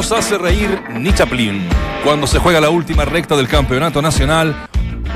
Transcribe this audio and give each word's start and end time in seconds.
los 0.00 0.12
hace 0.12 0.38
reír 0.38 0.82
ni 0.94 1.12
Chaplin. 1.12 1.60
Cuando 2.02 2.26
se 2.26 2.38
juega 2.38 2.58
la 2.58 2.70
última 2.70 3.04
recta 3.04 3.36
del 3.36 3.46
campeonato 3.46 4.00
nacional, 4.00 4.56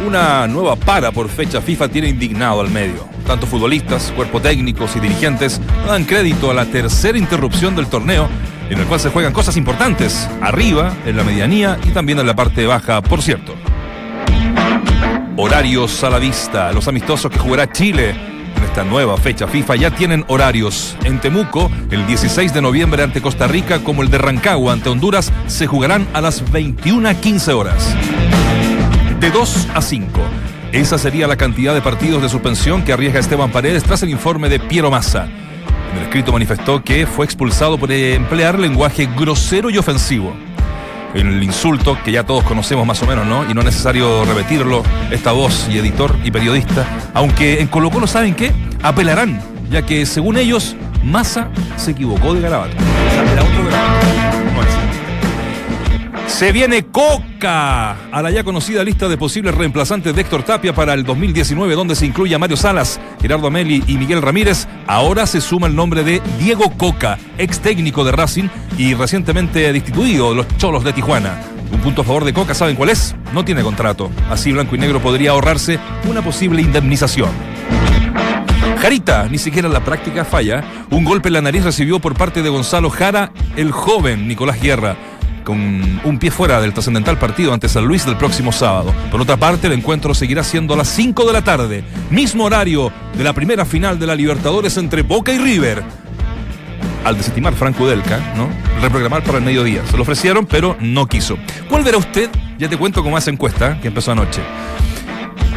una 0.07 0.47
nueva 0.47 0.77
para 0.77 1.11
por 1.11 1.31
fecha 1.31 1.63
FIFA 1.63 1.89
tiene 1.89 2.11
indignado 2.11 2.61
al 2.61 2.71
medio. 2.71 3.09
Tanto 3.27 3.47
futbolistas, 3.47 4.13
cuerpo 4.15 4.43
técnicos 4.43 4.95
y 4.95 5.01
dirigentes 5.01 5.59
dan 5.87 6.05
crédito 6.05 6.51
a 6.51 6.55
la 6.55 6.67
tercera 6.67 7.17
interrupción 7.17 7.75
del 7.75 7.87
torneo, 7.87 8.29
en 8.69 8.79
el 8.79 8.85
cual 8.85 9.01
se 9.01 9.09
juegan 9.09 9.33
cosas 9.33 9.57
importantes, 9.57 10.29
arriba, 10.43 10.93
en 11.07 11.17
la 11.17 11.25
medianía 11.25 11.79
y 11.87 11.89
también 11.93 12.19
en 12.19 12.27
la 12.27 12.37
parte 12.37 12.67
baja, 12.67 13.01
por 13.01 13.23
cierto. 13.23 13.55
Horarios 15.39 16.05
a 16.05 16.11
la 16.11 16.19
vista. 16.19 16.71
Los 16.73 16.89
amistosos 16.89 17.33
que 17.33 17.39
jugará 17.39 17.73
Chile 17.73 18.34
esta 18.75 18.83
nueva 18.83 19.17
fecha 19.17 19.47
FIFA 19.47 19.77
ya 19.77 19.91
tienen 19.93 20.25
horarios. 20.27 20.97
En 21.05 21.21
Temuco, 21.21 21.71
el 21.93 22.09
16 22.09 22.53
de 22.53 22.61
noviembre 22.61 23.05
ante 23.05 23.23
Costa 23.23 23.47
Rica, 23.47 23.79
como 23.85 24.03
el 24.03 24.11
de 24.11 24.19
Rancagua 24.19 24.73
ante 24.73 24.89
Honduras, 24.89 25.33
se 25.47 25.69
jugarán 25.69 26.09
a 26.13 26.21
las 26.21 26.45
21.15 26.47 27.53
horas. 27.53 27.95
De 29.21 29.31
2 29.31 29.69
a 29.75 29.81
5. 29.81 30.21
Esa 30.73 30.99
sería 30.99 31.29
la 31.29 31.37
cantidad 31.37 31.73
de 31.73 31.83
partidos 31.83 32.21
de 32.21 32.29
suspensión 32.29 32.83
que 32.83 32.93
arriesga 32.93 33.21
Esteban 33.21 33.53
Paredes 33.53 33.85
tras 33.85 34.03
el 34.03 34.11
informe 34.11 34.49
de 34.49 34.59
Piero 34.59 34.91
Massa. 34.91 35.27
En 35.93 35.99
el 35.99 36.03
escrito 36.03 36.33
manifestó 36.33 36.83
que 36.83 37.07
fue 37.07 37.27
expulsado 37.27 37.79
por 37.79 37.93
emplear 37.93 38.59
lenguaje 38.59 39.09
grosero 39.17 39.71
y 39.71 39.79
ofensivo 39.79 40.35
el 41.15 41.43
insulto 41.43 41.99
que 42.05 42.13
ya 42.13 42.25
todos 42.25 42.45
conocemos 42.45 42.87
más 42.87 43.03
o 43.03 43.07
menos, 43.07 43.27
¿no? 43.27 43.49
Y 43.49 43.55
no 43.55 43.61
es 43.61 43.67
necesario 43.67 44.25
repetirlo, 44.25 44.83
esta 45.11 45.33
voz 45.33 45.69
y 45.71 45.79
editor 45.79 46.17
y 46.25 46.31
periodista, 46.31 46.87
aunque 47.15 47.61
en 47.61 47.69
Colo 47.69 47.91
Colo 47.91 48.07
saben 48.07 48.35
que 48.35 48.53
apelarán, 48.83 49.41
ya 49.71 49.83
que 49.83 50.07
según 50.07 50.37
ellos, 50.37 50.77
Massa 51.03 51.49
se 51.77 51.93
equivocó 51.93 52.35
de 52.35 52.41
garabato. 52.41 52.77
Garabato. 53.27 54.44
Se 56.35 56.51
viene 56.51 56.83
Coca 56.87 57.93
a 58.11 58.21
la 58.21 58.29
ya 58.29 58.43
conocida 58.43 58.83
lista 58.83 59.09
de 59.09 59.17
posibles 59.17 59.55
reemplazantes 59.55 60.17
de 60.17 60.21
Héctor 60.21 60.43
Tapia 60.43 60.75
para 60.75 60.93
el 60.93 61.05
2019, 61.05 61.77
donde 61.77 61.95
se 61.95 62.07
incluye 62.07 62.35
a 62.35 62.41
Mario 62.41 62.57
Salas, 62.57 63.01
Gerardo 63.23 63.47
Ameli 63.47 63.85
y 63.87 63.97
Miguel 63.99 64.21
Ramírez. 64.21 64.67
Ahora 64.89 65.29
se 65.29 65.41
suma 65.41 65.69
el 65.69 65.77
nombre 65.77 66.03
de 66.03 66.21
Diego 66.41 66.77
Coca, 66.77 67.21
ex 67.39 67.61
técnico 67.61 68.03
de 68.03 68.11
Racing 68.11 68.49
y 68.77 68.95
recientemente 68.95 69.73
destituido 69.73 70.31
de 70.31 70.37
los 70.39 70.49
Cholos 70.57 70.83
de 70.83 70.93
Tijuana. 70.93 71.41
Un 71.71 71.79
punto 71.79 72.03
a 72.03 72.05
favor 72.05 72.25
de 72.25 72.35
Coca, 72.35 72.53
¿saben 72.53 72.75
cuál 72.75 72.91
es? 72.91 73.15
No 73.33 73.45
tiene 73.45 73.63
contrato. 73.63 74.11
Así 74.29 74.51
Blanco 74.51 74.75
y 74.75 74.81
Negro 74.81 75.01
podría 75.01 75.31
ahorrarse 75.31 75.79
una 76.11 76.21
posible 76.21 76.63
indemnización. 76.63 77.31
Jarita, 78.81 79.29
ni 79.31 79.39
siquiera 79.39 79.69
la 79.69 79.85
práctica 79.85 80.25
falla. 80.25 80.65
Un 80.91 81.05
golpe 81.05 81.29
en 81.29 81.35
la 81.35 81.43
nariz 81.43 81.63
recibió 81.63 82.01
por 82.01 82.15
parte 82.15 82.43
de 82.43 82.51
Gonzalo 82.51 82.91
Jara, 82.91 83.31
el 83.57 83.71
joven 83.71 84.27
Nicolás 84.27 84.61
Guerra 84.61 84.97
con 85.45 86.01
un 86.05 86.19
pie 86.19 86.31
fuera 86.31 86.61
del 86.61 86.73
trascendental 86.73 87.19
partido 87.19 87.53
ante 87.53 87.69
San 87.69 87.85
Luis 87.85 88.05
del 88.05 88.17
próximo 88.17 88.51
sábado. 88.51 88.93
Por 89.11 89.21
otra 89.21 89.37
parte, 89.37 89.67
el 89.67 89.75
encuentro 89.75 90.15
seguirá 90.15 90.43
siendo 90.43 90.75
a 90.75 90.77
las 90.77 90.89
5 90.89 91.27
de 91.27 91.33
la 91.33 91.43
tarde, 91.43 91.85
mismo 92.11 92.45
horario 92.45 92.93
de 93.17 93.25
la 93.25 93.33
primera 93.33 93.65
final 93.65 93.99
de 93.99 94.07
la 94.07 94.17
Libertadores 94.17 94.77
entre 94.77 95.03
Boca 95.03 95.33
y 95.33 95.39
River. 95.39 95.83
Al 97.05 97.17
desestimar 97.17 97.55
Franco 97.55 97.87
Delca, 97.87 98.19
¿no? 98.35 98.49
Reprogramar 98.81 99.23
para 99.23 99.39
el 99.39 99.45
mediodía. 99.45 99.87
Se 99.87 99.97
lo 99.97 100.03
ofrecieron, 100.03 100.47
pero 100.47 100.77
no 100.81 101.07
quiso. 101.07 101.37
¿Cuál 101.69 101.85
verá 101.85 101.99
usted? 101.99 102.31
Ya 102.59 102.69
te 102.69 102.79
cuento 102.79 103.03
cómo 103.03 103.17
hace 103.17 103.31
encuesta 103.31 103.79
que 103.81 103.89
empezó 103.89 104.13
anoche 104.13 104.41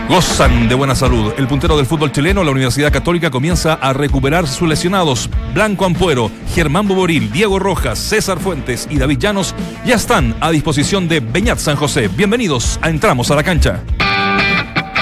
gozan 0.08 0.67
de 0.69 0.75
buena 0.75 0.95
salud. 0.95 1.33
El 1.38 1.47
puntero 1.47 1.77
del 1.77 1.86
fútbol 1.86 2.11
chileno, 2.11 2.44
la 2.44 2.52
Universidad 2.52 2.91
Católica, 2.91 3.30
comienza 3.30 3.73
a 3.73 3.94
recuperar 3.94 4.47
sus 4.47 4.67
lesionados. 4.67 5.30
Blanco 5.53 5.86
Ampuero, 5.86 6.31
Germán 6.53 6.88
Boboril, 6.88 7.31
Diego 7.31 7.59
Rojas, 7.59 8.00
César 8.00 8.39
Fuentes 8.39 8.88
y 8.89 8.97
David 8.97 9.19
Llanos 9.19 9.55
ya 9.85 9.95
están 9.95 10.35
a 10.41 10.51
disposición 10.51 11.07
de 11.07 11.19
Beñat 11.19 11.59
San 11.59 11.75
José. 11.75 12.07
Bienvenidos 12.07 12.79
a 12.81 12.90
Entramos 12.90 13.31
a 13.31 13.35
la 13.35 13.44
Cancha. 13.44 13.81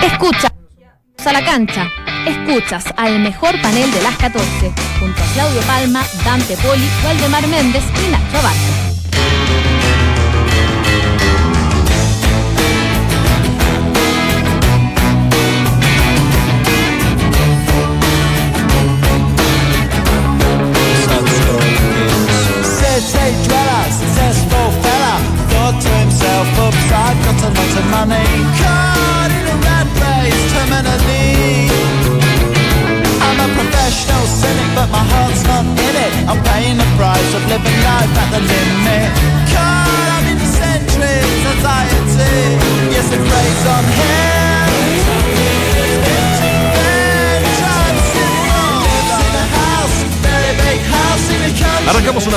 Escucha 0.03 0.55
a 1.25 1.33
la 1.33 1.44
cancha. 1.44 1.89
Escuchas 2.27 2.85
al 2.97 3.19
mejor 3.19 3.59
panel 3.61 3.91
de 3.91 4.01
las 4.01 4.15
14, 4.17 4.71
junto 4.99 5.23
a 5.23 5.33
Claudio 5.33 5.61
Palma, 5.61 6.03
Dante 6.23 6.55
Poli, 6.57 6.88
Waldemar 7.03 7.47
Méndez 7.47 7.83
y 8.05 8.11
Nacho 8.11 8.38
Abarca. 8.38 8.84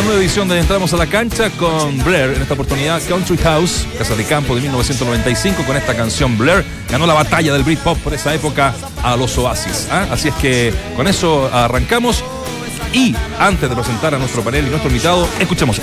Nueva 0.02 0.20
edición 0.20 0.48
de 0.48 0.58
Entramos 0.58 0.92
a 0.92 0.96
la 0.96 1.06
Cancha 1.06 1.50
con 1.50 1.98
Blair, 2.04 2.30
en 2.34 2.42
esta 2.42 2.54
oportunidad 2.54 3.02
Country 3.08 3.36
House, 3.38 3.86
Casa 3.96 4.14
de 4.14 4.24
Campo 4.24 4.54
de 4.54 4.60
1995, 4.60 5.64
con 5.64 5.76
esta 5.76 5.94
canción 5.94 6.36
Blair. 6.38 6.64
Ganó 6.90 7.06
la 7.06 7.14
batalla 7.14 7.52
del 7.52 7.64
Britpop 7.64 7.98
por 7.98 8.14
esa 8.14 8.34
época 8.34 8.74
a 9.02 9.16
los 9.16 9.36
Oasis. 9.38 9.88
¿ah? 9.90 10.06
Así 10.10 10.28
es 10.28 10.34
que 10.34 10.72
con 10.96 11.08
eso 11.08 11.50
arrancamos. 11.52 12.22
Y 12.92 13.14
antes 13.38 13.68
de 13.68 13.74
presentar 13.74 14.14
a 14.14 14.18
nuestro 14.18 14.42
panel 14.42 14.66
y 14.66 14.70
nuestro 14.70 14.90
invitado, 14.90 15.28
escuchemos. 15.40 15.80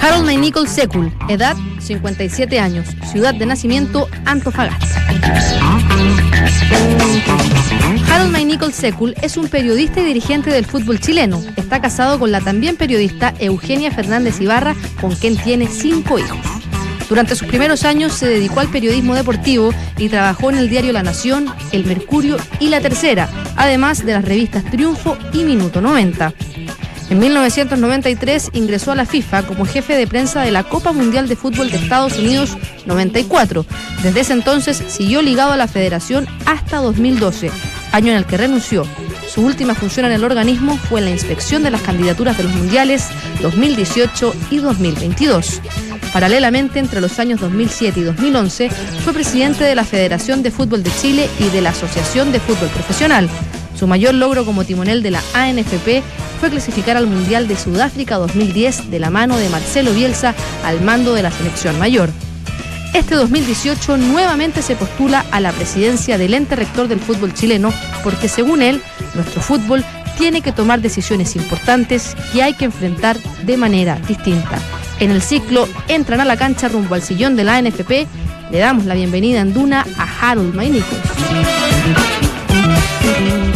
Harold 0.00 0.24
May 0.24 0.36
Nichols 0.36 0.70
Sekul, 0.70 1.12
edad 1.28 1.56
57 1.80 2.60
años, 2.60 2.86
ciudad 3.10 3.34
de 3.34 3.46
nacimiento 3.46 4.08
Antofagasta. 4.24 4.86
Nichols 8.68 8.80
Sekul 8.82 9.14
es 9.22 9.38
un 9.38 9.48
periodista 9.48 10.00
y 10.00 10.04
dirigente 10.04 10.50
del 10.50 10.66
fútbol 10.66 11.00
chileno. 11.00 11.42
Está 11.56 11.80
casado 11.80 12.18
con 12.18 12.30
la 12.30 12.42
también 12.42 12.76
periodista 12.76 13.32
Eugenia 13.38 13.90
Fernández 13.90 14.42
Ibarra, 14.42 14.76
con 15.00 15.14
quien 15.14 15.38
tiene 15.38 15.68
cinco 15.68 16.18
hijos. 16.18 16.38
Durante 17.08 17.34
sus 17.34 17.48
primeros 17.48 17.84
años 17.84 18.12
se 18.12 18.28
dedicó 18.28 18.60
al 18.60 18.68
periodismo 18.68 19.14
deportivo 19.14 19.72
y 19.96 20.10
trabajó 20.10 20.50
en 20.50 20.58
el 20.58 20.68
diario 20.68 20.92
La 20.92 21.02
Nación, 21.02 21.46
El 21.72 21.86
Mercurio 21.86 22.36
y 22.60 22.68
La 22.68 22.82
Tercera, 22.82 23.30
además 23.56 24.04
de 24.04 24.12
las 24.12 24.24
revistas 24.24 24.64
Triunfo 24.64 25.16
y 25.32 25.44
Minuto 25.44 25.80
90. 25.80 26.34
En 27.08 27.18
1993 27.18 28.50
ingresó 28.52 28.92
a 28.92 28.96
la 28.96 29.06
FIFA 29.06 29.44
como 29.44 29.64
jefe 29.64 29.96
de 29.96 30.06
prensa 30.06 30.42
de 30.42 30.50
la 30.50 30.64
Copa 30.64 30.92
Mundial 30.92 31.26
de 31.26 31.36
Fútbol 31.36 31.70
de 31.70 31.78
Estados 31.78 32.18
Unidos 32.18 32.58
94. 32.84 33.64
Desde 34.02 34.20
ese 34.20 34.34
entonces 34.34 34.82
siguió 34.88 35.22
ligado 35.22 35.52
a 35.52 35.56
la 35.56 35.68
federación 35.68 36.26
hasta 36.44 36.76
2012, 36.76 37.50
año 37.92 38.12
en 38.12 38.18
el 38.18 38.26
que 38.26 38.36
renunció. 38.36 38.84
Su 39.28 39.42
última 39.42 39.74
función 39.74 40.06
en 40.06 40.12
el 40.12 40.24
organismo 40.24 40.76
fue 40.76 41.00
la 41.00 41.10
inspección 41.10 41.62
de 41.62 41.70
las 41.70 41.82
candidaturas 41.82 42.36
de 42.36 42.44
los 42.44 42.54
mundiales 42.54 43.08
2018 43.42 44.34
y 44.50 44.58
2022. 44.58 45.60
Paralelamente, 46.12 46.78
entre 46.78 47.00
los 47.00 47.18
años 47.18 47.40
2007 47.40 48.00
y 48.00 48.02
2011, 48.02 48.70
fue 49.04 49.12
presidente 49.12 49.64
de 49.64 49.74
la 49.74 49.84
Federación 49.84 50.42
de 50.42 50.50
Fútbol 50.50 50.82
de 50.82 50.90
Chile 50.90 51.28
y 51.38 51.48
de 51.50 51.60
la 51.60 51.70
Asociación 51.70 52.32
de 52.32 52.40
Fútbol 52.40 52.68
Profesional. 52.68 53.28
Su 53.78 53.86
mayor 53.86 54.14
logro 54.14 54.44
como 54.44 54.64
timonel 54.64 55.02
de 55.02 55.10
la 55.10 55.22
ANFP 55.34 56.02
fue 56.40 56.50
clasificar 56.50 56.96
al 56.96 57.06
Mundial 57.06 57.46
de 57.46 57.56
Sudáfrica 57.56 58.16
2010 58.16 58.90
de 58.90 58.98
la 58.98 59.10
mano 59.10 59.36
de 59.36 59.48
Marcelo 59.50 59.92
Bielsa 59.92 60.34
al 60.64 60.80
mando 60.80 61.14
de 61.14 61.22
la 61.22 61.30
selección 61.30 61.78
mayor. 61.78 62.10
Este 62.94 63.14
2018 63.14 63.96
nuevamente 63.96 64.62
se 64.62 64.76
postula 64.76 65.24
a 65.30 65.40
la 65.40 65.52
presidencia 65.52 66.18
del 66.18 66.34
ente 66.34 66.56
rector 66.56 66.88
del 66.88 67.00
fútbol 67.00 67.34
chileno 67.34 67.72
porque 68.02 68.28
según 68.28 68.62
él, 68.62 68.82
nuestro 69.14 69.40
fútbol 69.40 69.84
tiene 70.16 70.42
que 70.42 70.52
tomar 70.52 70.80
decisiones 70.80 71.36
importantes 71.36 72.16
que 72.32 72.42
hay 72.42 72.54
que 72.54 72.64
enfrentar 72.64 73.16
de 73.44 73.56
manera 73.56 74.00
distinta. 74.08 74.58
En 74.98 75.10
el 75.10 75.22
ciclo 75.22 75.68
entran 75.86 76.20
a 76.20 76.24
la 76.24 76.36
cancha 76.36 76.68
rumbo 76.68 76.94
al 76.94 77.02
sillón 77.02 77.36
de 77.36 77.44
la 77.44 77.56
ANFP. 77.56 78.06
Le 78.50 78.58
damos 78.58 78.84
la 78.84 78.94
bienvenida 78.94 79.40
en 79.40 79.54
Duna 79.54 79.86
a 79.96 80.30
Harold 80.30 80.54
Mainicos. 80.54 80.98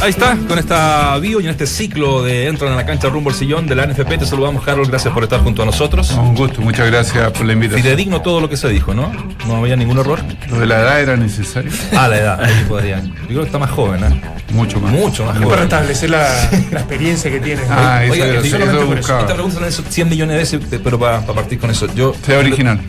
Ahí 0.02 0.10
está, 0.10 0.36
con 0.48 0.58
esta 0.58 1.16
bio 1.18 1.40
y 1.40 1.44
en 1.44 1.50
este 1.50 1.64
ciclo 1.64 2.24
de 2.24 2.48
Entran 2.48 2.72
a 2.72 2.74
la 2.76 2.84
cancha 2.84 3.08
rumbo 3.08 3.30
al 3.30 3.36
sillón 3.36 3.68
de 3.68 3.76
la 3.76 3.86
NFP. 3.86 4.18
Te 4.18 4.26
saludamos, 4.26 4.66
Harold. 4.66 4.88
Gracias 4.90 5.14
por 5.14 5.22
estar 5.22 5.38
junto 5.40 5.62
a 5.62 5.64
nosotros. 5.64 6.10
Un 6.10 6.34
gusto, 6.34 6.60
muchas 6.60 6.88
gracias 6.90 7.30
por 7.30 7.46
la 7.46 7.52
invitación. 7.52 7.84
Fidedigno 7.84 8.20
todo 8.20 8.40
lo 8.40 8.48
que 8.48 8.56
se 8.56 8.68
dijo, 8.68 8.94
¿no? 8.94 9.12
No 9.46 9.58
había 9.58 9.76
ningún 9.76 9.98
error. 9.98 10.18
Lo 10.50 10.58
de 10.58 10.66
la 10.66 10.80
edad 10.80 11.00
era 11.00 11.16
necesario. 11.16 11.70
Ah, 11.96 12.08
la 12.08 12.18
edad, 12.18 12.42
ahí 12.42 12.64
podría. 12.68 13.00
Yo 13.00 13.10
creo 13.28 13.40
que 13.42 13.46
está 13.46 13.60
más 13.60 13.70
joven, 13.70 14.02
¿eh? 14.02 14.20
Mucho 14.52 14.80
más. 14.80 14.90
Mucho 14.90 15.24
más 15.24 15.34
Para 15.34 15.46
joven. 15.46 15.62
establecer 15.62 16.10
la, 16.10 16.50
la 16.72 16.80
experiencia 16.80 17.30
que 17.30 17.38
tiene. 17.38 17.62
Ah, 17.70 18.02
eso 18.02 18.12
Oiga, 18.12 18.26
eso 18.26 18.46
solamente 18.46 18.80
lo 18.80 18.86
por 18.88 18.98
eso. 18.98 19.20
Esta 19.20 19.34
pregunta 19.34 19.60
la 19.60 19.66
han 19.66 19.72
hecho 19.72 19.84
100 19.88 20.08
millones 20.08 20.34
de 20.50 20.58
veces, 20.58 20.80
pero 20.82 20.98
para 20.98 21.20
partir 21.20 21.60
con 21.60 21.70
eso. 21.70 21.86
Yo. 21.94 22.12
Sea 22.26 22.40
original. 22.40 22.80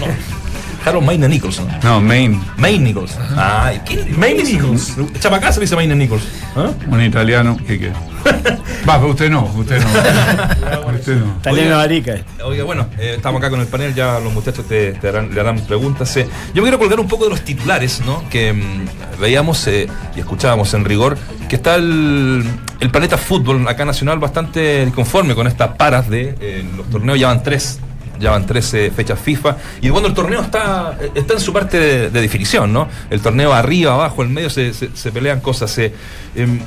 No, 0.00 0.06
no. 0.06 0.12
Harold 0.84 1.06
Maine 1.06 1.28
Nicholson. 1.28 1.66
No, 1.82 2.00
Maine, 2.00 2.40
Maine 2.56 2.84
Nicholson. 2.84 3.22
Ay, 3.36 3.80
¿quién? 3.86 4.18
Maine 4.18 4.42
Nichols. 4.44 4.94
Chapacá 5.18 5.50
se 5.52 5.60
dice 5.60 5.74
Maine 5.76 5.94
Nicholson. 5.94 6.28
¿Ah? 6.56 6.70
un 6.88 7.02
italiano. 7.02 7.56
¿Qué 7.66 7.78
quiere? 7.78 7.94
Va, 8.88 8.98
pero 8.98 9.10
usted 9.10 9.30
no, 9.30 9.44
usted 9.56 9.80
no. 9.82 10.90
usted 10.94 11.16
no. 11.16 11.36
Italiano 11.40 11.78
Arica. 11.78 12.16
Oiga, 12.44 12.64
bueno, 12.64 12.86
eh, 12.98 13.14
estamos 13.16 13.38
acá 13.40 13.50
con 13.50 13.60
el 13.60 13.66
panel, 13.66 13.94
ya 13.94 14.18
los 14.20 14.32
muchachos 14.32 14.66
te, 14.66 14.92
te 14.92 15.08
harán, 15.08 15.34
le 15.34 15.40
harán 15.40 15.60
preguntas. 15.60 16.14
eh. 16.16 16.26
Yo 16.54 16.62
me 16.62 16.68
quiero 16.68 16.78
colgar 16.78 17.00
un 17.00 17.08
poco 17.08 17.24
de 17.24 17.30
los 17.30 17.40
titulares, 17.42 18.02
¿no? 18.04 18.22
Que 18.30 18.52
mm, 18.52 19.20
veíamos 19.20 19.66
eh, 19.66 19.88
y 20.16 20.20
escuchábamos 20.20 20.72
en 20.74 20.84
rigor, 20.84 21.16
que 21.48 21.56
está 21.56 21.74
el, 21.76 22.44
el 22.80 22.90
planeta 22.90 23.16
fútbol 23.18 23.66
acá 23.68 23.84
nacional 23.84 24.18
bastante 24.18 24.90
conforme 24.94 25.34
con 25.34 25.46
estas 25.46 25.76
paras 25.76 26.08
de 26.10 26.34
eh, 26.40 26.64
los 26.76 26.88
torneos, 26.90 27.18
ya 27.18 27.28
van 27.28 27.42
tres. 27.42 27.78
Ya 28.20 28.30
van 28.30 28.46
13 28.46 28.90
fechas 28.90 29.18
FIFA. 29.18 29.56
Y 29.80 29.90
bueno, 29.90 30.06
el 30.08 30.14
torneo 30.14 30.40
está, 30.40 30.96
está 31.14 31.34
en 31.34 31.40
su 31.40 31.52
parte 31.52 31.78
de, 31.78 32.10
de 32.10 32.20
definición, 32.20 32.72
¿no? 32.72 32.88
El 33.10 33.20
torneo 33.20 33.52
arriba, 33.52 33.94
abajo, 33.94 34.22
en 34.22 34.32
medio 34.32 34.50
se, 34.50 34.72
se- 34.72 35.12
pelean 35.12 35.40
cosas. 35.40 35.76
em, 35.78 36.60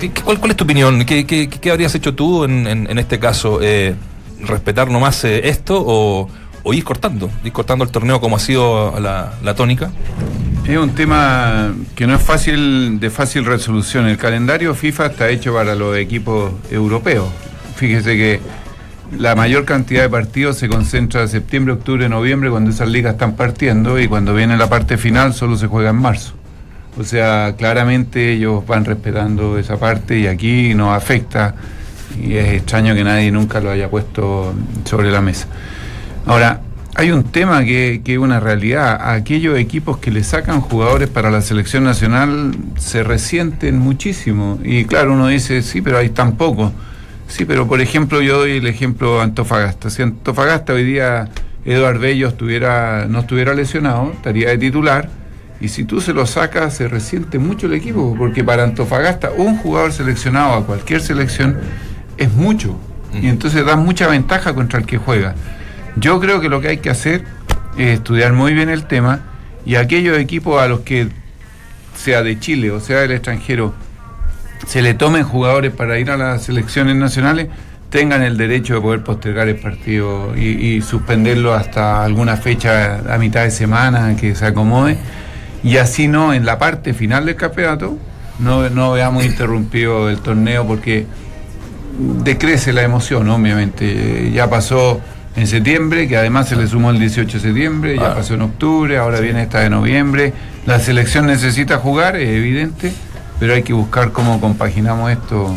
¿Qué- 0.00 0.10
cuál, 0.10 0.38
cuál 0.40 0.50
es 0.52 0.56
tu 0.56 0.64
opinión? 0.64 1.04
¿Qué, 1.04 1.26
qué- 1.26 1.70
habrías 1.70 1.94
hecho 1.94 2.14
tú 2.14 2.44
en, 2.44 2.66
en- 2.66 2.90
en 2.90 2.98
este 2.98 3.18
caso? 3.18 3.60
Eh, 3.62 3.94
¿Respetar 4.40 4.90
nomás 4.90 5.24
eh, 5.24 5.48
esto 5.48 5.82
o, 5.86 6.28
o 6.62 6.74
ir 6.74 6.84
cortando? 6.84 7.30
Ir 7.44 7.52
cortando 7.52 7.84
el 7.84 7.90
torneo 7.90 8.20
como 8.20 8.36
ha 8.36 8.40
sido 8.40 8.98
la, 9.00 9.34
la 9.42 9.54
tónica. 9.54 9.90
Es 10.66 10.78
un 10.78 10.94
tema 10.94 11.74
que 11.94 12.06
no 12.06 12.14
es 12.14 12.22
fácil 12.22 12.98
de 12.98 13.10
fácil 13.10 13.44
resolución. 13.44 14.06
El 14.08 14.16
calendario 14.16 14.74
FIFA 14.74 15.06
está 15.06 15.28
hecho 15.28 15.52
para 15.54 15.74
los 15.74 15.96
equipos 15.96 16.52
europeos. 16.70 17.26
Fíjese 17.76 18.16
que 18.16 18.40
la 19.18 19.34
mayor 19.34 19.64
cantidad 19.64 20.02
de 20.02 20.08
partidos 20.08 20.58
se 20.58 20.68
concentra 20.68 21.22
en 21.22 21.28
septiembre, 21.28 21.74
octubre, 21.74 22.08
noviembre, 22.08 22.50
cuando 22.50 22.70
esas 22.70 22.88
ligas 22.88 23.14
están 23.14 23.34
partiendo, 23.34 23.98
y 23.98 24.08
cuando 24.08 24.34
viene 24.34 24.56
la 24.56 24.68
parte 24.68 24.96
final 24.96 25.34
solo 25.34 25.56
se 25.56 25.66
juega 25.66 25.90
en 25.90 25.96
marzo. 25.96 26.34
O 26.98 27.04
sea, 27.04 27.54
claramente 27.56 28.32
ellos 28.32 28.66
van 28.66 28.84
respetando 28.84 29.58
esa 29.58 29.78
parte 29.78 30.18
y 30.18 30.26
aquí 30.26 30.74
nos 30.74 30.96
afecta, 30.96 31.54
y 32.20 32.34
es 32.34 32.52
extraño 32.54 32.94
que 32.94 33.02
nadie 33.02 33.30
nunca 33.30 33.60
lo 33.60 33.70
haya 33.70 33.90
puesto 33.90 34.54
sobre 34.84 35.10
la 35.10 35.20
mesa. 35.20 35.48
Ahora, 36.26 36.60
hay 36.96 37.10
un 37.10 37.24
tema 37.24 37.64
que, 37.64 38.02
que 38.04 38.12
es 38.12 38.18
una 38.18 38.38
realidad. 38.38 39.10
Aquellos 39.12 39.58
equipos 39.58 39.98
que 39.98 40.12
le 40.12 40.22
sacan 40.22 40.60
jugadores 40.60 41.08
para 41.08 41.30
la 41.30 41.40
selección 41.40 41.82
nacional 41.82 42.56
se 42.78 43.02
resienten 43.02 43.78
muchísimo. 43.78 44.60
Y 44.62 44.84
claro, 44.84 45.14
uno 45.14 45.26
dice, 45.26 45.62
sí, 45.62 45.82
pero 45.82 45.98
hay 45.98 46.10
tan 46.10 46.36
pocos. 46.36 46.70
Sí, 47.28 47.44
pero 47.44 47.66
por 47.66 47.80
ejemplo, 47.80 48.20
yo 48.20 48.38
doy 48.38 48.58
el 48.58 48.66
ejemplo 48.66 49.16
de 49.16 49.22
Antofagasta. 49.22 49.90
Si 49.90 50.02
Antofagasta 50.02 50.72
hoy 50.72 50.84
día 50.84 51.28
Eduard 51.64 51.98
Bello 51.98 52.28
estuviera, 52.28 53.06
no 53.08 53.20
estuviera 53.20 53.54
lesionado, 53.54 54.12
estaría 54.12 54.50
de 54.50 54.58
titular. 54.58 55.08
Y 55.60 55.68
si 55.68 55.84
tú 55.84 56.00
se 56.00 56.12
lo 56.12 56.26
sacas, 56.26 56.76
se 56.76 56.88
resiente 56.88 57.38
mucho 57.38 57.66
el 57.66 57.74
equipo, 57.74 58.14
porque 58.18 58.44
para 58.44 58.64
Antofagasta 58.64 59.30
un 59.30 59.56
jugador 59.56 59.92
seleccionado 59.92 60.54
a 60.54 60.66
cualquier 60.66 61.00
selección 61.00 61.58
es 62.18 62.32
mucho. 62.32 62.76
Y 63.20 63.28
entonces 63.28 63.64
da 63.64 63.76
mucha 63.76 64.08
ventaja 64.08 64.54
contra 64.54 64.80
el 64.80 64.86
que 64.86 64.98
juega. 64.98 65.34
Yo 65.96 66.20
creo 66.20 66.40
que 66.40 66.48
lo 66.48 66.60
que 66.60 66.68
hay 66.68 66.78
que 66.78 66.90
hacer 66.90 67.24
es 67.78 67.98
estudiar 67.98 68.32
muy 68.32 68.52
bien 68.52 68.68
el 68.68 68.86
tema 68.86 69.20
y 69.64 69.76
aquellos 69.76 70.18
equipos 70.18 70.60
a 70.60 70.68
los 70.68 70.80
que, 70.80 71.08
sea 71.96 72.22
de 72.22 72.38
Chile 72.38 72.70
o 72.70 72.80
sea 72.80 73.00
del 73.00 73.12
extranjero, 73.12 73.74
se 74.66 74.82
le 74.82 74.94
tomen 74.94 75.24
jugadores 75.24 75.72
para 75.72 75.98
ir 75.98 76.10
a 76.10 76.16
las 76.16 76.42
selecciones 76.44 76.96
nacionales, 76.96 77.48
tengan 77.90 78.22
el 78.22 78.36
derecho 78.36 78.74
de 78.74 78.80
poder 78.80 79.02
postergar 79.04 79.48
el 79.48 79.56
partido 79.56 80.34
y, 80.36 80.48
y 80.76 80.80
suspenderlo 80.82 81.54
hasta 81.54 82.02
alguna 82.04 82.36
fecha 82.36 83.00
a 83.12 83.18
mitad 83.18 83.42
de 83.44 83.50
semana 83.50 84.16
que 84.16 84.34
se 84.34 84.46
acomode. 84.46 84.96
Y 85.62 85.76
así 85.76 86.08
no, 86.08 86.34
en 86.34 86.44
la 86.44 86.58
parte 86.58 86.92
final 86.92 87.24
del 87.26 87.36
campeonato, 87.36 87.96
no, 88.40 88.68
no 88.68 88.92
veamos 88.92 89.24
interrumpido 89.24 90.10
el 90.10 90.18
torneo 90.18 90.66
porque 90.66 91.06
decrece 92.24 92.72
la 92.72 92.82
emoción, 92.82 93.28
obviamente. 93.28 94.30
Ya 94.32 94.50
pasó 94.50 95.00
en 95.36 95.46
septiembre, 95.46 96.08
que 96.08 96.16
además 96.16 96.48
se 96.48 96.56
le 96.56 96.66
sumó 96.66 96.90
el 96.90 96.98
18 96.98 97.38
de 97.38 97.42
septiembre, 97.42 97.96
ya 97.96 98.12
Ah. 98.12 98.14
pasó 98.16 98.34
en 98.34 98.42
octubre, 98.42 98.98
ahora 98.98 99.20
viene 99.20 99.42
esta 99.42 99.60
de 99.60 99.70
noviembre. 99.70 100.32
La 100.66 100.78
selección 100.80 101.26
necesita 101.26 101.78
jugar, 101.78 102.16
es 102.16 102.28
evidente, 102.28 102.92
pero 103.44 103.52
hay 103.56 103.62
que 103.62 103.74
buscar 103.74 104.10
cómo 104.10 104.40
compaginamos 104.40 105.10
esto 105.10 105.54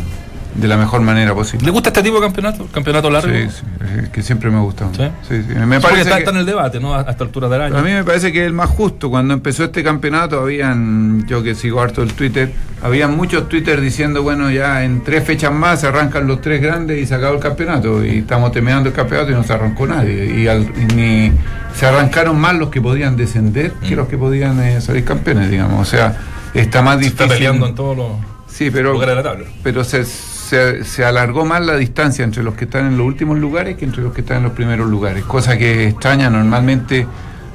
de 0.54 0.68
la 0.68 0.76
mejor 0.76 1.00
manera 1.00 1.32
posible. 1.34 1.64
¿Le 1.64 1.70
gusta 1.72 1.88
este 1.88 2.02
tipo 2.02 2.16
de 2.16 2.20
campeonato? 2.26 2.66
¿Campeonato 2.70 3.08
largo? 3.08 3.32
Sí, 3.32 3.46
sí, 3.48 4.10
que 4.12 4.22
siempre 4.22 4.50
me 4.50 4.60
gusta. 4.60 4.88
¿Sí? 4.94 5.04
Sí, 5.26 5.42
sí. 5.48 5.54
Me 5.54 5.80
parece 5.80 6.02
está, 6.02 6.16
que- 6.16 6.18
está 6.24 6.30
en 6.32 6.36
el 6.36 6.44
debate, 6.44 6.80
¿no? 6.80 6.94
A 6.94 7.00
esta 7.08 7.24
altura 7.24 7.48
del 7.48 7.62
año. 7.62 7.78
a 7.78 7.82
mí 7.82 7.90
me 7.90 8.04
parece 8.04 8.30
que 8.30 8.40
es 8.42 8.46
el 8.46 8.52
más 8.52 8.68
justo. 8.68 9.08
Cuando 9.08 9.32
empezó 9.32 9.64
este 9.64 9.82
campeonato, 9.82 10.38
habían, 10.38 11.26
yo 11.26 11.42
que 11.42 11.54
sigo 11.54 11.80
harto 11.80 12.02
el 12.02 12.12
Twitter, 12.12 12.52
habían 12.82 13.16
muchos 13.16 13.48
Twitter 13.48 13.80
diciendo, 13.80 14.22
bueno, 14.22 14.50
ya 14.50 14.84
en 14.84 15.02
tres 15.02 15.24
fechas 15.24 15.50
más 15.50 15.80
se 15.80 15.86
arrancan 15.86 16.26
los 16.26 16.42
tres 16.42 16.60
grandes 16.60 16.98
y 17.02 17.06
se 17.06 17.14
acabó 17.14 17.36
el 17.36 17.40
campeonato. 17.40 18.04
Y 18.04 18.18
estamos 18.18 18.52
terminando 18.52 18.90
el 18.90 18.94
campeonato 18.94 19.30
y 19.30 19.34
no 19.34 19.44
se 19.44 19.54
arrancó 19.54 19.86
nadie. 19.86 20.40
Y, 20.42 20.46
al- 20.46 20.70
y 20.76 20.94
ni 20.94 21.32
se 21.74 21.86
arrancaron 21.86 22.38
más 22.38 22.54
los 22.54 22.68
que 22.68 22.82
podían 22.82 23.16
descender 23.16 23.72
que 23.86 23.96
los 23.96 24.08
que 24.08 24.18
podían 24.18 24.60
eh, 24.60 24.82
salir 24.82 25.04
campeones, 25.04 25.50
digamos. 25.50 25.80
O 25.80 25.90
sea, 25.90 26.16
está 26.54 26.82
más 26.82 26.94
Se 26.98 27.04
difícil. 27.04 27.22
está 27.24 27.34
peleando 27.34 27.66
en 27.66 27.74
todos 27.74 27.96
los 27.96 28.08
Sí, 28.48 28.70
pero, 28.70 28.92
lugares 28.92 29.16
de 29.16 29.22
la 29.22 29.28
tabla. 29.30 29.44
pero 29.62 29.84
se, 29.84 30.04
se, 30.04 30.82
se 30.84 31.04
alargó 31.04 31.44
más 31.44 31.64
la 31.64 31.76
distancia 31.76 32.24
entre 32.24 32.42
los 32.42 32.54
que 32.54 32.64
están 32.64 32.86
en 32.86 32.96
los 32.98 33.06
últimos 33.06 33.38
lugares 33.38 33.76
que 33.76 33.84
entre 33.84 34.02
los 34.02 34.12
que 34.12 34.22
están 34.22 34.38
en 34.38 34.42
los 34.44 34.52
primeros 34.52 34.88
lugares. 34.88 35.24
Cosa 35.24 35.56
que 35.58 35.88
extraña, 35.88 36.28
normalmente 36.30 37.06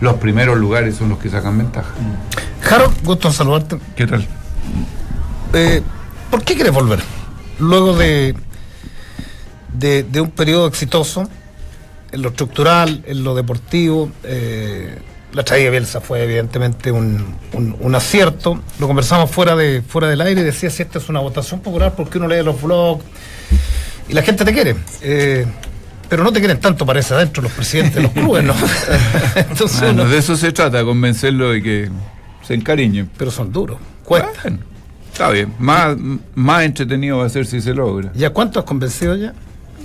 los 0.02 0.16
primeros 0.16 0.58
lugares 0.58 0.96
son 0.96 1.10
los 1.10 1.18
que 1.20 1.30
sacan 1.30 1.58
ventaja. 1.58 1.90
Harold, 2.70 2.94
gusto 3.04 3.28
en 3.30 3.34
saludarte. 3.34 3.78
¿Qué 3.96 4.08
tal? 4.08 4.26
Eh, 5.54 5.82
¿Por 6.30 6.44
qué 6.44 6.56
quieres 6.56 6.74
volver? 6.74 7.00
Luego 7.60 7.96
de, 7.98 8.36
de, 9.74 10.04
de 10.04 10.22
un 10.22 10.32
periodo 10.32 10.68
exitoso 10.68 11.30
en 12.12 12.22
lo 12.22 12.30
estructural, 12.30 13.04
en 13.08 13.24
lo 13.24 13.34
deportivo, 13.36 14.12
eh, 14.24 14.98
la 15.34 15.44
traída 15.44 15.66
de 15.66 15.72
Bielsa 15.72 16.00
fue 16.02 16.24
evidentemente 16.24 16.92
un, 16.92 17.36
un- 17.54 17.76
un 17.80 17.96
acierto. 17.96 18.60
Lo 18.80 18.88
conversamos 18.88 19.30
fuera 19.32 19.56
de 19.56 19.82
fuera 19.82 20.08
del 20.08 20.22
aire 20.22 20.42
y 20.42 20.44
decía 20.44 20.70
si 20.70 20.84
esta 20.84 21.00
es 21.00 21.10
una 21.10 21.20
votación 21.20 21.60
popular 21.62 21.94
porque 21.96 22.18
uno 22.20 22.28
lee 22.28 22.44
los 22.44 22.62
blogs 22.62 23.04
y 24.10 24.14
la 24.14 24.22
gente 24.22 24.46
te 24.46 24.54
quiere. 24.54 24.76
Eh, 25.02 25.46
pero 26.10 26.24
no 26.24 26.32
te 26.32 26.40
quieren 26.40 26.60
tanto, 26.60 26.86
parece, 26.86 27.14
adentro 27.16 27.42
los 27.42 27.52
presidentes 27.52 27.96
de 27.96 28.02
los 28.04 28.12
clubes, 28.12 28.44
¿no? 28.44 28.54
Entonces 29.36 29.80
Bueno, 29.82 30.04
uno- 30.04 30.12
de 30.12 30.18
eso 30.20 30.36
se 30.38 30.52
trata, 30.52 30.84
convencerlo 30.84 31.50
de 31.52 31.64
que 31.64 31.90
se 32.46 32.54
encariñen. 32.54 33.10
pero 33.18 33.32
son 33.32 33.52
duros, 33.52 33.78
cuesta. 34.04 34.30
Bueno, 34.44 34.60
está 35.12 35.30
bien. 35.32 35.54
Más, 35.58 35.96
más 36.36 36.64
entretenido 36.64 37.18
va 37.18 37.26
a 37.26 37.30
ser 37.30 37.46
si 37.48 37.62
se 37.62 37.74
logra. 37.74 38.12
¿Ya 38.14 38.30
cuánto 38.32 38.60
has 38.60 38.66
convencido 38.66 39.16
ya? 39.16 39.34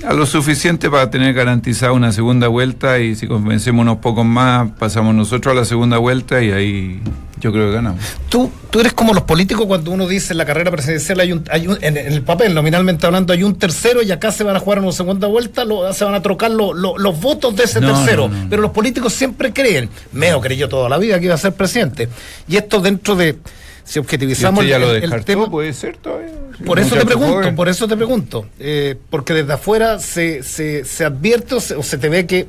A 0.06 0.12
lo 0.14 0.26
suficiente 0.26 0.88
para 0.90 1.10
tener 1.10 1.34
garantizada 1.34 1.92
una 1.92 2.12
segunda 2.12 2.48
vuelta 2.48 2.98
y 3.00 3.14
si 3.16 3.26
convencemos 3.26 3.82
unos 3.82 3.98
pocos 3.98 4.24
más, 4.24 4.70
pasamos 4.78 5.14
nosotros 5.14 5.52
a 5.52 5.54
la 5.60 5.64
segunda 5.64 5.98
vuelta 5.98 6.42
y 6.42 6.50
ahí 6.52 7.00
yo 7.40 7.52
creo 7.52 7.66
que 7.68 7.74
ganamos. 7.74 8.00
Tú, 8.28 8.50
tú 8.70 8.80
eres 8.80 8.92
como 8.94 9.12
los 9.12 9.24
políticos 9.24 9.66
cuando 9.66 9.90
uno 9.90 10.06
dice 10.06 10.32
en 10.32 10.38
la 10.38 10.44
carrera 10.46 10.70
presidencial 10.70 11.20
hay 11.20 11.32
un, 11.32 11.44
hay 11.50 11.66
un- 11.68 11.78
en, 11.82 11.96
el 11.96 12.22
papel, 12.22 12.54
nominalmente 12.54 13.06
hablando, 13.06 13.32
hay 13.32 13.42
un 13.42 13.56
tercero 13.58 14.02
y 14.02 14.10
acá 14.12 14.30
se 14.32 14.44
van 14.44 14.56
a 14.56 14.60
jugar 14.60 14.78
una 14.78 14.92
segunda 14.92 15.26
vuelta, 15.26 15.64
lo- 15.64 15.92
se 15.92 16.04
van 16.04 16.14
a 16.14 16.22
trocar 16.22 16.50
lo- 16.52 16.72
lo- 16.74 16.96
los 16.96 17.20
votos 17.20 17.54
de 17.56 17.64
ese 17.64 17.80
No, 17.80 17.92
tercero. 17.94 18.28
no, 18.28 18.34
no, 18.34 18.42
no. 18.44 18.50
Pero 18.50 18.62
los 18.62 18.70
políticos 18.70 19.12
siempre 19.12 19.52
creen, 19.52 19.90
Meo 20.12 20.40
creyó 20.40 20.68
toda 20.68 20.88
la 20.88 20.98
vida 20.98 21.18
que 21.18 21.26
iba 21.26 21.34
a 21.34 21.38
ser 21.38 21.52
presidente. 21.52 22.08
Y 22.48 22.56
esto 22.56 22.80
dentro 22.80 23.14
de, 23.16 23.36
si 23.84 23.98
¿Y 23.98 24.00
objetivizamos 24.00 24.64
ya 24.66 24.76
el, 24.76 24.82
lo 24.82 24.94
el 24.94 25.24
tema... 25.24 25.50
¿Puede 25.50 25.72
ser 25.72 25.96
todavía? 25.96 26.28
Por 26.64 26.78
eso 26.80 26.96
te 26.96 27.04
pregunto, 27.06 27.32
joven. 27.34 27.54
por 27.56 27.68
eso 27.68 27.86
te 27.86 27.96
pregunto. 27.96 28.46
eh, 28.58 28.96
porque 29.10 29.32
desde 29.34 29.52
afuera 29.52 29.98
se, 29.98 30.42
se, 30.42 30.84
se 30.84 31.04
advierte 31.04 31.54
o 31.54 31.60
se, 31.60 31.74
o 31.76 31.82
se 31.82 31.98
te 31.98 32.08
ve 32.08 32.26
que, 32.26 32.46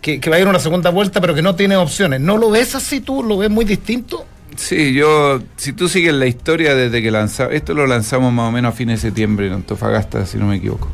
que, 0.00 0.20
que 0.20 0.30
va 0.30 0.36
a 0.36 0.40
ir 0.40 0.46
una 0.46 0.60
segunda 0.60 0.90
vuelta, 0.90 1.20
pero 1.20 1.34
que 1.34 1.42
no 1.42 1.54
tiene 1.56 1.76
opciones. 1.76 2.20
¿No 2.20 2.36
lo 2.36 2.50
ves 2.50 2.74
así 2.74 3.00
tú? 3.00 3.22
¿Lo 3.22 3.36
ves 3.38 3.50
muy 3.50 3.64
distinto? 3.64 4.24
Sí, 4.56 4.92
yo, 4.92 5.40
si 5.56 5.72
tú 5.72 5.88
sigues 5.88 6.14
la 6.14 6.26
historia 6.26 6.74
desde 6.74 7.00
que 7.02 7.10
lanzamos, 7.10 7.52
esto 7.54 7.74
lo 7.74 7.86
lanzamos 7.86 8.32
más 8.32 8.48
o 8.48 8.52
menos 8.52 8.74
a 8.74 8.76
fines 8.76 9.02
de 9.02 9.08
septiembre 9.08 9.46
en 9.46 9.52
Antofagasta, 9.52 10.24
si 10.26 10.36
no 10.38 10.46
me 10.46 10.56
equivoco. 10.56 10.88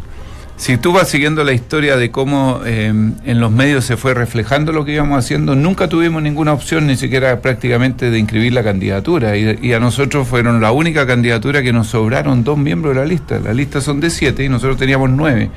Si 0.64 0.78
tú 0.78 0.94
vas 0.94 1.11
siguiendo 1.11 1.44
la 1.44 1.52
historia 1.52 1.99
de 1.99 2.11
cómo 2.11 2.62
eh, 2.64 2.87
en 2.87 3.38
los 3.38 3.52
medios 3.52 3.85
se 3.85 3.99
fue 3.99 4.14
reflejando 4.14 4.73
lo 4.73 4.87
que 4.87 4.94
íbamos 4.94 5.18
haciendo, 5.18 5.54
nunca 5.54 5.88
tuvimos 5.90 6.23
ninguna 6.23 6.54
opción, 6.54 6.87
ni 6.87 6.97
siquiera 6.97 7.42
prácticamente, 7.42 8.11
de 8.11 8.18
inscribir 8.18 8.54
la 8.54 8.64
candidatura. 8.64 9.37
Y, 9.37 9.59
y 9.61 9.75
a 9.75 9.78
nosotros 9.78 10.26
fueron 10.26 10.62
la 10.62 10.73
única 10.73 11.06
candidatura 11.06 11.62
que 11.62 11.75
nos 11.75 11.88
sobraron 11.88 12.44
dos 12.44 12.56
miembros 12.56 12.94
de 12.94 13.00
la 13.02 13.06
lista. 13.06 13.38
La 13.40 13.52
lista 13.52 13.83
son 13.83 14.00
de 14.00 14.09
siete 14.09 14.42
y 14.42 14.49
nosotros 14.49 14.78
teníamos 14.78 15.11
nueve. 15.11 15.50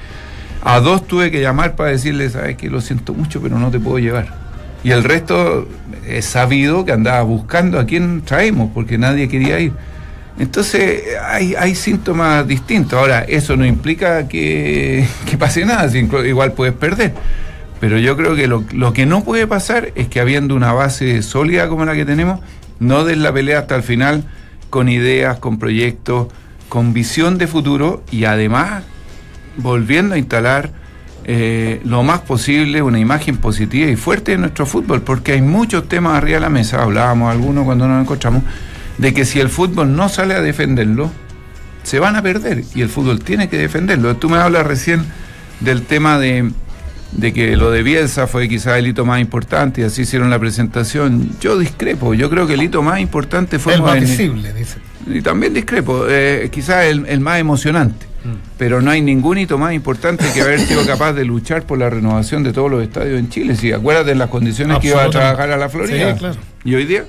A 0.61 0.81
dos 0.81 1.07
tuve 1.07 1.31
que 1.31 1.39
llamar 1.39 1.77
para 1.77 1.91
decirles, 1.91 2.33
sabes 2.33 2.57
que 2.57 2.69
lo 2.69 2.81
siento 2.81 3.13
mucho, 3.13 3.41
pero 3.41 3.57
no 3.57 3.71
te 3.71 3.79
puedo 3.79 3.99
llevar. 3.99 4.33
Y 4.83 4.91
el 4.91 5.05
resto 5.05 5.69
es 6.05 6.25
sabido 6.25 6.83
que 6.83 6.91
andaba 6.91 7.21
buscando 7.21 7.79
a 7.79 7.85
quién 7.85 8.23
traemos, 8.23 8.71
porque 8.73 8.97
nadie 8.97 9.29
quería 9.29 9.57
ir. 9.57 9.71
Entonces 10.39 11.03
hay, 11.21 11.55
hay 11.55 11.75
síntomas 11.75 12.47
distintos. 12.47 12.99
Ahora, 12.99 13.21
eso 13.21 13.55
no 13.55 13.65
implica 13.65 14.27
que, 14.27 15.07
pase 15.39 15.65
nada, 15.65 15.89
si 15.89 15.99
igual 15.99 16.53
puedes 16.53 16.75
perder. 16.75 17.13
Pero 17.79 17.99
yo 17.99 18.17
creo 18.17 18.35
que 18.35 18.47
lo, 18.47 18.63
lo 18.71 18.93
que 18.93 19.05
no 19.05 19.23
puede 19.23 19.45
pasar 19.47 19.91
es 19.95 20.07
que 20.07 20.19
habiendo 20.19 20.55
una 20.55 20.73
base 20.73 21.21
sólida 21.21 21.69
como 21.69 21.85
la 21.85 21.93
que 21.93 22.05
tenemos, 22.05 22.39
no 22.79 23.03
des 23.03 23.17
la 23.17 23.31
pelea 23.33 23.59
hasta 23.59 23.75
el 23.75 23.83
final 23.83 24.23
con 24.69 24.89
ideas, 24.89 25.39
con 25.39 25.59
proyectos, 25.59 26.27
con 26.69 26.93
visión 26.93 27.37
de 27.37 27.47
futuro 27.47 28.03
y 28.11 28.25
además 28.25 28.83
volviendo 29.57 30.15
a 30.15 30.17
instalar 30.17 30.71
eh, 31.29 31.81
lo 31.83 32.03
más 32.03 32.21
posible 32.21 32.81
una 32.81 32.99
imagen 32.99 33.37
positiva 33.37 33.89
y 33.89 33.95
fuerte 33.95 34.31
de 34.31 34.37
nuestro 34.37 34.65
fútbol, 34.65 35.01
porque 35.01 35.33
hay 35.33 35.41
muchos 35.41 35.87
temas 35.89 36.15
arriba 36.15 36.35
de 36.35 36.41
la 36.41 36.49
mesa, 36.49 36.81
hablábamos 36.81 37.31
algunos 37.31 37.65
cuando 37.65 37.87
nos 37.87 38.01
encontramos, 38.01 38.43
de 38.97 39.13
que 39.13 39.25
si 39.25 39.39
el 39.39 39.49
fútbol 39.49 39.95
no 39.95 40.09
sale 40.09 40.33
a 40.33 40.41
defenderlo, 40.41 41.11
se 41.83 41.99
van 41.99 42.15
a 42.15 42.21
perder 42.21 42.63
y 42.75 42.81
el 42.81 42.89
fútbol 42.89 43.19
tiene 43.19 43.47
que 43.49 43.57
defenderlo. 43.57 44.15
Tú 44.17 44.29
me 44.29 44.37
hablas 44.37 44.65
recién 44.65 45.05
del 45.61 45.83
tema 45.83 46.19
de, 46.19 46.51
de 47.13 47.33
que 47.33 47.55
lo 47.55 47.71
de 47.71 47.83
Bielsa 47.83 48.27
fue 48.27 48.49
quizás 48.49 48.77
el 48.77 48.87
hito 48.87 49.05
más 49.05 49.21
importante 49.21 49.81
y 49.81 49.83
así 49.85 50.01
hicieron 50.01 50.29
la 50.29 50.39
presentación. 50.39 51.29
Yo 51.39 51.57
discrepo, 51.57 52.13
yo 52.13 52.29
creo 52.29 52.45
que 52.47 52.55
el 52.55 52.63
hito 52.63 52.81
más 52.81 52.99
importante 52.99 53.59
fue 53.59 53.75
el 53.75 53.81
más 53.81 53.99
visible, 53.99 54.51
dice. 54.53 54.77
y 55.05 55.21
también 55.21 55.53
discrepo, 55.53 56.05
eh, 56.09 56.49
quizás 56.51 56.85
el, 56.85 57.05
el 57.07 57.19
más 57.19 57.39
emocionante, 57.39 58.05
Mm. 58.25 58.29
pero 58.57 58.81
no 58.81 58.89
hay 58.91 58.99
ningún 59.01 59.37
hito 59.37 59.57
más 59.59 59.73
importante 59.73 60.25
que 60.33 60.41
haber 60.41 60.59
sido 60.59 60.83
capaz 60.87 61.13
de 61.13 61.23
luchar 61.23 61.63
por 61.63 61.77
la 61.77 61.87
renovación 61.89 62.43
de 62.43 62.51
todos 62.51 62.69
los 62.69 62.81
estadios 62.83 63.19
en 63.19 63.29
Chile. 63.29 63.55
Si 63.55 63.71
acuérdate 63.71 64.09
de 64.09 64.15
las 64.15 64.29
condiciones 64.29 64.79
que 64.79 64.87
iba 64.87 65.03
a 65.03 65.09
trabajar 65.11 65.51
a 65.51 65.55
la 65.55 65.69
Florida. 65.69 66.13
Sí, 66.13 66.19
claro. 66.19 66.35
Y 66.65 66.73
hoy 66.75 66.85
día, 66.85 67.05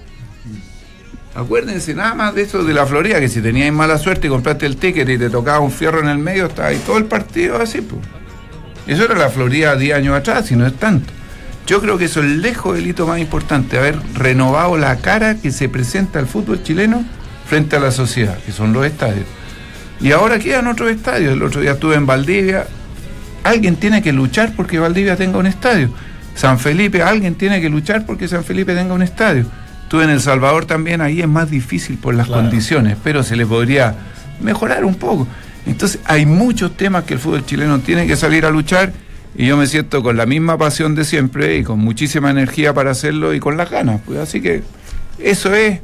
acuérdense 1.38 1.94
nada 1.94 2.14
más 2.14 2.34
de 2.34 2.42
eso 2.42 2.64
de 2.64 2.74
la 2.74 2.86
Florida, 2.86 3.20
que 3.20 3.28
si 3.28 3.40
teníais 3.40 3.72
mala 3.72 3.98
suerte 3.98 4.26
y 4.26 4.30
compraste 4.30 4.66
el 4.66 4.76
ticket 4.76 5.08
y 5.08 5.18
te 5.18 5.30
tocaba 5.30 5.60
un 5.60 5.70
fierro 5.70 6.00
en 6.00 6.08
el 6.08 6.18
medio, 6.18 6.46
estaba 6.46 6.68
ahí 6.68 6.80
todo 6.84 6.98
el 6.98 7.04
partido 7.04 7.60
así. 7.60 7.80
Pues. 7.80 8.02
Eso 8.86 9.04
era 9.04 9.14
la 9.14 9.28
Florida 9.28 9.76
10 9.76 9.96
años 9.96 10.16
atrás, 10.16 10.50
y 10.50 10.56
no 10.56 10.66
es 10.66 10.74
tanto. 10.74 11.12
Yo 11.66 11.80
creo 11.80 11.98
que 11.98 12.06
eso 12.06 12.20
es 12.20 12.26
lejos 12.26 12.74
del 12.74 12.86
hito 12.86 13.06
más 13.06 13.20
importante, 13.20 13.78
haber 13.78 13.98
renovado 14.14 14.76
la 14.78 14.96
cara 14.96 15.36
que 15.36 15.50
se 15.50 15.68
presenta 15.68 16.18
al 16.18 16.26
fútbol 16.26 16.62
chileno 16.62 17.04
frente 17.46 17.76
a 17.76 17.80
la 17.80 17.90
sociedad, 17.90 18.38
que 18.44 18.52
son 18.52 18.72
los 18.72 18.84
estadios. 18.86 19.26
Y 20.00 20.12
ahora 20.12 20.38
quedan 20.38 20.66
otros 20.66 20.90
estadios. 20.90 21.32
El 21.32 21.42
otro 21.42 21.60
día 21.60 21.72
estuve 21.72 21.96
en 21.96 22.06
Valdivia. 22.06 22.66
Alguien 23.44 23.76
tiene 23.76 24.02
que 24.02 24.12
luchar 24.12 24.52
porque 24.56 24.78
Valdivia 24.78 25.16
tenga 25.16 25.38
un 25.38 25.46
estadio. 25.46 25.90
San 26.34 26.58
Felipe, 26.58 27.02
alguien 27.02 27.34
tiene 27.34 27.60
que 27.60 27.68
luchar 27.68 28.06
porque 28.06 28.28
San 28.28 28.44
Felipe 28.44 28.74
tenga 28.74 28.94
un 28.94 29.02
estadio. 29.02 29.46
Estuve 29.88 30.04
en 30.04 30.10
El 30.10 30.20
Salvador 30.20 30.66
también, 30.66 31.00
ahí 31.00 31.22
es 31.22 31.28
más 31.28 31.50
difícil 31.50 31.96
por 31.96 32.14
las 32.14 32.26
Claro. 32.26 32.42
condiciones, 32.42 32.98
pero 33.02 33.22
se 33.22 33.36
le 33.36 33.46
podría 33.46 33.94
mejorar 34.38 34.84
un 34.84 34.94
poco. 34.96 35.26
Entonces 35.64 35.98
hay 36.04 36.26
muchos 36.26 36.76
temas 36.76 37.04
que 37.04 37.14
el 37.14 37.20
fútbol 37.20 37.46
chileno 37.46 37.78
tiene 37.78 38.06
que 38.06 38.14
salir 38.14 38.44
a 38.44 38.50
luchar 38.50 38.92
y 39.34 39.46
yo 39.46 39.56
me 39.56 39.66
siento 39.66 40.02
con 40.02 40.18
la 40.18 40.26
misma 40.26 40.58
pasión 40.58 40.94
de 40.94 41.04
siempre 41.06 41.56
y 41.56 41.64
con 41.64 41.78
muchísima 41.78 42.30
energía 42.30 42.74
para 42.74 42.90
hacerlo 42.90 43.32
y 43.32 43.40
con 43.40 43.56
las 43.56 43.70
ganas. 43.70 44.02
Pues 44.04 44.18
así 44.18 44.42
que 44.42 44.62
eso 45.18 45.54
es 45.54 45.80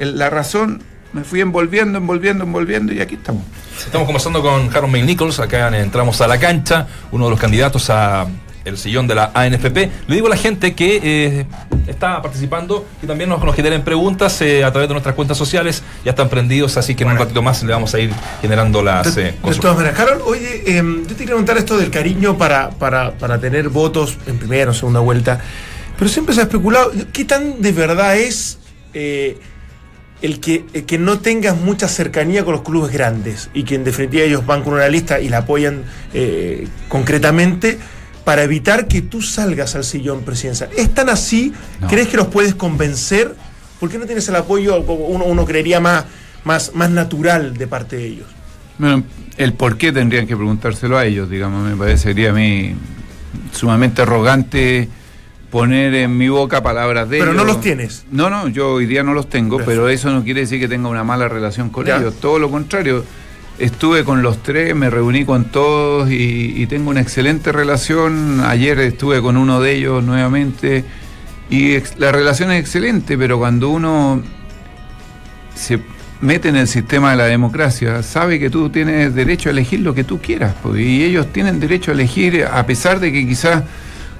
la 0.00 0.28
razón. 0.28 0.82
Me 1.14 1.24
fui 1.24 1.40
envolviendo, 1.40 1.96
envolviendo, 1.96 2.44
envolviendo 2.44 2.92
y 2.92 3.00
aquí 3.00 3.14
estamos. 3.14 3.42
Estamos 3.78 4.04
conversando 4.04 4.42
con 4.42 4.68
Harold 4.68 4.92
May 4.92 5.00
Nichols, 5.02 5.40
acá 5.40 5.68
en 5.68 5.76
entramos 5.76 6.20
a 6.20 6.26
la 6.26 6.36
cancha, 6.38 6.88
uno 7.10 7.24
de 7.24 7.30
los 7.30 7.40
candidatos 7.40 7.88
a 7.88 8.26
el 8.66 8.76
sillón 8.76 9.06
de 9.06 9.14
la 9.14 9.30
ANFP. 9.32 9.76
Le 10.08 10.14
digo 10.14 10.26
a 10.26 10.30
la 10.30 10.36
gente 10.36 10.74
que 10.74 11.00
eh, 11.02 11.46
está 11.86 12.20
participando 12.20 12.86
y 13.02 13.06
también 13.06 13.30
nos, 13.30 13.42
nos 13.42 13.54
generen 13.54 13.82
preguntas 13.82 14.40
eh, 14.42 14.64
a 14.64 14.72
través 14.72 14.88
de 14.88 14.94
nuestras 14.94 15.14
cuentas 15.14 15.38
sociales. 15.38 15.82
Ya 16.04 16.10
están 16.10 16.28
prendidos, 16.28 16.76
así 16.76 16.94
que 16.94 17.04
en 17.04 17.10
un 17.10 17.18
ratito 17.18 17.42
más 17.42 17.62
le 17.62 17.72
vamos 17.72 17.94
a 17.94 18.00
ir 18.00 18.10
generando 18.42 18.82
las 18.82 19.14
De, 19.14 19.28
eh, 19.28 19.34
de 19.42 19.54
todas 19.54 19.76
maneras, 19.76 19.98
Harold, 19.98 20.22
oye, 20.26 20.62
eh, 20.66 20.82
yo 20.82 21.06
te 21.06 21.14
quería 21.14 21.26
preguntar 21.26 21.56
esto 21.56 21.78
del 21.78 21.90
cariño 21.90 22.36
para, 22.36 22.70
para, 22.70 23.12
para 23.12 23.38
tener 23.38 23.68
votos 23.68 24.18
en 24.26 24.38
primera 24.38 24.70
o 24.72 24.74
segunda 24.74 25.00
vuelta, 25.00 25.40
pero 25.96 26.08
siempre 26.10 26.34
se 26.34 26.40
ha 26.40 26.44
especulado, 26.44 26.92
¿qué 27.12 27.24
tan 27.24 27.62
de 27.62 27.72
verdad 27.72 28.16
es 28.16 28.58
el, 28.94 30.40
que, 30.40 30.64
el 30.72 30.84
que 30.84 30.98
no 30.98 31.20
tengas 31.20 31.56
mucha 31.56 31.88
cercanía 31.88 32.44
con 32.44 32.54
los 32.54 32.62
clubes 32.62 32.92
grandes 32.92 33.50
y 33.54 33.64
que 33.64 33.74
en 33.74 33.84
definitiva 33.84 34.24
ellos 34.24 34.44
van 34.44 34.62
con 34.62 34.74
una 34.74 34.88
lista 34.88 35.20
y 35.20 35.28
la 35.28 35.38
apoyan 35.38 35.84
concretamente? 36.88 37.78
Para 38.26 38.42
evitar 38.42 38.88
que 38.88 39.02
tú 39.02 39.22
salgas 39.22 39.76
al 39.76 39.84
sillón 39.84 40.22
presidencial. 40.22 40.68
¿Es 40.76 40.92
tan 40.92 41.08
así? 41.08 41.52
No. 41.80 41.86
¿Crees 41.86 42.08
que 42.08 42.16
los 42.16 42.26
puedes 42.26 42.56
convencer? 42.56 43.36
¿Por 43.78 43.88
qué 43.88 43.98
no 43.98 44.04
tienes 44.06 44.28
el 44.28 44.34
apoyo, 44.34 44.84
como 44.84 45.06
uno, 45.06 45.26
uno 45.26 45.44
creería, 45.44 45.78
más, 45.78 46.06
más, 46.42 46.74
más 46.74 46.90
natural 46.90 47.56
de 47.56 47.68
parte 47.68 47.94
de 47.96 48.06
ellos? 48.08 48.26
Bueno, 48.78 49.04
el 49.36 49.52
por 49.52 49.78
qué 49.78 49.92
tendrían 49.92 50.26
que 50.26 50.34
preguntárselo 50.36 50.98
a 50.98 51.04
ellos, 51.04 51.30
digamos, 51.30 51.70
me 51.70 51.76
parecería 51.76 52.30
a 52.30 52.32
mí 52.32 52.74
sumamente 53.52 54.02
arrogante 54.02 54.88
poner 55.50 55.94
en 55.94 56.18
mi 56.18 56.28
boca 56.28 56.64
palabras 56.64 57.08
de 57.08 57.18
Pero 57.18 57.30
ellos. 57.30 57.44
no 57.46 57.52
los 57.52 57.60
tienes. 57.60 58.06
No, 58.10 58.28
no, 58.28 58.48
yo 58.48 58.72
hoy 58.72 58.86
día 58.86 59.04
no 59.04 59.14
los 59.14 59.28
tengo, 59.28 59.58
pero 59.64 59.88
eso 59.88 60.10
no 60.10 60.24
quiere 60.24 60.40
decir 60.40 60.58
que 60.58 60.66
tenga 60.66 60.88
una 60.88 61.04
mala 61.04 61.28
relación 61.28 61.70
con 61.70 61.86
Ya. 61.86 61.98
ellos, 61.98 62.14
todo 62.20 62.40
lo 62.40 62.50
contrario. 62.50 63.04
Estuve 63.58 64.04
con 64.04 64.22
los 64.22 64.42
tres, 64.42 64.74
me 64.74 64.90
reuní 64.90 65.24
con 65.24 65.46
todos 65.46 66.10
y, 66.10 66.66
tengo 66.66 66.90
una 66.90 67.00
excelente 67.00 67.52
relación. 67.52 68.40
Ayer 68.44 68.78
estuve 68.80 69.22
con 69.22 69.38
uno 69.38 69.60
de 69.60 69.72
ellos 69.72 70.04
nuevamente 70.04 70.84
y 71.48 71.78
la 71.96 72.12
relación 72.12 72.52
es 72.52 72.60
excelente, 72.60 73.16
pero 73.16 73.38
cuando 73.38 73.70
uno 73.70 74.22
se 75.54 75.80
mete 76.20 76.48
en 76.48 76.56
el 76.56 76.68
sistema 76.68 77.12
de 77.12 77.16
la 77.16 77.24
democracia, 77.24 78.02
sabe 78.02 78.38
que 78.38 78.50
tú 78.50 78.68
tienes 78.68 79.14
derecho 79.14 79.48
a 79.48 79.52
elegir 79.52 79.80
lo 79.80 79.94
que 79.94 80.04
tú 80.04 80.20
quieras, 80.20 80.54
y 80.74 81.04
ellos 81.04 81.32
tienen 81.32 81.60
derecho 81.60 81.92
a 81.92 81.94
elegir, 81.94 82.44
a 82.44 82.66
pesar 82.66 83.00
de 83.00 83.12
que 83.12 83.26
quizás 83.26 83.64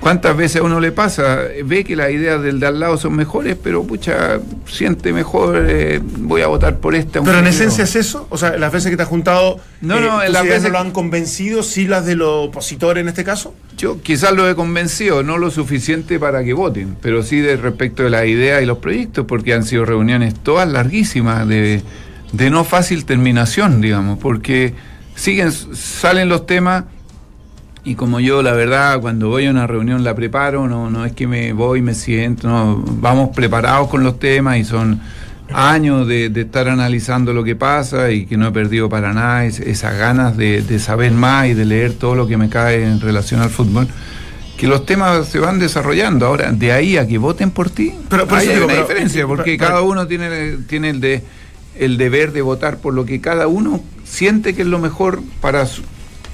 cuántas 0.01 0.37
veces 0.37 0.61
a 0.61 0.65
uno 0.65 0.81
le 0.81 0.93
pasa, 0.93 1.41
ve 1.65 1.85
que 1.85 1.97
las 1.97 2.11
ideas 2.11 2.43
del 2.43 2.61
de 2.61 2.67
al 2.67 2.81
lado 2.81 2.97
son 2.97 3.17
mejores, 3.17 3.57
pero 3.63 3.85
pucha, 3.85 4.39
siente 4.67 5.13
mejor, 5.13 5.65
eh, 5.69 6.01
voy 6.03 6.43
a 6.43 6.47
votar 6.47 6.79
por 6.79 6.95
esta. 6.95 7.23
Pero 7.23 7.39
en 7.39 7.47
esencia 7.47 7.85
no. 7.85 7.85
es 7.85 7.97
eso, 7.97 8.27
o 8.31 8.39
sea, 8.39 8.57
las 8.57 8.73
veces 8.73 8.91
que 8.91 8.97
te 8.97 9.03
has 9.03 9.09
juntado, 9.09 9.59
No, 9.81 10.01
no, 10.01 10.21
en 10.21 10.27
tus 10.27 10.35
las 10.35 10.45
veces 10.45 10.63
no 10.65 10.71
lo 10.71 10.79
han 10.79 10.91
convencido, 10.91 11.63
sí 11.63 11.87
las 11.87 12.07
de 12.07 12.17
los 12.17 12.49
opositores 12.49 13.03
en 13.03 13.09
este 13.09 13.25
caso. 13.25 13.55
Yo 13.77 14.01
quizás 14.01 14.33
lo 14.33 14.49
he 14.49 14.55
convencido, 14.55 15.23
no 15.23 15.39
lo 15.39 15.51
suficiente 15.51 16.19
para 16.19 16.45
que 16.45 16.53
voten, 16.53 16.97
pero 17.01 17.23
sí 17.23 17.41
de 17.41 17.57
respecto 17.57 18.03
de 18.03 18.11
las 18.11 18.27
ideas 18.27 18.63
y 18.63 18.67
los 18.67 18.79
proyectos, 18.79 19.27
porque 19.27 19.55
han 19.55 19.65
sido 19.65 19.85
reuniones 19.85 20.35
todas 20.35 20.69
larguísimas, 20.69 21.47
de, 21.49 21.83
de 22.33 22.51
no 22.51 22.65
fácil 22.65 23.05
terminación, 23.05 23.81
digamos, 23.81 24.19
porque 24.19 24.75
siguen, 25.15 25.53
salen 25.53 26.29
los 26.29 26.47
temas 26.47 26.85
y 27.87 27.95
como 27.95 28.19
yo, 28.21 28.43
la 28.43 28.53
verdad, 28.53 29.01
cuando 29.01 29.29
voy 29.29 29.47
a 29.47 29.51
una 29.51 29.67
reunión 29.67 30.03
la 30.05 30.15
preparo, 30.15 30.67
no, 30.69 30.91
no 30.91 31.05
es 31.05 31.13
que 31.13 31.27
me 31.27 31.53
voy, 31.53 31.81
me 31.83 31.95
siento, 31.95 32.49
no, 32.49 32.83
vamos 32.85 33.31
preparados 33.35 33.89
con 33.89 34.03
los 34.03 34.19
temas 34.19 34.59
y 34.59 34.65
son 34.65 35.01
años 35.53 36.09
de, 36.09 36.29
de 36.29 36.41
estar 36.41 36.69
analizando 36.69 37.33
lo 37.33 37.45
que 37.45 37.55
pasa 37.55 38.11
y 38.11 38.27
que 38.27 38.37
no 38.37 38.49
he 38.49 38.51
perdido 38.51 38.89
para 38.89 39.13
nada 39.15 39.45
es- 39.45 39.61
esas 39.61 39.97
ganas 39.97 40.37
de, 40.37 40.63
de 40.63 40.79
saber 40.81 41.13
más 41.13 41.47
y 41.47 41.55
de 41.55 41.65
leer 41.65 41.93
todo 41.93 42.17
lo 42.17 42.27
que 42.27 42.37
me 42.37 42.49
cae 42.49 42.83
en 42.85 43.01
relación 43.01 43.41
al 43.41 43.51
fútbol. 43.51 43.87
Que 44.57 44.67
los 44.67 44.85
temas 44.87 45.29
se 45.29 45.39
van 45.39 45.59
desarrollando. 45.61 46.27
Ahora, 46.27 46.51
de 46.51 46.73
ahí 46.73 46.97
a 46.97 47.07
que 47.07 47.19
voten 47.19 47.51
por 47.53 47.71
ti, 47.71 47.93
Pero 48.09 48.25
eso 48.25 48.35
hay 48.35 48.49
digo, 48.49 48.65
una 48.65 48.75
pero- 48.75 48.87
diferencia, 48.89 49.27
porque 49.29 49.57
pero- 49.57 49.69
cada 49.69 49.83
uno 49.83 50.07
tiene, 50.09 50.57
tiene 50.67 50.91
el, 50.91 51.01
de, 51.01 51.23
el 51.79 51.99
deber 51.99 52.33
de 52.33 52.43
votar 52.43 52.79
por 52.79 52.95
lo 52.95 53.05
que 53.05 53.21
cada 53.21 53.47
uno 53.47 53.81
siente 54.05 54.55
que 54.55 54.63
es 54.63 54.69
lo 54.69 54.81
mejor 54.81 55.21
para 55.41 55.67
su- 55.67 55.83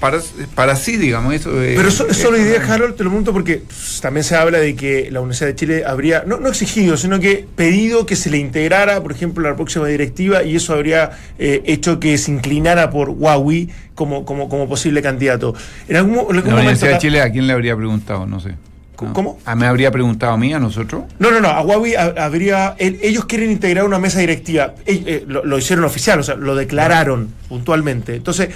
para, 0.02 0.18
para 0.54 0.76
sí, 0.76 0.96
digamos. 0.98 1.32
Eso 1.32 1.62
es- 1.62 1.76
Pero 1.76 1.88
eso 1.88 2.06
es 2.08 2.16
solo 2.18 2.36
idea, 2.36 2.60
Harold, 2.68 2.96
te 2.96 3.04
lo 3.04 3.10
pregunto 3.10 3.32
porque 3.32 3.62
pss, 3.66 4.00
también 4.02 4.24
se 4.24 4.36
habla 4.36 4.58
de 4.58 4.74
que 4.74 5.08
la 5.10 5.20
Universidad 5.20 5.48
de 5.48 5.54
Chile 5.54 5.84
habría, 5.86 6.24
no, 6.26 6.38
no 6.38 6.48
exigido, 6.48 6.96
sino 6.96 7.20
que 7.20 7.46
pedido 7.56 8.04
que 8.04 8.16
se 8.16 8.28
le 8.28 8.36
integrara, 8.38 9.00
por 9.00 9.12
ejemplo, 9.12 9.48
la 9.48 9.54
próxima 9.56 9.86
directiva 9.86 10.42
y 10.42 10.56
eso 10.56 10.74
habría 10.74 11.12
eh, 11.38 11.62
hecho 11.64 12.00
que 12.00 12.18
se 12.18 12.32
inclinara 12.32 12.90
por 12.90 13.08
Huawei 13.10 13.68
como, 13.94 14.24
como, 14.26 14.48
como 14.48 14.68
posible 14.68 15.00
candidato. 15.00 15.54
En 15.88 15.96
algún, 15.96 16.14
mo- 16.16 16.20
en 16.30 16.36
algún 16.36 16.36
La 16.36 16.40
momento... 16.42 16.60
Universidad 16.62 16.92
de 16.94 16.98
Chile, 16.98 17.20
¿a 17.22 17.30
quién 17.30 17.46
le 17.46 17.52
habría 17.52 17.76
preguntado? 17.76 18.26
No 18.26 18.40
sé. 18.40 18.56
¿Cómo? 18.96 19.40
¿A 19.44 19.56
me 19.56 19.66
habría 19.66 19.90
preguntado 19.90 20.32
a 20.32 20.36
mí, 20.36 20.52
a 20.54 20.60
nosotros? 20.60 21.02
No, 21.18 21.30
no, 21.32 21.40
no, 21.40 21.48
a 21.48 21.60
Huawei 21.62 21.94
ha- 21.96 22.14
habría. 22.18 22.76
el- 22.78 23.00
ellos 23.02 23.24
quieren 23.24 23.50
integrar 23.50 23.84
una 23.84 23.98
mesa 23.98 24.20
directiva. 24.20 24.74
Eh, 24.86 25.02
eh, 25.06 25.24
lo, 25.26 25.44
lo 25.44 25.58
hicieron 25.58 25.84
oficial, 25.84 26.20
o 26.20 26.22
sea, 26.22 26.36
lo 26.36 26.54
declararon 26.54 27.28
puntualmente. 27.48 28.14
Entonces, 28.14 28.50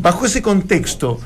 bajo 0.00 0.26
ese 0.26 0.42
contexto, 0.42 1.20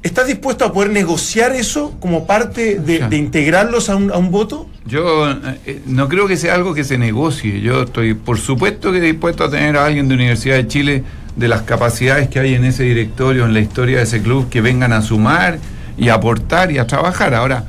¿Estás 0.00 0.28
dispuesto 0.28 0.64
a 0.64 0.72
poder 0.72 0.90
negociar 0.90 1.56
eso 1.56 1.96
como 1.98 2.24
parte 2.24 2.78
de, 2.78 3.16
integrarlos 3.16 3.90
a 3.90 3.96
un, 3.96 4.12
a 4.12 4.16
un 4.16 4.30
voto? 4.30 4.68
Yo 4.86 5.28
eh, 5.66 5.82
no 5.86 6.08
creo 6.08 6.28
que 6.28 6.36
sea 6.36 6.54
algo 6.54 6.72
que 6.72 6.84
se 6.84 6.98
negocie. 6.98 7.60
Yo 7.60 7.82
estoy, 7.82 8.14
por 8.14 8.38
supuesto, 8.38 8.92
que 8.92 9.00
dispuesto 9.00 9.42
a 9.42 9.50
tener 9.50 9.76
a 9.76 9.84
alguien 9.84 10.06
de 10.06 10.14
Universidad 10.14 10.54
de 10.54 10.68
Chile 10.68 11.04
de 11.34 11.48
las 11.48 11.62
capacidades 11.62 12.28
que 12.28 12.38
hay 12.38 12.54
en 12.54 12.64
ese 12.64 12.84
directorio, 12.84 13.44
en 13.44 13.54
la 13.54 13.60
historia 13.60 13.96
de 13.96 14.04
ese 14.04 14.22
club, 14.22 14.48
que 14.48 14.60
vengan 14.60 14.92
a 14.92 15.02
sumar 15.02 15.58
y 15.96 16.10
a 16.10 16.14
aportar 16.14 16.70
y 16.70 16.78
a 16.78 16.86
trabajar. 16.86 17.34
Ahora, 17.34 17.64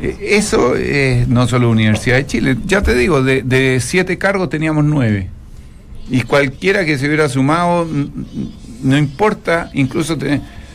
eh, 0.00 0.16
eso 0.22 0.76
es 0.76 1.28
no 1.28 1.46
solo 1.46 1.68
Universidad 1.68 2.16
de 2.16 2.26
Chile. 2.26 2.56
Ya 2.64 2.80
te 2.80 2.94
digo, 2.94 3.22
de, 3.22 3.42
de 3.42 3.80
siete 3.80 4.16
cargos 4.16 4.48
teníamos 4.48 4.82
nueve. 4.84 5.28
Y 6.08 6.22
cualquiera 6.22 6.86
que 6.86 6.96
se 6.96 7.06
hubiera 7.06 7.28
sumado, 7.28 7.86
no 8.82 8.96
importa, 8.96 9.70
incluso 9.72 10.16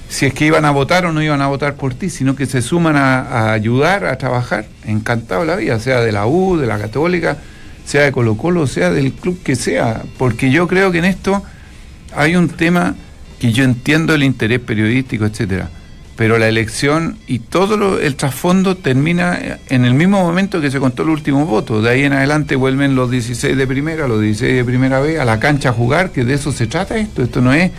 si 0.09 0.25
es 0.25 0.33
que 0.33 0.45
iban 0.45 0.65
a 0.65 0.71
votar 0.71 1.05
o 1.05 1.11
no 1.11 1.21
iban 1.21 1.41
a 1.41 1.47
votar 1.47 1.75
por 1.75 1.93
ti, 1.93 2.09
sino 2.09 2.35
que 2.35 2.45
se 2.45 2.61
suman 2.61 2.95
a, 2.95 3.21
a 3.21 3.53
ayudar, 3.53 4.05
a 4.05 4.17
trabajar, 4.17 4.65
encantado 4.85 5.45
la 5.45 5.55
vida, 5.55 5.79
sea 5.79 6.01
de 6.01 6.11
la 6.11 6.27
U, 6.27 6.57
de 6.57 6.67
la 6.67 6.77
Católica, 6.79 7.37
sea 7.85 8.03
de 8.03 8.11
Colo 8.11 8.37
Colo, 8.37 8.67
sea 8.67 8.91
del 8.91 9.13
club 9.13 9.41
que 9.43 9.55
sea, 9.55 10.03
porque 10.17 10.51
yo 10.51 10.67
creo 10.67 10.91
que 10.91 10.99
en 10.99 11.05
esto 11.05 11.43
hay 12.15 12.35
un 12.35 12.49
tema 12.49 12.95
que 13.39 13.51
yo 13.51 13.63
entiendo 13.63 14.13
el 14.13 14.23
interés 14.23 14.59
periodístico, 14.59 15.25
etcétera, 15.25 15.69
pero 16.15 16.37
la 16.37 16.47
elección 16.47 17.17
y 17.27 17.39
todo 17.39 17.77
lo- 17.77 17.99
el 17.99 18.15
trasfondo 18.15 18.75
termina 18.77 19.39
en 19.69 19.85
el 19.85 19.93
mismo 19.93 20.21
momento 20.21 20.61
que 20.61 20.69
se 20.69 20.79
contó 20.79 21.03
el 21.03 21.09
último 21.09 21.45
voto. 21.45 21.81
De 21.81 21.89
ahí 21.89 22.03
en 22.03 22.13
adelante 22.13 22.55
vuelven 22.55 22.95
los 22.95 23.09
16 23.09 23.55
de 23.57 23.65
primera, 23.67 24.07
los 24.07 24.21
16 24.21 24.55
de 24.55 24.63
primera 24.63 24.99
vez 24.99 25.19
a 25.19 25.25
la 25.25 25.39
cancha 25.39 25.69
a 25.69 25.73
jugar, 25.73 26.11
que 26.11 26.23
de 26.25 26.33
eso 26.35 26.51
se 26.51 26.67
trata 26.67 26.97
esto. 26.97 27.23
Esto 27.23 27.41
no 27.41 27.53
es 27.53 27.71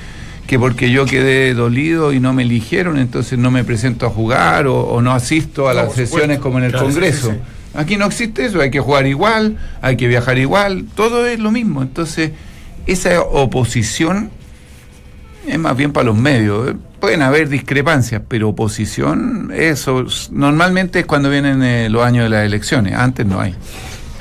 que 0.46 0.58
porque 0.58 0.90
yo 0.90 1.06
quedé 1.06 1.54
dolido 1.54 2.12
y 2.12 2.18
no 2.18 2.32
me 2.32 2.42
eligieron, 2.42 2.98
entonces 2.98 3.38
no 3.38 3.50
me 3.52 3.62
presento 3.62 4.06
a 4.06 4.10
jugar 4.10 4.66
o, 4.66 4.76
o 4.80 5.00
no 5.00 5.12
asisto 5.12 5.68
a 5.68 5.74
No, 5.74 5.84
las 5.84 5.94
sesiones 5.94 6.40
como 6.40 6.58
en 6.58 6.64
el 6.64 6.70
Claro, 6.72 6.88
sí, 6.88 6.92
Congreso. 6.94 7.30
sí, 7.30 7.36
sí. 7.36 7.40
Aquí 7.78 7.96
no 7.96 8.06
existe 8.06 8.44
eso, 8.44 8.60
hay 8.60 8.70
que 8.70 8.80
jugar 8.80 9.06
igual, 9.06 9.56
hay 9.80 9.96
que 9.96 10.08
viajar 10.08 10.36
igual, 10.38 10.86
todo 10.96 11.26
es 11.26 11.38
lo 11.38 11.50
mismo. 11.52 11.80
Entonces, 11.82 12.32
esa 12.86 13.20
oposición 13.22 14.30
es 15.46 15.58
más 15.58 15.76
bien 15.76 15.92
para 15.92 16.06
los 16.06 16.16
medios. 16.18 16.70
¿eh? 16.70 16.74
Pueden 17.02 17.22
haber 17.22 17.48
discrepancias, 17.48 18.22
pero 18.28 18.50
oposición, 18.50 19.50
eso 19.52 20.04
normalmente 20.30 21.00
es 21.00 21.04
cuando 21.04 21.28
vienen 21.30 21.60
eh, 21.64 21.88
los 21.90 22.04
años 22.04 22.22
de 22.22 22.28
las 22.30 22.46
elecciones, 22.46 22.94
antes 22.94 23.26
no 23.26 23.40
hay. 23.40 23.56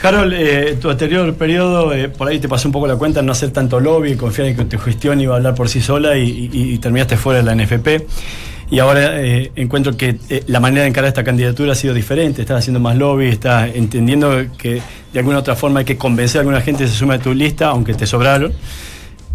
Harold, 0.01 0.33
eh, 0.33 0.77
tu 0.81 0.89
anterior 0.89 1.31
periodo, 1.35 1.93
eh, 1.93 2.09
por 2.09 2.27
ahí 2.27 2.39
te 2.39 2.49
pasó 2.49 2.67
un 2.67 2.71
poco 2.71 2.87
la 2.87 2.95
cuenta 2.95 3.19
en 3.19 3.27
no 3.27 3.33
hacer 3.33 3.51
tanto 3.51 3.79
lobby, 3.79 4.15
confiar 4.15 4.47
en 4.47 4.55
que 4.55 4.65
tu 4.65 4.79
gestión 4.79 5.21
iba 5.21 5.35
a 5.35 5.37
hablar 5.37 5.53
por 5.53 5.69
sí 5.69 5.79
sola 5.79 6.17
y, 6.17 6.75
terminaste 6.79 7.17
fuera 7.17 7.43
de 7.43 7.45
la 7.45 7.53
NFP. 7.53 8.07
Y 8.71 8.79
ahora 8.79 9.11
encuentro 9.21 9.95
que 9.95 10.17
la 10.47 10.59
manera 10.59 10.81
de 10.81 10.87
encarar 10.87 11.09
esta 11.09 11.23
candidatura 11.23 11.73
ha 11.73 11.75
sido 11.75 11.93
diferente, 11.93 12.41
estás 12.41 12.57
haciendo 12.57 12.79
más 12.79 12.97
lobby, 12.97 13.27
estás 13.27 13.75
entendiendo 13.75 14.43
que 14.57 14.81
de 15.13 15.19
alguna 15.19 15.37
otra 15.37 15.55
forma 15.55 15.81
hay 15.81 15.85
que 15.85 15.97
convencer 15.97 16.39
a 16.39 16.41
alguna 16.41 16.61
gente 16.61 16.85
que 16.85 16.89
se 16.89 16.95
sume 16.95 17.13
a 17.13 17.19
tu 17.19 17.31
lista, 17.31 17.67
aunque 17.67 17.93
te 17.93 18.07
sobraron. 18.07 18.51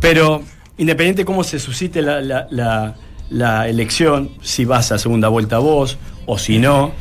Pero 0.00 0.42
independiente 0.78 1.22
de 1.22 1.24
cómo 1.26 1.44
se 1.44 1.60
suscite 1.60 2.02
la- 2.02 2.96
la 3.30 3.68
elección, 3.68 4.30
si 4.42 4.64
vas 4.64 4.92
a 4.92 4.98
segunda 4.98 5.28
vuelta 5.28 5.58
vos 5.58 5.98
o 6.26 6.38
si 6.38 6.58
no, 6.58 6.92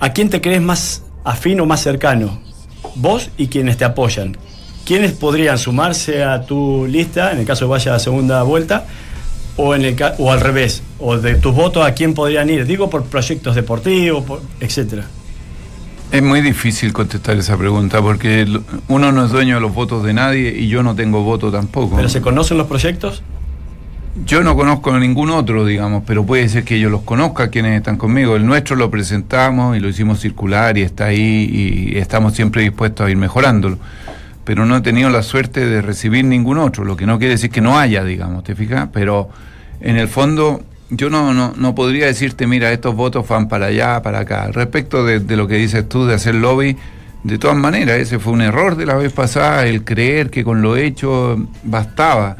¿a 0.00 0.12
quién 0.12 0.30
te 0.30 0.40
crees 0.40 0.62
más 0.62 1.02
afín 1.24 1.60
o 1.60 1.66
más 1.66 1.80
cercano? 1.82 2.40
Vos 2.94 3.30
y 3.36 3.48
quienes 3.48 3.76
te 3.76 3.84
apoyan. 3.84 4.36
¿Quiénes 4.84 5.12
podrían 5.12 5.58
sumarse 5.58 6.22
a 6.22 6.46
tu 6.46 6.86
lista 6.86 7.32
en 7.32 7.38
el 7.40 7.44
caso 7.46 7.64
de 7.64 7.70
vaya 7.72 7.94
a 7.94 7.98
segunda 7.98 8.42
vuelta? 8.42 8.86
O, 9.56 9.74
en 9.74 9.84
el 9.84 9.96
o 10.18 10.30
al 10.32 10.40
revés, 10.40 10.82
o 11.00 11.16
de 11.16 11.34
tus 11.36 11.54
votos 11.54 11.84
a 11.86 11.94
quién 11.94 12.12
podrían 12.12 12.50
ir, 12.50 12.66
digo 12.66 12.90
por 12.90 13.04
proyectos 13.06 13.54
deportivos, 13.54 14.22
por- 14.24 14.42
etcétera. 14.60 15.06
Es 16.12 16.22
muy 16.22 16.40
difícil 16.42 16.92
contestar 16.92 17.36
esa 17.38 17.56
pregunta 17.56 18.00
porque 18.02 18.46
uno 18.88 19.12
no 19.12 19.24
es 19.24 19.32
dueño 19.32 19.56
de 19.56 19.60
los 19.62 19.74
votos 19.74 20.04
de 20.04 20.12
nadie 20.12 20.54
y 20.56 20.68
yo 20.68 20.82
no 20.82 20.94
tengo 20.94 21.22
voto 21.22 21.50
tampoco. 21.50 21.96
¿Pero 21.96 22.08
se 22.08 22.20
conocen 22.20 22.58
los 22.58 22.66
proyectos? 22.68 23.22
Yo 24.24 24.42
no 24.42 24.56
conozco 24.56 24.92
a 24.92 24.98
ningún 24.98 25.30
otro, 25.30 25.66
digamos, 25.66 26.02
pero 26.06 26.24
puede 26.24 26.48
ser 26.48 26.64
que 26.64 26.80
yo 26.80 26.88
los 26.88 27.02
conozca 27.02 27.48
quienes 27.48 27.76
están 27.76 27.96
conmigo. 27.96 28.34
El 28.36 28.46
nuestro 28.46 28.74
lo 28.74 28.90
presentamos 28.90 29.76
y 29.76 29.80
lo 29.80 29.88
hicimos 29.88 30.20
circular 30.20 30.78
y 30.78 30.82
está 30.82 31.06
ahí 31.06 31.90
y 31.92 31.98
estamos 31.98 32.34
siempre 32.34 32.62
dispuestos 32.62 33.06
a 33.06 33.10
ir 33.10 33.16
mejorándolo. 33.18 33.78
Pero 34.44 34.64
no 34.64 34.76
he 34.76 34.80
tenido 34.80 35.10
la 35.10 35.22
suerte 35.22 35.66
de 35.66 35.82
recibir 35.82 36.24
ningún 36.24 36.56
otro, 36.56 36.84
lo 36.84 36.96
que 36.96 37.04
no 37.04 37.18
quiere 37.18 37.34
decir 37.34 37.50
que 37.50 37.60
no 37.60 37.78
haya, 37.78 38.04
digamos, 38.04 38.42
¿te 38.42 38.54
fijas? 38.54 38.88
Pero 38.92 39.28
en 39.80 39.96
el 39.96 40.08
fondo 40.08 40.62
yo 40.88 41.10
no, 41.10 41.34
no, 41.34 41.52
no 41.56 41.74
podría 41.74 42.06
decirte, 42.06 42.46
mira, 42.46 42.72
estos 42.72 42.96
votos 42.96 43.28
van 43.28 43.48
para 43.48 43.66
allá, 43.66 44.00
para 44.02 44.20
acá. 44.20 44.48
Respecto 44.50 45.04
de, 45.04 45.20
de 45.20 45.36
lo 45.36 45.46
que 45.46 45.56
dices 45.56 45.88
tú 45.88 46.06
de 46.06 46.14
hacer 46.14 46.36
lobby, 46.36 46.76
de 47.22 47.38
todas 47.38 47.56
maneras, 47.56 47.98
ese 47.98 48.18
fue 48.18 48.32
un 48.32 48.40
error 48.40 48.76
de 48.76 48.86
la 48.86 48.94
vez 48.94 49.12
pasada, 49.12 49.66
el 49.66 49.84
creer 49.84 50.30
que 50.30 50.42
con 50.42 50.62
lo 50.62 50.76
hecho 50.76 51.36
bastaba 51.64 52.36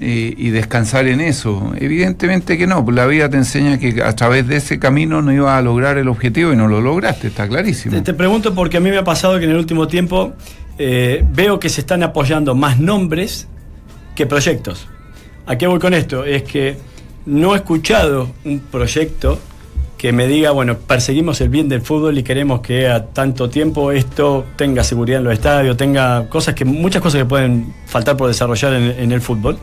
eh, 0.00 0.32
y 0.36 0.50
descansar 0.50 1.08
en 1.08 1.20
eso. 1.20 1.72
Evidentemente 1.76 2.56
que 2.56 2.68
no, 2.68 2.84
pues 2.84 2.94
la 2.94 3.06
vida 3.06 3.28
te 3.28 3.36
enseña 3.36 3.78
que 3.78 4.00
a 4.00 4.14
través 4.14 4.46
de 4.46 4.56
ese 4.56 4.78
camino 4.78 5.22
no 5.22 5.32
ibas 5.32 5.58
a 5.58 5.62
lograr 5.62 5.98
el 5.98 6.06
objetivo 6.06 6.52
y 6.52 6.56
no 6.56 6.68
lo 6.68 6.80
lograste, 6.80 7.26
está 7.26 7.48
clarísimo. 7.48 8.00
Te, 8.02 8.14
pregunto 8.14 8.54
porque 8.54 8.76
a 8.76 8.80
mí 8.80 8.90
me 8.90 8.98
ha 8.98 9.04
pasado 9.04 9.38
que 9.38 9.44
en 9.44 9.50
el 9.50 9.56
último 9.56 9.88
tiempo 9.88 10.34
eh, 10.78 11.24
veo 11.32 11.58
que 11.58 11.68
se 11.68 11.80
están 11.80 12.04
apoyando 12.04 12.54
más 12.54 12.78
nombres 12.78 13.48
que 14.14 14.24
proyectos. 14.24 14.86
¿A 15.46 15.58
qué 15.58 15.66
voy 15.66 15.80
con 15.80 15.94
esto? 15.94 16.24
Es 16.24 16.44
que 16.44 16.76
no 17.26 17.54
he 17.54 17.58
escuchado 17.58 18.30
un 18.44 18.60
proyecto 18.60 19.40
que 19.98 20.12
me 20.12 20.28
diga, 20.28 20.52
bueno, 20.52 20.78
perseguimos 20.78 21.40
el 21.40 21.48
bien 21.48 21.68
del 21.68 21.82
fútbol 21.82 22.16
y 22.16 22.22
queremos 22.22 22.60
que 22.60 22.88
a 22.88 23.06
tanto 23.06 23.50
tiempo 23.50 23.90
esto 23.90 24.44
tenga 24.54 24.84
seguridad 24.84 25.18
en 25.18 25.24
los 25.24 25.32
estadios, 25.32 25.76
tenga 25.76 26.28
cosas 26.28 26.54
que, 26.54 26.64
muchas 26.64 27.02
cosas 27.02 27.22
que 27.22 27.24
pueden 27.24 27.74
faltar 27.84 28.16
por 28.16 28.28
desarrollar 28.28 28.74
en, 28.74 29.10
el 29.10 29.20
fútbol. 29.20 29.58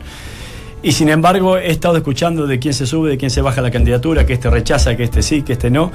Y 0.82 0.92
sin 0.92 1.08
embargo, 1.08 1.56
he 1.56 1.70
estado 1.70 1.96
escuchando 1.96 2.46
de 2.46 2.58
quién 2.58 2.74
se 2.74 2.86
sube, 2.86 3.08
de 3.08 3.16
quién 3.16 3.30
se 3.30 3.40
baja 3.40 3.62
la 3.62 3.70
candidatura, 3.70 4.26
que 4.26 4.34
este 4.34 4.50
rechaza, 4.50 4.94
que 4.94 5.04
este 5.04 5.22
sí, 5.22 5.40
que 5.40 5.54
este 5.54 5.70
no. 5.70 5.90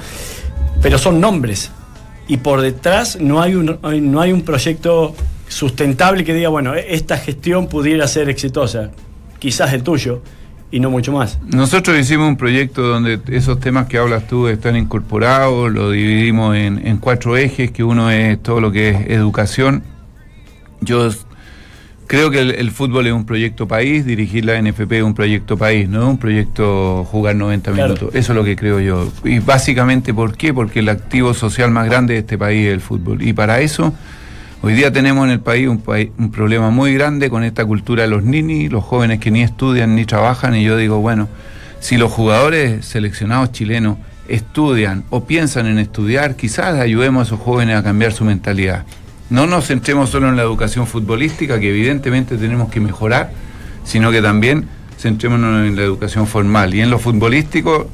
Pero 0.82 0.98
son 0.98 1.20
nombres. 1.20 1.70
Y 2.26 2.38
por 2.38 2.62
detrás 2.62 3.20
no 3.20 3.40
hay 3.40 3.54
un, 3.54 3.78
no 3.80 4.20
hay 4.20 4.32
un 4.32 4.42
proyecto 4.42 5.14
sustentable 5.46 6.24
que 6.24 6.34
diga, 6.34 6.48
bueno, 6.48 6.74
esta 6.74 7.16
gestión 7.16 7.68
pudiera 7.68 8.08
ser 8.08 8.28
exitosa. 8.28 8.90
Quizás 9.38 9.72
el 9.72 9.84
tuyo 9.84 10.20
y 10.72 10.80
no 10.80 10.90
mucho 10.90 11.12
más. 11.12 11.38
Nosotros 11.46 11.96
hicimos 11.98 12.26
un 12.26 12.36
proyecto 12.36 12.82
donde 12.82 13.20
esos 13.28 13.60
temas 13.60 13.86
que 13.86 13.98
hablas 13.98 14.26
tú 14.26 14.48
están 14.48 14.74
incorporados, 14.74 15.70
lo 15.70 15.90
dividimos 15.90 16.56
en, 16.56 16.84
en 16.84 16.96
cuatro 16.96 17.36
ejes, 17.36 17.70
que 17.70 17.84
uno 17.84 18.10
es 18.10 18.42
todo 18.42 18.60
lo 18.60 18.72
que 18.72 18.88
es 18.88 18.96
educación. 19.10 19.82
Yo 20.80 21.08
creo 22.06 22.30
que 22.30 22.40
el, 22.40 22.50
el 22.52 22.70
fútbol 22.70 23.06
es 23.06 23.12
un 23.12 23.24
proyecto 23.26 23.68
país, 23.68 24.04
dirigir 24.04 24.44
la 24.46 24.60
NFP 24.60 24.92
es 24.92 25.02
un 25.02 25.14
proyecto 25.14 25.56
país, 25.56 25.88
no 25.88 26.02
es 26.02 26.08
un 26.08 26.18
proyecto 26.18 27.04
jugar 27.04 27.36
90 27.36 27.70
Claro. 27.72 27.88
minutos. 27.94 28.14
Eso 28.14 28.32
es 28.32 28.36
lo 28.36 28.42
que 28.44 28.56
creo 28.56 28.80
yo. 28.80 29.08
Y 29.24 29.38
básicamente, 29.38 30.12
¿por 30.12 30.36
qué? 30.36 30.52
Porque 30.52 30.80
el 30.80 30.88
activo 30.88 31.34
social 31.34 31.70
más 31.70 31.86
grande 31.86 32.14
de 32.14 32.20
este 32.20 32.36
país 32.38 32.66
es 32.66 32.72
el 32.72 32.80
fútbol. 32.80 33.22
Y 33.22 33.32
para 33.32 33.60
eso... 33.60 33.94
Hoy 34.64 34.74
día 34.74 34.92
tenemos 34.92 35.24
en 35.24 35.32
el 35.32 35.40
país 35.40 35.66
un, 35.66 35.82
un 36.18 36.30
problema 36.30 36.70
muy 36.70 36.94
grande 36.94 37.28
con 37.28 37.42
esta 37.42 37.64
cultura 37.64 38.04
de 38.04 38.08
los 38.08 38.22
ninis, 38.22 38.70
los 38.70 38.84
jóvenes 38.84 39.18
que 39.18 39.32
ni 39.32 39.42
estudian 39.42 39.96
ni 39.96 40.04
trabajan, 40.04 40.54
y 40.54 40.62
yo 40.62 40.76
digo, 40.76 41.00
bueno, 41.00 41.28
si 41.80 41.96
los 41.96 42.12
jugadores 42.12 42.84
seleccionados 42.84 43.50
chilenos 43.50 43.98
estudian 44.28 45.02
o 45.10 45.24
piensan 45.24 45.66
en 45.66 45.80
estudiar, 45.80 46.36
quizás 46.36 46.78
ayudemos 46.78 47.22
a 47.22 47.26
esos 47.26 47.40
jóvenes 47.40 47.76
a 47.76 47.82
cambiar 47.82 48.12
su 48.12 48.24
mentalidad. 48.24 48.84
No 49.30 49.48
nos 49.48 49.66
centremos 49.66 50.10
solo 50.10 50.28
en 50.28 50.36
la 50.36 50.42
educación 50.42 50.86
futbolística, 50.86 51.58
que 51.58 51.70
evidentemente 51.70 52.36
tenemos 52.36 52.70
que 52.70 52.78
mejorar, 52.78 53.32
sino 53.82 54.12
que 54.12 54.22
también 54.22 54.68
centrémonos 54.96 55.66
en 55.66 55.74
la 55.74 55.82
educación 55.82 56.28
formal. 56.28 56.72
Y 56.72 56.82
en 56.82 56.90
lo 56.90 57.00
futbolístico, 57.00 57.90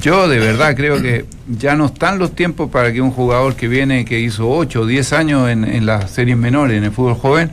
yo 0.00 0.28
de 0.28 0.38
verdad 0.38 0.74
creo 0.76 1.00
que 1.00 1.24
ya 1.48 1.74
no 1.74 1.86
están 1.86 2.18
los 2.18 2.34
tiempos 2.34 2.70
para 2.70 2.92
que 2.92 3.00
un 3.00 3.10
jugador 3.10 3.56
que 3.56 3.68
viene, 3.68 4.04
que 4.04 4.20
hizo 4.20 4.48
8 4.50 4.80
o 4.82 4.86
10 4.86 5.12
años 5.14 5.48
en, 5.48 5.64
en 5.64 5.86
las 5.86 6.10
series 6.10 6.36
menores, 6.36 6.76
en 6.76 6.84
el 6.84 6.92
fútbol 6.92 7.14
joven, 7.14 7.50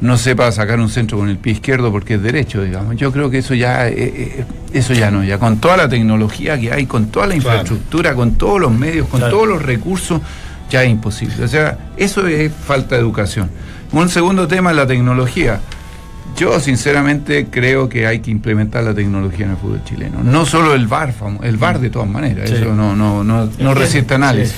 no 0.00 0.16
sepa 0.16 0.50
sacar 0.52 0.80
un 0.80 0.88
centro 0.88 1.18
con 1.18 1.28
el 1.28 1.36
pie 1.36 1.54
izquierdo 1.54 1.92
porque 1.92 2.14
es 2.14 2.22
derecho, 2.22 2.62
digamos. 2.62 2.96
Yo 2.96 3.12
creo 3.12 3.28
que 3.30 3.38
eso 3.38 3.54
ya, 3.54 3.86
eh, 3.88 3.94
eh, 3.98 4.44
eso 4.72 4.94
ya 4.94 5.10
no, 5.10 5.22
ya 5.24 5.38
con 5.38 5.58
toda 5.58 5.76
la 5.76 5.88
tecnología 5.88 6.58
que 6.58 6.72
hay, 6.72 6.86
con 6.86 7.06
toda 7.08 7.26
la 7.26 7.34
Claro. 7.34 7.48
infraestructura, 7.60 8.14
con 8.14 8.34
todos 8.36 8.60
los 8.60 8.72
medios, 8.72 9.08
con 9.08 9.20
Claro. 9.20 9.34
todos 9.36 9.48
los 9.48 9.62
recursos, 9.62 10.20
ya 10.70 10.84
es 10.84 10.90
imposible. 10.90 11.44
O 11.44 11.48
sea, 11.48 11.76
eso 11.98 12.26
es 12.26 12.50
falta 12.52 12.94
de 12.94 13.00
educación. 13.02 13.50
Un 13.92 14.08
segundo 14.08 14.46
tema 14.48 14.70
es 14.70 14.76
la 14.76 14.86
tecnología. 14.86 15.60
Yo 16.36 16.58
sinceramente 16.60 17.46
creo 17.50 17.88
que 17.88 18.06
hay 18.06 18.20
que 18.20 18.30
implementar 18.30 18.82
la 18.84 18.94
tecnología 18.94 19.44
en 19.46 19.52
el 19.52 19.56
fútbol 19.58 19.82
chileno. 19.84 20.22
No 20.24 20.46
solo 20.46 20.74
el 20.74 20.86
VAR, 20.86 21.12
el 21.42 21.56
VAR 21.58 21.78
de 21.80 21.90
todas 21.90 22.08
maneras, 22.08 22.48
Sí. 22.48 22.56
eso 22.56 22.74
no, 22.74 22.96
no, 22.96 23.22
no, 23.22 23.48
no 23.58 23.74
resiste 23.74 24.14
análisis. 24.14 24.54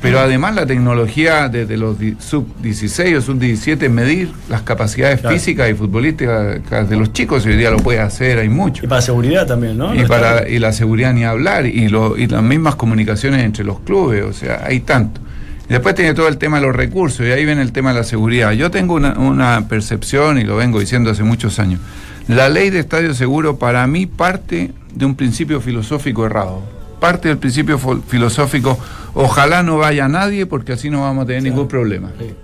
Pero 0.00 0.20
además 0.20 0.54
la 0.54 0.64
tecnología 0.64 1.48
desde 1.48 1.76
los 1.76 1.98
di- 1.98 2.14
sub-16 2.20 3.16
o 3.16 3.20
sub-17 3.20 3.88
medir 3.90 4.30
las 4.48 4.62
capacidades 4.62 5.20
Claro. 5.20 5.34
físicas 5.36 5.68
y 5.68 5.74
futbolísticas 5.74 6.88
de 6.88 6.96
los 6.96 7.12
chicos, 7.12 7.44
hoy 7.44 7.56
día 7.56 7.72
lo 7.72 7.78
puede 7.78 7.98
hacer, 7.98 8.38
hay 8.38 8.48
mucho. 8.48 8.84
Y 8.84 8.88
para 8.88 9.02
seguridad 9.02 9.44
también, 9.46 9.76
¿no? 9.76 9.92
Y, 9.94 10.04
para, 10.04 10.48
y 10.48 10.60
la 10.60 10.72
seguridad 10.72 11.12
ni 11.12 11.24
hablar, 11.24 11.66
y, 11.66 11.88
lo, 11.88 12.16
y 12.16 12.28
las 12.28 12.44
mismas 12.44 12.76
comunicaciones 12.76 13.42
entre 13.44 13.64
los 13.64 13.80
clubes, 13.80 14.22
o 14.24 14.32
sea, 14.32 14.62
hay 14.64 14.80
tanto. 14.80 15.20
Y 15.68 15.72
después 15.72 15.94
tiene 15.94 16.14
todo 16.14 16.28
el 16.28 16.38
tema 16.38 16.60
de 16.60 16.66
los 16.66 16.74
recursos, 16.74 17.26
y 17.26 17.30
ahí 17.30 17.44
viene 17.44 17.60
el 17.60 17.72
tema 17.72 17.92
de 17.92 17.98
la 17.98 18.04
seguridad. 18.04 18.52
Yo 18.52 18.70
tengo 18.70 18.94
una, 18.94 19.18
una 19.18 19.68
percepción, 19.68 20.38
y 20.38 20.44
lo 20.44 20.56
vengo 20.56 20.80
diciendo 20.80 21.10
hace 21.10 21.22
muchos 21.22 21.58
años, 21.58 21.80
la 22.26 22.48
ley 22.48 22.70
de 22.70 22.78
estadio 22.78 23.14
seguro 23.14 23.58
para 23.58 23.86
mí 23.86 24.06
parte 24.06 24.72
de 24.94 25.04
un 25.04 25.14
principio 25.14 25.60
filosófico 25.60 26.26
errado. 26.26 26.62
Parte 27.00 27.28
del 27.28 27.38
principio 27.38 27.78
filosófico, 27.78 28.78
ojalá 29.14 29.62
no 29.62 29.78
vaya 29.78 30.08
nadie 30.08 30.46
porque 30.46 30.72
así 30.72 30.90
no 30.90 31.02
vamos 31.02 31.24
a 31.24 31.26
tener 31.26 31.42
ningún 31.42 31.68
problema. 31.68 32.10
Sí. 32.18 32.34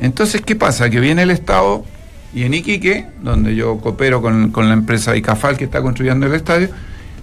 Entonces, 0.00 0.40
¿qué 0.40 0.56
pasa? 0.56 0.88
Que 0.88 1.00
viene 1.00 1.22
el 1.22 1.30
Estado 1.30 1.84
y 2.34 2.44
en 2.44 2.54
Iquique, 2.54 3.06
donde 3.22 3.54
yo 3.54 3.78
coopero 3.78 4.22
con, 4.22 4.50
con 4.50 4.68
la 4.68 4.74
empresa 4.74 5.16
Icafal 5.16 5.56
que 5.56 5.64
está 5.64 5.82
construyendo 5.82 6.26
el 6.26 6.34
estadio, 6.34 6.68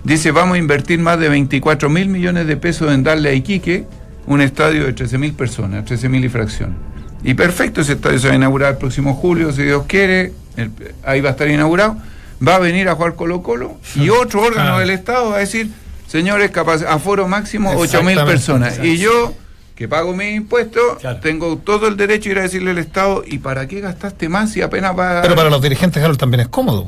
dice 0.03 0.31
vamos 0.31 0.55
a 0.55 0.57
invertir 0.57 0.99
más 0.99 1.19
de 1.19 1.29
24 1.29 1.89
mil 1.89 2.07
millones 2.07 2.47
de 2.47 2.57
pesos 2.57 2.91
en 2.91 3.03
darle 3.03 3.29
a 3.29 3.33
Iquique 3.33 3.85
un 4.27 4.41
estadio 4.41 4.85
de 4.85 4.93
13 4.93 5.17
mil 5.17 5.33
personas, 5.33 5.85
13 5.85 6.09
mil 6.09 6.23
y 6.25 6.29
fracción. 6.29 6.75
Y 7.23 7.33
perfecto, 7.35 7.81
ese 7.81 7.93
estadio 7.93 8.19
se 8.19 8.27
va 8.27 8.33
a 8.33 8.35
inaugurar 8.37 8.71
el 8.73 8.77
próximo 8.77 9.13
julio, 9.13 9.51
si 9.53 9.63
Dios 9.63 9.83
quiere, 9.87 10.33
el- 10.57 10.71
ahí 11.05 11.21
va 11.21 11.29
a 11.29 11.31
estar 11.31 11.47
inaugurado, 11.49 11.97
va 12.45 12.55
a 12.55 12.59
venir 12.59 12.89
a 12.89 12.95
jugar 12.95 13.15
Colo 13.15 13.41
Colo 13.41 13.77
y 13.95 14.09
otro 14.09 14.41
órgano 14.41 14.63
Claro. 14.71 14.79
del 14.79 14.89
Estado 14.89 15.29
va 15.29 15.37
a 15.37 15.39
decir, 15.39 15.69
señores, 16.07 16.51
capaz, 16.51 16.83
aforo 16.83 17.27
máximo 17.27 17.69
8 17.69 17.77
mil 17.77 17.83
Exactamente, 18.17 18.23
personas. 18.31 18.79
Y 18.83 18.97
yo, 18.97 19.33
que 19.75 19.87
pago 19.87 20.13
mis 20.13 20.35
impuestos, 20.35 20.99
Claro. 20.99 21.19
tengo 21.21 21.57
todo 21.57 21.87
el 21.87 21.95
derecho 21.97 22.25
de 22.25 22.31
ir 22.31 22.39
a 22.39 22.41
decirle 22.43 22.71
al 22.71 22.77
Estado, 22.77 23.23
¿y 23.25 23.39
para 23.39 23.67
qué 23.67 23.79
gastaste 23.79 24.27
más 24.29 24.51
si 24.51 24.61
apenas 24.61 24.97
va 24.97 25.21
Pero 25.21 25.35
para 25.35 25.49
los 25.49 25.61
dirigentes, 25.61 26.03
Harold, 26.03 26.19
también 26.19 26.41
es 26.41 26.47
cómodo. 26.49 26.87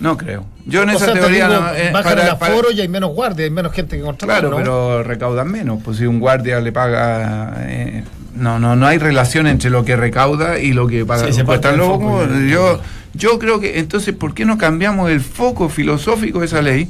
No 0.00 0.16
creo. 0.16 0.44
Yo 0.66 0.82
en 0.82 0.88
O 0.90 0.92
esa 0.92 1.04
sea, 1.06 1.14
te 1.14 1.20
teoría 1.20 1.48
digo, 1.48 1.60
no... 1.60 1.68
eh, 1.74 1.90
bajan 1.92 2.14
para- 2.14 2.30
el 2.32 2.36
para- 2.38 2.52
aforo 2.52 2.70
y 2.72 2.80
hay 2.80 2.88
menos 2.88 3.10
guardia, 3.14 3.44
hay 3.44 3.50
menos 3.50 3.72
gente 3.72 3.96
que 3.98 4.02
contratar. 4.02 4.40
Claro, 4.40 4.50
¿no? 4.50 4.56
pero 4.56 5.02
recaudan 5.02 5.50
menos. 5.50 5.80
Pues 5.84 5.98
si 5.98 6.06
un 6.06 6.18
guardia 6.20 6.58
le 6.60 6.72
paga... 6.72 7.54
eh, 7.66 8.04
no, 8.34 8.58
no, 8.58 8.76
no 8.76 8.86
hay 8.86 8.96
relación 8.98 9.46
entre 9.46 9.68
lo 9.70 9.84
que 9.84 9.96
recauda 9.96 10.58
y 10.58 10.72
lo 10.72 10.86
que 10.86 11.04
paga. 11.04 11.26
Sí, 11.26 11.32
se 11.34 11.44
Pues 11.44 11.60
y- 11.60 12.48
yo, 12.50 12.80
yo 13.12 13.38
creo 13.38 13.60
que 13.60 13.78
entonces, 13.78 14.14
¿por 14.14 14.32
qué 14.34 14.44
no 14.44 14.56
cambiamos 14.56 15.10
el 15.10 15.20
foco 15.20 15.68
filosófico 15.68 16.40
de 16.40 16.46
esa 16.46 16.62
ley? 16.62 16.88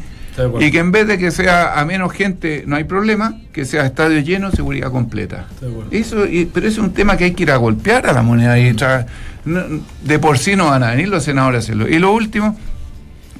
Y 0.61 0.71
que 0.71 0.79
en 0.79 0.93
vez 0.93 1.07
de 1.09 1.19
que 1.19 1.31
sea 1.33 1.79
a 1.79 1.85
menos 1.85 2.13
gente, 2.13 2.63
no 2.67 2.77
hay 2.77 2.85
problema, 2.85 3.35
que 3.53 3.65
sea 3.65 3.85
estadio 3.85 4.21
lleno, 4.21 4.51
seguridad 4.53 4.91
completa. 4.91 5.47
Eso, 5.91 6.25
y- 6.27 6.45
pero 6.47 6.67
eso 6.69 6.81
es 6.81 6.87
un 6.87 6.95
tema 6.95 7.17
que 7.17 7.25
hay 7.25 7.33
que 7.33 7.43
ir 7.43 7.51
a 7.51 7.57
golpear 7.57 8.07
a 8.07 8.13
la 8.13 8.23
moneda 8.23 8.59
y 8.59 8.73
tra- 8.73 9.07
no- 9.45 9.65
de 10.03 10.19
por 10.19 10.39
sí 10.39 10.55
no 10.57 10.67
van 10.67 10.83
a 10.85 10.91
venir 10.93 11.09
los 11.09 11.25
senadores 11.25 11.57
a 11.57 11.65
hacerlo. 11.65 11.89
Y 11.89 11.99
lo 11.99 12.13
último, 12.13 12.57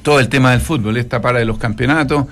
todo 0.01 0.19
el 0.19 0.29
tema 0.29 0.51
del 0.51 0.61
fútbol, 0.61 0.97
esta 0.97 1.21
para 1.21 1.39
de 1.39 1.45
los 1.45 1.57
campeonatos. 1.57 2.25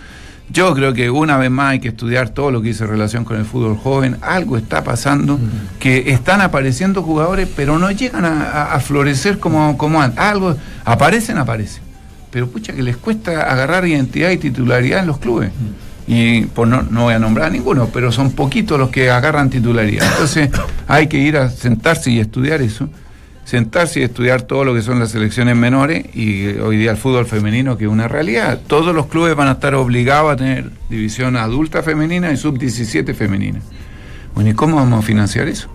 Yo 0.51 0.73
creo 0.73 0.93
que 0.93 1.11
una 1.11 1.37
vez 1.37 1.51
más 1.51 1.73
hay 1.73 1.79
que 1.79 1.89
estudiar 1.89 2.29
todo 2.29 2.49
lo 2.49 2.61
que 2.61 2.69
dice 2.69 2.87
relación 2.87 3.23
con 3.23 3.37
el 3.37 3.45
fútbol 3.45 3.77
joven. 3.77 4.17
Algo 4.21 4.57
está 4.57 4.83
pasando, 4.83 5.39
que 5.79 6.11
están 6.11 6.41
apareciendo 6.41 7.03
jugadores, 7.03 7.47
pero 7.55 7.77
no 7.77 7.91
llegan 7.91 8.25
a, 8.25 8.79
florecer 8.79 9.37
como, 9.37 9.77
como 9.77 10.01
antes. 10.01 10.19
Algo, 10.19 10.55
aparecen, 10.85 11.37
aparecen. 11.37 11.83
Pero 12.31 12.47
pucha 12.47 12.73
que 12.73 12.81
les 12.81 12.97
cuesta 12.97 13.43
agarrar 13.43 13.87
identidad 13.87 14.31
y 14.31 14.37
titularidad 14.37 15.01
en 15.01 15.07
los 15.07 15.19
clubes. 15.19 15.51
Y 16.07 16.45
por 16.45 16.67
no, 16.67 16.81
no 16.81 17.03
voy 17.03 17.13
a 17.13 17.19
nombrar 17.19 17.47
a 17.47 17.49
ninguno, 17.51 17.89
pero 17.93 18.11
son 18.11 18.31
poquitos 18.31 18.79
los 18.79 18.89
que 18.89 19.11
agarran 19.11 19.51
titularidad. 19.51 20.07
Entonces 20.11 20.49
hay 20.87 21.05
que 21.05 21.19
ir 21.19 21.37
a 21.37 21.51
sentarse 21.51 22.09
y 22.09 22.19
estudiar 22.19 22.63
eso 22.63 22.89
sentarse 23.49 23.99
y 23.99 24.03
estudiar 24.03 24.43
todo 24.43 24.63
lo 24.63 24.75
que 24.75 24.83
son 24.83 24.99
las 24.99 25.09
selecciones 25.09 25.55
menores 25.55 26.05
y 26.13 26.45
eh, 26.49 26.61
hoy 26.61 26.77
día 26.77 26.91
el 26.91 26.97
fútbol 26.97 27.25
femenino 27.25 27.77
que 27.79 27.85
es 27.85 27.89
una 27.89 28.07
realidad. 28.07 28.59
Todos 28.67 28.93
los 28.93 29.07
clubes 29.07 29.35
van 29.35 29.47
a 29.47 29.53
estar 29.53 29.73
obligados 29.73 30.31
a 30.31 30.35
tener 30.35 30.69
división 30.87 31.35
adulta 31.35 31.81
femenina 31.81 32.31
y 32.31 32.37
sub-17 32.37 33.15
femenina. 33.15 33.59
Bueno, 34.35 34.51
¿y 34.51 34.53
cómo 34.53 34.75
vamos 34.75 34.99
a 34.99 35.01
financiar 35.01 35.47
eso? 35.47 35.67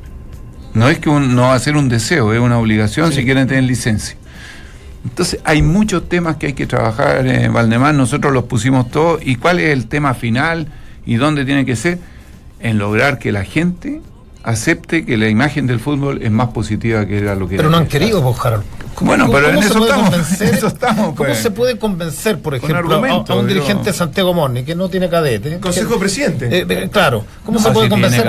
No 0.72 0.88
es 0.88 1.00
que 1.00 1.08
un- 1.10 1.34
no 1.34 1.42
va 1.42 1.54
a 1.54 1.58
ser 1.58 1.76
un 1.76 1.88
deseo, 1.88 2.32
es 2.32 2.38
una 2.38 2.58
obligación 2.60 3.12
si 3.12 3.24
quieren 3.24 3.48
tener 3.48 3.64
licencia. 3.64 4.16
Entonces 5.04 5.40
hay 5.44 5.60
muchos 5.60 6.08
temas 6.08 6.36
que 6.36 6.46
hay 6.46 6.52
que 6.52 6.66
trabajar, 6.68 7.26
eh, 7.26 7.48
Valdemar, 7.48 7.92
nosotros 7.92 8.32
los 8.32 8.44
pusimos 8.44 8.88
todos. 8.92 9.20
¿Y 9.26 9.34
cuál 9.34 9.58
es 9.58 9.70
el 9.70 9.88
tema 9.88 10.14
final 10.14 10.68
y 11.04 11.16
dónde 11.16 11.44
tiene 11.44 11.66
que 11.66 11.74
ser? 11.74 11.98
En 12.60 12.78
lograr 12.78 13.18
que 13.18 13.32
la 13.32 13.42
gente 13.44 14.00
acepte 14.44 15.04
que 15.04 15.16
la 15.16 15.28
imagen 15.28 15.66
del 15.66 15.80
fútbol 15.80 16.22
es 16.22 16.30
más 16.30 16.48
positiva 16.48 17.06
que 17.06 17.18
era 17.18 17.34
lo 17.34 17.48
que 17.48 17.56
Pero 17.56 17.68
era 17.68 17.76
no 17.78 17.82
han 17.82 17.88
querido, 17.88 18.18
Harold. 18.42 18.64
¿Cómo- 18.94 19.08
Bueno, 19.10 19.26
cómo- 19.26 19.36
pero 19.38 19.48
en 19.48 19.54
cómo 19.56 19.62
se 19.62 19.68
eso 19.70 19.78
puede 19.78 19.90
estamos, 19.90 20.10
convencer- 20.14 20.48
en 20.48 20.54
eso 20.54 20.66
estamos, 20.68 21.04
¿Cómo 21.06 21.14
pues. 21.16 21.38
se 21.38 21.50
puede 21.50 21.78
convencer, 21.78 22.38
por 22.38 22.60
Con 22.60 22.70
ejemplo, 22.70 22.94
a- 23.04 23.32
a, 23.32 23.34
un 23.34 23.48
dirigente 23.48 23.84
de 23.90 23.92
Santiago 23.92 24.32
Morni 24.34 24.62
que 24.64 24.74
no 24.76 24.88
tiene 24.88 25.08
cadete? 25.08 25.58
Consejo 25.58 25.94
que- 25.94 25.98
presidente. 26.00 26.46
Eh, 26.58 26.66
eh, 26.68 26.88
claro, 26.92 27.24
¿cómo 27.44 27.58
No, 27.58 27.64
se 27.64 27.70
puede 27.72 27.86
si 27.86 27.94
tiene 27.94 28.02
convencer? 28.08 28.28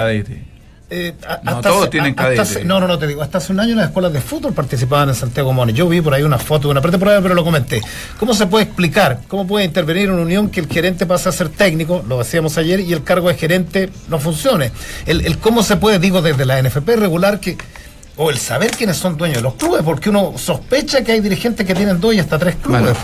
Eh, 0.90 1.14
a- 1.28 1.40
No, 1.44 1.52
hasta 1.58 1.70
todos 1.70 1.82
hace- 1.84 1.90
tienen 1.90 2.14
hasta 2.18 2.42
hace- 2.44 2.64
no, 2.64 2.80
no, 2.80 2.88
no 2.88 3.00
te 3.00 3.08
digo. 3.08 3.22
Hasta 3.24 3.40
hace 3.40 3.52
un 3.52 3.60
año 3.60 3.76
las 3.76 3.86
escuelas 3.88 4.14
de 4.14 4.22
fútbol 4.22 4.54
participaban 4.54 5.10
en 5.10 5.16
Santiago 5.16 5.52
Moni. 5.52 5.74
Yo 5.74 5.90
vi 5.90 6.00
por 6.02 6.14
ahí 6.14 6.22
una 6.24 6.38
foto 6.38 6.68
de 6.68 6.72
una 6.74 6.82
pretemporada, 6.82 7.22
pero 7.22 7.34
lo 7.34 7.44
comenté. 7.44 7.82
¿Cómo 8.20 8.34
se 8.36 8.46
puede 8.46 8.66
explicar? 8.66 9.22
¿Cómo 9.28 9.48
puede 9.48 9.66
intervenir 9.66 10.12
una 10.12 10.22
unión 10.22 10.50
que 10.50 10.60
el 10.60 10.68
gerente 10.68 11.06
pase 11.08 11.30
a 11.30 11.32
ser 11.32 11.50
técnico? 11.50 12.04
Lo 12.08 12.20
hacíamos 12.20 12.58
ayer 12.60 12.80
y 12.82 12.94
el 12.94 13.04
cargo 13.04 13.30
de 13.30 13.36
gerente 13.36 13.90
no 14.10 14.20
funcione. 14.20 14.72
El, 15.08 15.26
el 15.26 15.40
cómo 15.40 15.64
se 15.64 15.78
puede, 15.78 15.98
digo, 15.98 16.22
desde 16.22 16.46
la 16.46 16.60
NFP 16.62 16.96
regular 16.98 17.40
que. 17.40 17.58
O 18.18 18.30
el 18.30 18.38
saber 18.38 18.72
quiénes 18.72 18.96
son 18.96 19.18
dueños 19.18 19.38
de 19.40 19.44
los 19.44 19.56
clubes, 19.56 19.82
porque 19.84 20.10
uno 20.10 20.36
sospecha 20.38 21.04
que 21.04 21.12
hay 21.14 21.20
dirigentes 21.20 21.66
que 21.66 21.76
tienen 21.76 22.00
dos 22.00 22.14
y 22.14 22.20
hasta 22.20 22.38
tres 22.40 22.56
clubes. 22.56 22.82
Bueno. 22.84 22.96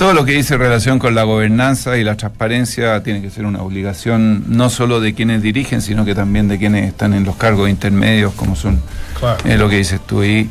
Todo 0.00 0.14
lo 0.14 0.24
que 0.24 0.32
dice 0.32 0.56
relación 0.56 0.98
con 0.98 1.14
la 1.14 1.24
gobernanza 1.24 1.98
y 1.98 2.04
la 2.04 2.16
transparencia 2.16 3.02
tiene 3.02 3.20
que 3.20 3.28
ser 3.28 3.44
una 3.44 3.60
obligación 3.60 4.44
no 4.48 4.70
solo 4.70 4.98
de 4.98 5.12
quienes 5.12 5.42
dirigen, 5.42 5.82
sino 5.82 6.06
que 6.06 6.14
también 6.14 6.48
de 6.48 6.56
quienes 6.56 6.88
están 6.88 7.12
en 7.12 7.24
los 7.24 7.36
cargos 7.36 7.68
intermedios, 7.68 8.32
como 8.32 8.56
son 8.56 8.80
Claro. 9.18 9.36
eh, 9.44 9.58
lo 9.58 9.68
que 9.68 9.76
dices 9.76 10.00
tú. 10.06 10.24
Y, 10.24 10.48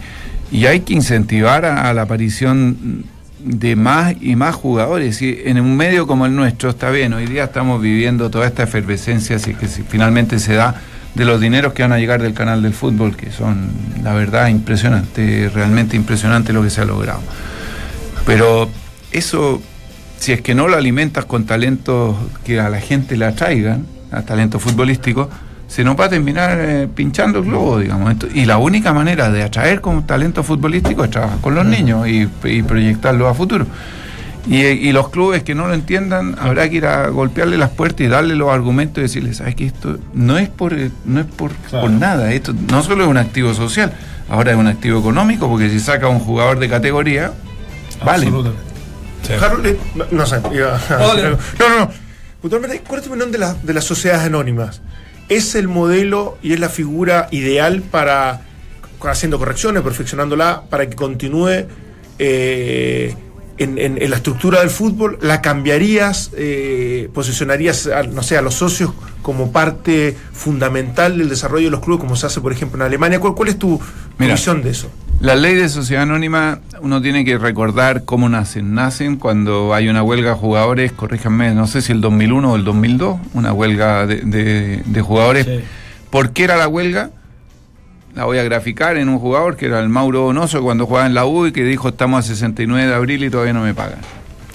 y 0.52 0.68
hay 0.68 0.82
que 0.82 0.94
incentivar 0.94 1.66
a, 1.66 1.90
a 1.90 1.94
la 1.96 2.04
aparición 2.04 3.06
de 3.44 3.76
más 3.76 4.14
y 4.22 4.36
más 4.36 4.54
jugadores. 4.54 5.20
Y 5.24 5.40
en 5.44 5.60
un 5.60 5.76
medio 5.76 6.06
como 6.06 6.28
el 6.28 6.36
nuestro, 6.36 6.70
está 6.70 6.92
bien, 6.92 7.14
hoy 7.14 7.26
día 7.26 7.46
estamos 7.46 7.82
viviendo 7.82 8.30
toda 8.30 8.46
esta 8.46 8.62
efervescencia, 8.62 9.38
así 9.38 9.56
que 9.56 9.68
si 9.68 9.82
finalmente 9.82 10.38
se 10.38 10.54
da 10.54 10.76
de 11.16 11.26
los 11.26 11.42
dineros 11.42 11.74
que 11.74 11.82
van 11.82 11.94
a 11.94 11.98
llegar 11.98 12.22
del 12.22 12.36
canal 12.36 12.62
del 12.62 12.74
fútbol, 12.74 13.16
que 13.18 13.32
son, 13.32 13.72
la 14.04 14.14
verdad, 14.14 14.50
impresionante, 14.50 15.50
realmente 15.52 15.96
impresionante 15.96 16.54
lo 16.54 16.62
que 16.62 16.70
se 16.70 16.82
ha 16.82 16.86
logrado. 16.86 17.22
Pero 18.28 18.70
eso, 19.12 19.62
si 20.20 20.32
es 20.34 20.42
que 20.42 20.54
no 20.56 20.68
lo 20.68 20.78
alimentas 20.78 21.26
con 21.26 21.46
talentos 21.46 22.16
que 22.44 22.60
a 22.60 22.70
la 22.70 22.80
gente 22.80 23.18
le 23.18 23.26
atraigan, 23.26 23.86
a 24.12 24.22
talentos 24.24 24.62
futbolísticos, 24.62 25.28
se 25.68 25.84
nos 25.84 26.00
va 26.00 26.06
a 26.06 26.10
terminar 26.10 26.58
eh, 26.60 26.88
pinchando 26.94 27.40
el 27.40 27.46
globo, 27.46 27.78
digamos. 27.80 28.16
Y 28.34 28.46
la 28.46 28.58
única 28.58 28.92
manera 28.92 29.30
de 29.30 29.44
atraer 29.44 29.82
con 29.82 30.06
talento 30.08 30.44
futbolístico 30.44 31.04
es 31.04 31.12
trabajar 31.12 31.40
con 31.42 31.54
los 31.54 31.66
niños 31.66 32.08
y, 32.08 32.28
y 32.44 32.64
proyectarlos 32.64 33.30
a 33.30 33.34
futuro. 33.36 33.68
Y, 34.48 34.62
y 34.66 34.92
los 34.94 35.10
clubes 35.10 35.44
que 35.44 35.54
no 35.54 35.68
lo 35.68 35.76
entiendan, 35.76 36.36
habrá 36.40 36.68
que 36.70 36.78
ir 36.78 36.86
a 36.88 37.10
golpearle 37.10 37.56
las 37.58 37.70
puertas 37.70 38.02
y 38.02 38.08
darle 38.08 38.36
los 38.36 38.50
argumentos 38.50 38.98
y 38.98 39.02
decirles, 39.02 39.38
¿sabes 39.38 39.54
que 39.54 39.66
esto 39.68 40.00
no 40.16 40.40
es 40.40 40.50
por 40.50 40.74
eh, 40.74 40.90
no 41.06 41.20
es 41.20 41.28
por, 41.28 41.52
Claro. 41.70 41.86
por 41.86 41.92
nada, 41.92 42.32
esto 42.34 42.54
no 42.72 42.82
solo 42.82 43.04
es 43.04 43.10
un 43.10 43.18
activo 43.18 43.54
social, 43.54 43.94
ahora 44.28 44.52
es 44.54 44.58
un 44.58 44.66
activo 44.66 45.00
económico, 45.02 45.48
porque 45.48 45.70
si 45.70 45.80
saca 45.80 46.08
un 46.08 46.18
jugador 46.20 46.58
de 46.58 46.68
categoría, 46.68 47.32
vale. 48.04 48.32
Harold, 49.42 49.66
eh, 49.66 49.78
no, 49.96 50.06
no 50.12 50.26
sé. 50.26 50.42
iba- 50.54 50.80
no, 50.90 51.14
no, 51.70 51.80
no. 51.80 51.92
Puntualmente, 52.42 52.82
¿cuál 52.88 53.00
es 53.00 53.06
tu 53.06 53.12
opinión 53.12 53.32
de, 53.32 53.38
la- 53.38 53.54
de 53.54 53.74
las 53.74 53.84
sociedades 53.84 54.24
anónimas? 54.26 54.82
¿Es 55.28 55.56
el 55.56 55.68
modelo 55.68 56.38
y 56.42 56.54
es 56.54 56.60
la 56.60 56.70
figura 56.70 57.28
ideal 57.32 57.82
para, 57.82 58.42
haciendo 59.04 59.38
correcciones, 59.38 59.84
perfeccionándola, 59.84 60.64
para 60.70 60.90
que 60.90 60.96
continúe 60.96 61.66
eh, 62.18 63.16
en, 63.58 63.78
en- 63.78 64.02
en 64.02 64.10
la 64.10 64.16
estructura 64.16 64.62
del 64.62 64.70
fútbol? 64.70 65.20
¿La 65.22 65.42
cambiarías, 65.42 66.32
eh, 66.36 67.10
posicionarías, 67.14 67.88
a, 67.88 68.04
no 68.04 68.24
sé, 68.24 68.38
a 68.38 68.42
los 68.42 68.56
socios 68.56 68.92
como 69.22 69.52
parte 69.52 70.16
fundamental 70.32 71.18
del 71.18 71.30
desarrollo 71.30 71.66
de 71.66 71.72
los 71.72 71.82
clubes, 71.82 72.00
como 72.02 72.16
se 72.16 72.26
hace, 72.26 72.42
por 72.42 72.52
ejemplo, 72.54 72.78
en 72.80 72.88
Alemania? 72.88 73.20
¿Cuál, 73.20 73.36
cuál 73.36 73.50
es 73.50 73.60
tu, 73.60 73.78
tu 73.78 73.84
Mira. 74.18 74.34
visión 74.36 74.64
de 74.64 74.70
eso? 74.72 74.90
La 75.22 75.36
ley 75.36 75.54
de 75.56 75.68
sociedad 75.68 76.04
anónima, 76.04 76.60
uno 76.82 77.02
tiene 77.02 77.26
que 77.26 77.38
recordar 77.38 78.06
cómo 78.06 78.30
nacen. 78.30 78.74
Nacen 78.74 79.18
cuando 79.18 79.74
hay 79.74 79.90
una 79.90 80.02
huelga 80.02 80.30
de 80.32 80.36
jugadores, 80.38 80.94
corríjanme, 80.94 81.54
no 81.54 81.68
sé 81.68 81.82
si 81.82 81.92
el 81.92 82.00
2001 82.00 82.52
o 82.52 82.56
el 82.56 82.64
2002, 82.64 83.20
una 83.34 83.52
huelga 83.52 84.08
de, 84.08 84.18
de- 84.22 84.82
de 84.86 85.02
jugadores. 85.02 85.46
Sí. 85.46 85.60
¿Por 86.10 86.32
qué 86.32 86.46
era 86.46 86.56
la 86.56 86.70
huelga? 86.70 87.10
La 88.16 88.24
voy 88.26 88.38
a 88.38 88.44
graficar 88.44 88.96
en 88.98 89.10
un 89.10 89.20
jugador 89.20 89.58
que 89.58 89.66
era 89.66 89.80
el 89.82 89.90
Mauro 89.90 90.22
Donoso 90.22 90.62
cuando 90.62 90.86
jugaba 90.86 91.06
en 91.06 91.14
la 91.14 91.26
U 91.26 91.46
y 91.48 91.52
que 91.52 91.64
dijo 91.66 91.90
estamos 91.90 92.20
a 92.26 92.28
69 92.28 92.88
de 92.88 92.96
abril 92.96 93.24
y 93.24 93.30
todavía 93.30 93.54
no 93.54 93.62
me 93.62 93.74
pagan. 93.74 94.00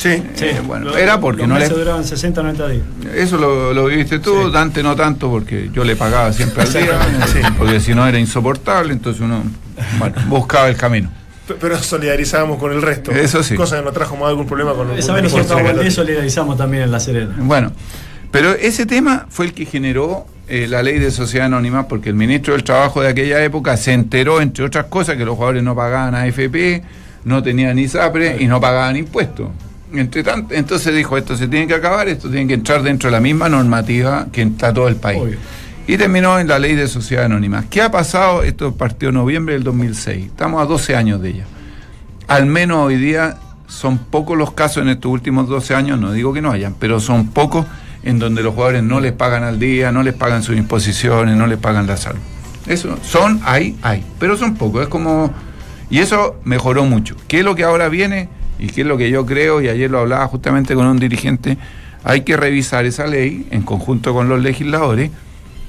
Sí. 0.05 0.23
Sí, 0.35 0.45
Eh, 0.45 0.61
bueno, 0.67 0.87
lo- 0.91 0.97
era 0.99 1.19
porque 1.19 1.41
los 1.43 1.49
no 1.49 1.55
le- 1.55 1.61
meses 1.63 1.77
duraban 1.79 2.05
60 2.05 2.43
90 2.43 2.69
días. 2.69 2.83
Eso 3.17 3.39
lo, 3.39 3.73
lo 3.73 3.87
viviste 3.87 4.19
tú, 4.19 4.45
Sí. 4.47 4.51
Dante 4.53 4.83
no 4.83 4.95
tanto 4.95 5.31
porque 5.31 5.71
yo 5.73 5.83
le 5.83 5.97
pagaba 5.97 6.33
siempre 6.33 6.63
al 6.63 6.73
día, 6.73 7.27
sí. 7.33 7.39
porque 7.57 7.81
si 7.81 7.95
no 7.95 8.07
era 8.07 8.19
insoportable, 8.19 8.93
entonces 8.93 9.23
uno 9.23 9.43
bueno, 9.99 10.15
buscaba 10.29 10.69
el 10.69 10.77
camino. 10.77 11.11
Pero 11.61 11.79
solidarizábamos 11.79 12.59
con 12.59 12.73
el 12.73 12.83
resto. 12.83 13.11
Eso 13.13 13.43
sí. 13.43 13.55
Cosa 13.55 13.79
que 13.79 13.83
no 13.85 13.93
trajo 13.93 14.17
más 14.17 14.29
algún 14.29 14.47
problema 14.47 14.75
con 14.75 14.91
Esa 14.93 15.13
con 15.15 15.23
vez 15.23 15.33
nosotros 15.33 15.95
solidarizamos 15.95 16.57
también 16.57 16.83
en 16.85 16.91
La 16.91 17.01
Serena. 17.01 17.35
Bueno, 17.39 17.73
pero 18.31 18.51
ese 18.53 18.87
tema 18.87 19.27
fue 19.31 19.47
el 19.47 19.53
que 19.55 19.65
generó 19.67 20.27
eh, 20.49 20.67
la 20.69 20.83
ley 20.83 20.99
de 20.99 21.11
sociedad 21.11 21.47
anónima, 21.47 21.89
porque 21.89 22.11
el 22.11 22.15
ministro 22.15 22.53
del 22.53 22.65
Trabajo 22.65 23.01
de 23.01 23.09
aquella 23.09 23.43
época 23.43 23.77
se 23.79 23.93
enteró, 23.95 24.43
entre 24.43 24.65
otras 24.65 24.85
cosas, 24.87 25.17
que 25.17 25.25
los 25.25 25.35
jugadores 25.37 25.63
no 25.63 25.75
pagaban 25.75 26.15
AFP, 26.15 26.83
no 27.25 27.43
tenían 27.43 27.79
ISAPRE 27.79 28.37
y 28.41 28.47
no 28.47 28.61
pagaban 28.61 28.97
impuestos. 28.97 29.49
Entre 29.95 30.23
tanto, 30.23 30.55
entonces 30.55 30.95
dijo, 30.95 31.17
esto 31.17 31.37
se 31.37 31.49
tiene 31.49 31.67
que 31.67 31.75
acabar, 31.75 32.09
esto 32.09 32.29
tiene 32.29 32.47
que 32.47 32.55
entrar 32.55 32.83
dentro 32.83 33.09
de 33.09 33.13
la 33.13 33.21
misma 33.21 33.49
normativa 33.49 34.27
que 34.33 34.43
está 34.43 34.73
todo 34.73 34.89
el 34.89 34.97
país. 34.97 35.21
Obvio. 35.23 35.39
Y 35.87 35.99
terminó 35.99 36.39
en 36.39 36.49
la 36.49 36.59
ley 36.59 36.75
de 36.75 36.89
sociedad 36.89 37.27
anónima. 37.27 37.65
¿Qué 37.69 37.83
ha 37.83 37.91
pasado? 37.91 38.43
Esto 38.43 38.75
partió 38.75 39.11
en 39.11 39.17
noviembre 39.17 39.55
del 39.55 39.65
2006. 39.65 40.27
Estamos 40.27 40.63
a 40.63 40.67
12 40.67 40.97
años 40.97 41.21
de 41.21 41.31
ella. 41.31 41.45
Al 42.27 42.47
menos 42.47 42.79
hoy 42.79 42.97
día 42.97 43.37
son 43.67 43.99
pocos 43.99 44.39
los 44.39 44.53
casos 44.53 44.83
en 44.83 44.89
estos 44.89 45.11
últimos 45.11 45.49
12 45.49 45.75
años, 45.75 45.99
no 45.99 46.13
digo 46.13 46.33
que 46.33 46.41
no 46.41 46.53
hayan, 46.53 46.75
pero 46.79 47.01
son 47.01 47.29
pocos 47.29 47.67
en 48.03 48.19
donde 48.19 48.43
los 48.43 48.55
jugadores 48.55 48.83
no 48.83 49.01
les 49.01 49.13
pagan 49.13 49.43
al 49.43 49.59
día, 49.59 49.93
no 49.93 50.03
les 50.03 50.15
pagan 50.15 50.43
sus 50.43 50.57
imposiciones, 50.57 51.37
no 51.37 51.47
les 51.47 51.59
pagan 51.59 51.87
la 51.87 51.97
salud. 51.97 52.21
Eso 52.67 52.99
son, 53.03 53.41
hay, 53.45 53.77
hay, 53.83 54.05
pero 54.19 54.37
son 54.37 54.55
pocos. 54.55 54.83
Es 54.83 54.89
como. 54.89 55.33
Y 55.91 55.99
eso 55.99 56.37
mejoró 56.45 56.85
mucho. 56.85 57.15
¿Qué 57.29 57.41
es 57.41 57.45
lo 57.45 57.55
que 57.55 57.65
ahora 57.65 57.89
viene? 57.89 58.29
Y 58.65 58.69
qué 58.69 58.81
es 58.81 58.87
lo 58.87 58.97
que 58.97 59.11
yo 59.11 59.27
creo, 59.27 59.61
y 59.61 59.69
ayer 59.69 59.91
lo 59.91 59.99
hablaba 59.99 60.27
justamente 60.27 60.75
con 60.75 60.87
un 60.87 60.99
dirigente, 60.99 61.59
hay 62.03 62.23
que 62.23 62.35
revisar 62.35 62.87
esa 62.87 63.07
ley 63.07 63.47
en 63.51 63.61
conjunto 63.61 64.15
con 64.15 64.31
los 64.31 64.41
legisladores 64.41 65.11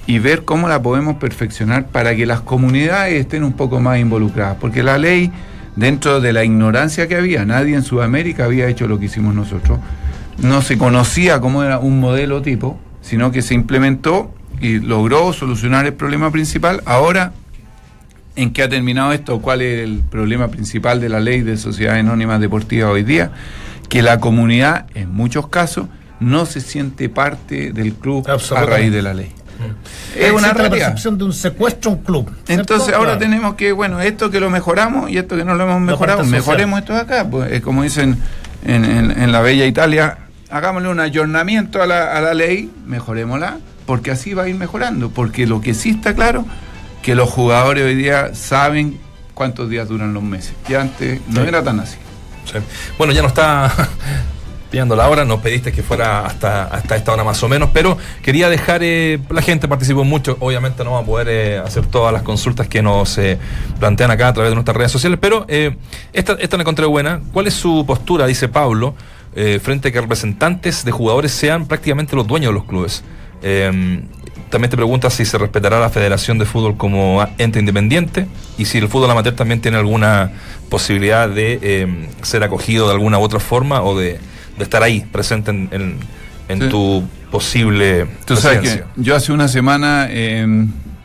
y 0.08 0.20
ver 0.20 0.46
cómo 0.46 0.70
la 0.70 0.82
podemos 0.82 1.18
perfeccionar 1.18 1.88
para 1.88 2.16
que 2.16 2.26
las 2.26 2.40
comunidades 2.40 3.20
estén 3.20 3.44
un 3.44 3.52
poco 3.52 3.82
más 3.82 4.00
involucradas. 4.00 4.56
Porque 4.62 4.82
la 4.82 4.98
ley, 4.98 5.30
dentro 5.76 6.22
de 6.22 6.32
la 6.32 6.46
ignorancia 6.46 7.10
que 7.10 7.18
había, 7.18 7.44
nadie 7.44 7.76
en 7.76 7.84
Sudamérica 7.84 8.46
había 8.46 8.70
hecho 8.70 8.88
lo 8.88 8.98
que 8.98 9.06
hicimos 9.06 9.36
nosotros, 9.36 9.78
no 10.38 10.62
se 10.62 10.78
conocía 10.78 11.42
cómo 11.42 11.64
era 11.64 11.80
un 11.80 12.00
modelo 12.00 12.42
tipo, 12.42 12.80
sino 13.02 13.34
que 13.34 13.42
se 13.42 13.56
implementó 13.56 14.34
y 14.62 14.80
logró 14.80 15.34
solucionar 15.34 15.86
el 15.86 15.94
problema 15.94 16.32
principal. 16.32 16.82
Ahora, 16.86 17.34
¿en 18.36 18.52
qué 18.52 18.64
ha 18.64 18.70
terminado 18.70 19.12
esto? 19.14 19.40
¿Cuál 19.42 19.62
es 19.62 19.84
el 19.84 20.00
problema 20.00 20.48
principal 20.50 21.00
de 21.00 21.10
la 21.10 21.20
ley 21.20 21.42
de 21.42 21.58
sociedades 21.58 22.02
anónimas 22.02 22.40
deportivas 22.40 22.92
hoy 22.92 23.04
día? 23.04 23.32
Que 23.90 24.02
la 24.02 24.20
comunidad, 24.20 24.88
en 24.96 25.14
muchos 25.14 25.48
casos, 25.48 25.88
no 26.20 26.46
se 26.46 26.62
siente 26.62 27.10
parte 27.10 27.72
del 27.72 27.94
club 27.94 28.28
a 28.28 28.66
raíz 28.66 28.92
de 28.92 29.02
la 29.02 29.14
ley. 29.14 29.32
Es 30.18 30.32
una 30.32 30.48
la 30.50 30.54
realidad. 30.54 30.88
percepción 30.88 31.18
de 31.18 31.24
un 31.24 31.34
secuestro 31.34 31.92
a 31.92 31.94
un 31.96 32.02
club. 32.04 32.30
¿cierto? 32.46 32.74
Entonces 32.74 32.94
ahora 32.94 33.12
Claro. 33.12 33.20
tenemos 33.20 33.56
que, 33.56 33.72
bueno, 33.72 34.02
esto 34.02 34.30
que 34.30 34.40
lo 34.40 34.50
mejoramos 34.50 35.10
y 35.10 35.18
esto 35.18 35.38
que 35.38 35.46
no 35.46 35.56
lo 35.56 35.64
hemos 35.64 35.80
mejorado, 35.82 36.24
mejoremos 36.26 36.80
esto 36.80 36.94
de 36.94 37.00
acá. 37.00 37.28
Pues, 37.30 37.52
es 37.54 37.62
como 37.62 37.84
dicen 37.84 38.18
en, 38.66 38.84
en- 38.86 39.12
en 39.12 39.32
la 39.32 39.42
bella 39.42 39.66
Italia, 39.66 40.18
hagámosle 40.50 40.90
un 40.90 41.00
ayornamiento 41.00 41.82
a 41.82 41.88
la, 41.88 42.18
a 42.18 42.22
la 42.22 42.34
ley, 42.34 42.70
mejorémosla, 42.86 43.58
porque 43.86 44.12
así 44.12 44.34
va 44.34 44.44
a 44.44 44.50
ir 44.50 44.56
mejorando. 44.56 45.10
Porque 45.12 45.46
lo 45.48 45.62
que 45.62 45.74
sí 45.74 45.92
está 45.92 46.14
claro, 46.16 46.46
que 47.06 47.14
los 47.14 47.30
jugadores 47.30 47.84
hoy 47.84 47.94
día 47.94 48.34
saben 48.34 48.98
cuántos 49.36 49.70
días 49.70 49.88
duran 49.88 50.12
los 50.16 50.24
meses. 50.24 50.54
Y 50.68 50.74
antes 50.74 51.22
no 51.28 51.44
Sí. 51.44 51.48
era 51.48 51.64
tan 51.64 51.80
así. 51.80 51.98
Sí. 52.52 52.58
Bueno, 52.98 53.14
ya 53.14 53.22
no 53.22 53.28
está 53.28 53.72
pillando 54.72 54.96
la 54.96 55.08
hora, 55.08 55.24
nos 55.24 55.40
pediste 55.40 55.72
que 55.72 55.84
fuera 55.84 56.26
hasta, 56.26 56.64
hasta 56.64 56.96
esta 56.96 57.14
hora 57.14 57.24
más 57.24 57.42
o 57.44 57.48
menos, 57.48 57.70
pero 57.72 57.96
quería 58.24 58.50
dejar, 58.50 58.82
eh, 58.84 59.20
la 59.30 59.44
gente 59.44 59.68
participó 59.68 60.04
mucho, 60.04 60.36
obviamente 60.40 60.84
no 60.84 60.92
vamos 60.94 61.04
a 61.04 61.06
poder 61.12 61.28
eh, 61.30 61.58
hacer 61.60 61.86
todas 61.86 62.12
las 62.12 62.24
consultas 62.24 62.68
que 62.68 62.82
nos 62.82 63.20
eh, 63.20 63.38
plantean 63.80 64.10
acá 64.10 64.30
a 64.30 64.34
través 64.34 64.50
de 64.52 64.56
nuestras 64.56 64.76
redes 64.76 64.92
sociales, 64.92 65.20
pero 65.22 65.46
eh, 65.48 65.78
esta, 66.12 66.34
esta 66.40 66.58
la 66.58 66.64
encontré 66.64 66.88
buena. 66.88 67.22
¿Cuál 67.32 67.46
es 67.46 67.54
su 67.54 67.86
postura, 67.86 68.26
dice 68.26 68.48
Pablo, 68.50 68.96
eh, 69.36 69.60
frente 69.62 69.90
a 69.90 69.92
que 69.92 70.02
representantes 70.02 70.84
de 70.84 70.92
jugadores 70.92 71.32
sean 71.32 71.68
prácticamente 71.68 72.16
los 72.16 72.26
dueños 72.26 72.50
de 72.50 72.54
los 72.56 72.66
clubes? 72.66 73.04
También 74.56 74.70
te 74.72 74.78
pregunta 74.78 75.10
si 75.10 75.26
se 75.26 75.38
respetará 75.38 75.82
la 75.82 75.90
Federación 75.90 76.38
de 76.38 76.46
Fútbol 76.46 76.78
como 76.78 77.28
ente 77.38 77.60
independiente 77.60 78.26
y 78.58 78.64
si 78.64 78.78
el 78.78 78.88
fútbol 78.88 79.12
amateur 79.12 79.36
también 79.36 79.60
tiene 79.60 79.76
alguna 79.76 80.32
posibilidad 80.70 81.28
de 81.28 81.60
eh, 81.62 82.08
ser 82.22 82.42
acogido 82.42 82.88
de 82.88 82.94
alguna 82.94 83.20
u 83.20 83.22
otra 83.22 83.42
forma 83.42 83.82
o 83.82 84.00
de, 84.00 84.18
de 84.58 84.64
estar 84.64 84.82
ahí 84.82 85.02
presente 85.12 85.52
en, 85.52 85.68
en- 85.74 85.98
en 86.48 86.62
Sí. 86.62 86.70
tu 86.70 87.04
posible 87.32 88.08
Tú 88.26 88.38
sabes 88.38 88.62
que 88.62 88.84
yo 88.96 89.14
hace 89.18 89.34
una 89.34 89.50
semana 89.50 90.08
eh, 90.10 90.48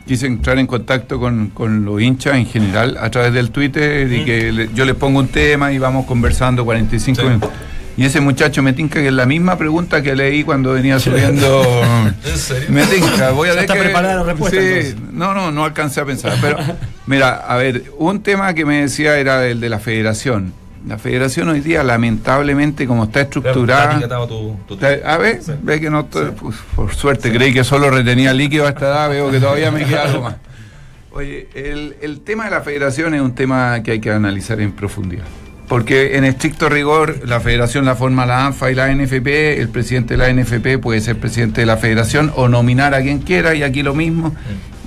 quise 0.07 0.27
entrar 0.27 0.57
en 0.57 0.65
contacto 0.65 1.19
con, 1.19 1.49
con 1.49 1.83
los 1.83 2.01
hinchas 2.01 2.35
en 2.35 2.45
general 2.45 2.97
a 3.01 3.09
través 3.11 3.33
del 3.33 3.51
Twitter 3.51 4.09
y 4.13 4.23
que 4.23 4.53
le- 4.53 4.69
yo 4.73 4.85
les 4.85 4.95
pongo 4.95 5.19
un 5.19 5.27
tema 5.27 5.73
y 5.73 5.77
vamos 5.77 6.05
conversando 6.05 6.63
45 6.63 7.19
Sí. 7.19 7.27
minutos. 7.27 7.49
Y 7.97 8.05
ese 8.05 8.21
muchacho 8.21 8.63
me 8.63 8.73
tinca 8.73 8.99
que 9.01 9.07
es 9.07 9.13
la 9.13 9.25
misma 9.25 9.57
pregunta 9.57 10.01
que 10.01 10.15
leí 10.15 10.43
cuando 10.43 10.71
venía 10.73 10.99
subiendo. 10.99 11.61
¿En 12.25 12.37
serio? 12.37 12.69
Me 12.69 12.85
tinca, 12.85 13.31
voy 13.31 13.49
a 13.49 13.53
ver 13.53 13.61
está 13.63 13.73
que- 13.73 13.79
preparada 13.81 14.15
la 14.15 14.23
respuesta, 14.23 14.57
Sí, 14.59 14.65
entonces. 14.65 14.95
no, 15.11 15.33
no, 15.33 15.51
no 15.51 15.65
alcancé 15.65 15.99
a 16.01 16.05
pensar. 16.05 16.33
Pero, 16.41 16.57
mira, 17.05 17.35
a 17.35 17.57
ver, 17.57 17.83
un 17.97 18.21
tema 18.23 18.53
que 18.53 18.65
me 18.65 18.81
decía 18.81 19.17
era 19.17 19.45
el 19.45 19.59
de 19.59 19.69
la 19.69 19.79
federación. 19.79 20.53
La 20.87 20.97
federación 20.97 21.47
hoy 21.49 21.59
día, 21.59 21.83
lamentablemente, 21.83 22.87
como 22.87 23.03
está 23.03 23.21
estructurada. 23.21 23.99
tu- 24.27 24.57
tu- 24.67 24.79
A 25.05 25.17
ver, 25.17 25.43
Sí. 25.43 25.51
ve 25.61 25.79
que 25.79 25.89
no 25.91 25.99
estoy- 26.01 26.31
pues, 26.31 26.55
por 26.75 26.95
suerte 26.95 27.31
creí 27.31 27.53
que 27.53 27.63
solo 27.63 27.89
retenía 27.91 28.33
líquido 28.33 28.65
a 28.65 28.69
esta 28.69 28.87
edad, 28.87 29.09
veo 29.09 29.29
que 29.29 29.39
todavía 29.39 29.69
me 29.69 29.85
queda 29.85 30.03
algo 30.05 30.21
más. 30.23 30.35
Oye, 31.11 31.49
el, 31.53 31.97
el 32.01 32.21
tema 32.21 32.45
de 32.45 32.51
la 32.51 32.61
federación 32.61 33.13
es 33.13 33.21
un 33.21 33.35
tema 33.35 33.83
que 33.83 33.91
hay 33.91 33.99
que 33.99 34.11
analizar 34.11 34.59
en 34.61 34.71
profundidad. 34.71 35.25
Porque 35.71 36.17
en 36.17 36.25
estricto 36.25 36.67
rigor, 36.67 37.21
la 37.25 37.39
federación 37.39 37.85
la 37.85 37.95
forma 37.95 38.25
la 38.25 38.45
ANFA 38.45 38.71
y 38.71 38.75
la 38.75 38.93
NFP, 38.93 39.57
el 39.61 39.69
presidente 39.69 40.17
de 40.17 40.17
la 40.17 40.27
NFP 40.33 40.79
puede 40.81 40.99
ser 40.99 41.15
presidente 41.17 41.61
de 41.61 41.65
la 41.65 41.77
federación 41.77 42.29
o 42.35 42.49
nominar 42.49 42.93
a 42.93 43.01
quien 43.01 43.19
quiera, 43.19 43.55
y 43.55 43.63
aquí 43.63 43.81
lo 43.81 43.93
mismo. 43.95 44.35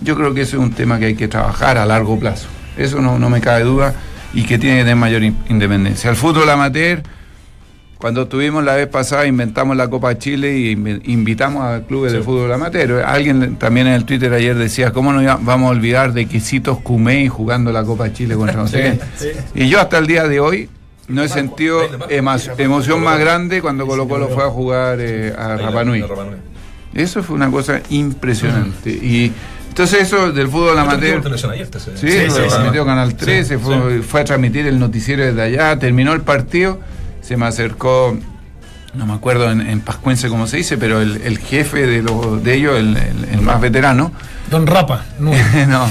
Yo 0.02 0.14
creo 0.14 0.34
que 0.34 0.42
eso 0.42 0.58
es 0.58 0.62
un 0.62 0.72
tema 0.74 0.98
que 0.98 1.06
hay 1.06 1.14
que 1.14 1.26
trabajar 1.26 1.78
a 1.78 1.86
largo 1.86 2.20
plazo. 2.20 2.48
Eso 2.76 3.00
no, 3.00 3.18
no 3.18 3.30
me 3.30 3.40
cabe 3.40 3.62
duda 3.64 3.94
y 4.34 4.42
que 4.42 4.58
tiene 4.58 4.76
que 4.76 4.82
tener 4.82 4.96
mayor 4.96 5.22
in- 5.22 5.38
independencia. 5.48 6.10
El 6.10 6.16
fútbol 6.16 6.50
amateur, 6.50 7.02
cuando 8.04 8.28
tuvimos 8.28 8.62
la 8.62 8.74
vez 8.74 8.86
pasada, 8.86 9.24
inventamos 9.24 9.78
la 9.78 9.88
Copa 9.88 10.18
Chile 10.18 10.58
y 10.58 10.72
invitamos 11.10 11.64
a 11.64 11.86
clubes 11.86 12.12
de 12.12 12.20
fútbol 12.20 12.52
amateur. 12.52 13.02
Alguien 13.02 13.56
también 13.56 13.86
en 13.86 13.94
el 13.94 14.04
Twitter 14.04 14.30
ayer 14.34 14.54
decía, 14.58 14.92
¿cómo 14.92 15.10
nos 15.10 15.24
vamos 15.42 15.68
a 15.68 15.70
olvidar 15.70 16.12
de 16.12 16.26
Quisitos 16.26 16.80
Cumey 16.80 17.28
jugando 17.28 17.72
la 17.72 17.82
Copa 17.82 18.12
Chile 18.12 18.34
contra 18.34 18.56
no 18.56 18.68
sé 18.68 18.98
qué? 19.54 19.64
Y 19.64 19.70
yo 19.70 19.80
hasta 19.80 19.96
el 19.96 20.06
día 20.06 20.28
de 20.28 20.38
hoy 20.38 20.68
no 21.08 21.22
he 21.22 21.30
sentido 21.30 21.80
emoción 22.10 23.02
más 23.02 23.18
grande 23.18 23.62
cuando 23.62 23.86
Colo 23.86 24.06
Colo 24.06 24.28
fue 24.28 24.44
a 24.44 24.50
jugar 24.50 24.98
eh, 25.00 25.32
a 25.34 25.56
Rapanui. 25.56 26.02
Rapa 26.02 26.24
Nui. 26.24 26.36
Eso 26.92 27.22
fue 27.22 27.36
una 27.36 27.50
cosa 27.50 27.80
impresionante. 27.88 28.90
Y 28.90 29.32
entonces 29.70 30.02
eso 30.02 30.30
del 30.30 30.48
fútbol 30.48 30.78
amateur... 30.78 31.22
Sí, 31.38 31.48
Sí, 31.96 32.10
sí, 32.10 32.18
sí. 32.28 32.36
transmitió 32.48 32.84
Canal 32.84 33.14
13, 33.14 33.44
Sí, 33.56 33.64
fue, 33.64 34.02
fue 34.02 34.20
a 34.20 34.24
transmitir 34.24 34.66
el 34.66 34.78
noticiero 34.78 35.24
desde 35.24 35.40
allá, 35.40 35.78
terminó 35.78 36.12
el 36.12 36.20
partido, 36.20 36.80
se 37.24 37.36
me 37.36 37.46
acercó, 37.46 38.16
no 38.94 39.06
me 39.06 39.14
acuerdo 39.14 39.50
en, 39.50 39.60
en 39.62 39.80
Pascuense 39.80 40.28
cómo 40.28 40.46
se 40.46 40.58
dice, 40.58 40.76
pero 40.78 41.00
el, 41.00 41.20
el 41.24 41.38
jefe 41.38 41.86
de, 41.86 42.02
los 42.02 42.44
de 42.44 42.54
ellos, 42.54 42.78
el, 42.78 42.96
el- 42.96 43.24
el 43.32 43.40
más 43.40 43.60
veterano, 43.60 44.12
Don 44.50 44.66
Rapa. 44.66 45.04
no. 45.18 45.32
no, 45.68 45.88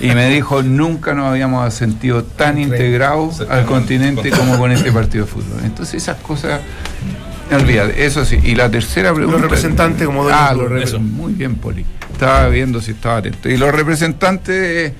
y 0.00 0.08
me 0.14 0.28
dijo, 0.28 0.62
nunca 0.62 1.14
nos 1.14 1.26
habíamos 1.28 1.72
sentido 1.74 2.22
tan 2.22 2.58
integrados 2.58 3.40
al 3.48 3.64
continente 3.64 4.30
como 4.30 4.58
con 4.58 4.70
este 4.72 4.92
partido 4.92 5.24
de 5.24 5.30
fútbol. 5.30 5.60
Entonces 5.64 5.94
esas 6.02 6.18
cosas, 6.18 6.60
olvídate, 7.50 8.04
eso 8.04 8.24
sí. 8.24 8.38
Y 8.42 8.54
la 8.54 8.70
tercera 8.70 9.12
pregunta... 9.14 9.40
representantes 9.40 10.06
como 10.06 10.28
Ah, 10.28 10.54
los 10.54 10.70
eso. 10.82 11.00
Muy 11.00 11.32
bien, 11.32 11.56
Poli. 11.56 11.84
Estaba 12.12 12.46
viendo 12.48 12.80
si 12.80 12.92
estaba 12.92 13.16
atento. 13.16 13.48
Y 13.48 13.56
los 13.56 13.72
representantes... 13.74 14.92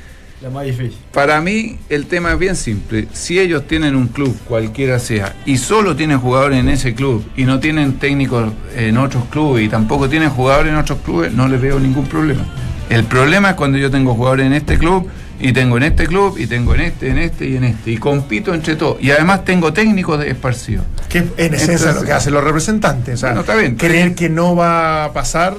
La 0.45 0.51
más 0.51 0.67
difícil. 0.67 0.99
Para 1.11 1.41
mí 1.41 1.79
el 1.89 2.05
tema 2.05 2.33
es 2.35 2.39
bien 2.39 2.55
simple. 2.55 3.09
Si 3.15 3.39
ellos 3.41 3.67
tienen 3.67 3.97
un 3.97 4.09
club, 4.09 4.37
cualquiera 4.47 4.99
sea, 4.99 5.35
y 5.47 5.57
solo 5.57 5.97
tienen 5.97 6.19
jugadores 6.21 6.59
en 6.61 6.69
ese 6.69 6.95
club 6.95 7.25
y 7.35 7.45
no 7.45 7.61
tienen 7.61 7.95
técnicos 7.95 8.53
en 8.77 8.99
otros 8.99 9.25
clubes 9.31 9.65
y 9.65 9.71
tampoco 9.71 10.07
tienen 10.11 10.29
jugadores 10.29 10.71
en 10.71 10.79
otros 10.79 10.99
clubes, 11.03 11.33
no 11.33 11.49
les 11.49 11.59
veo 11.63 11.81
ningún 11.81 12.05
problema. 12.07 12.45
El 12.91 13.05
problema 13.05 13.51
es 13.51 13.57
cuando 13.57 13.79
yo 13.79 13.91
tengo 13.91 14.13
jugadores 14.15 14.45
en 14.47 14.53
este 14.53 14.77
club 14.77 15.09
y 15.41 15.53
tengo 15.55 15.79
en 15.79 15.85
este 15.85 16.07
club 16.07 16.37
y 16.39 16.47
tengo 16.47 16.75
en 16.75 16.83
este, 16.83 17.09
en 17.09 17.17
este 17.19 17.49
y 17.49 17.57
en 17.57 17.65
este 17.65 17.91
y 17.93 17.97
compito 17.97 18.53
entre 18.53 18.77
todos 18.77 18.99
y 19.03 19.11
además 19.13 19.47
tengo 19.47 19.73
técnicos 19.73 20.21
de 20.21 20.29
esparcidos. 20.29 20.85
Que 21.09 21.21
es 21.21 21.25
en 21.39 21.55
esencia 21.55 21.75
Entonces- 21.77 21.95
lo 21.97 22.03
que 22.07 22.13
hacen 22.13 22.35
los 22.35 22.45
representantes. 22.45 23.15
O 23.15 23.17
sea, 23.17 23.29
Bueno, 23.31 23.41
está 23.41 23.57
bien. 23.57 23.77
creer 23.77 24.15
que 24.15 24.29
no 24.29 24.55
va 24.55 25.07
a 25.07 25.13
pasar. 25.15 25.57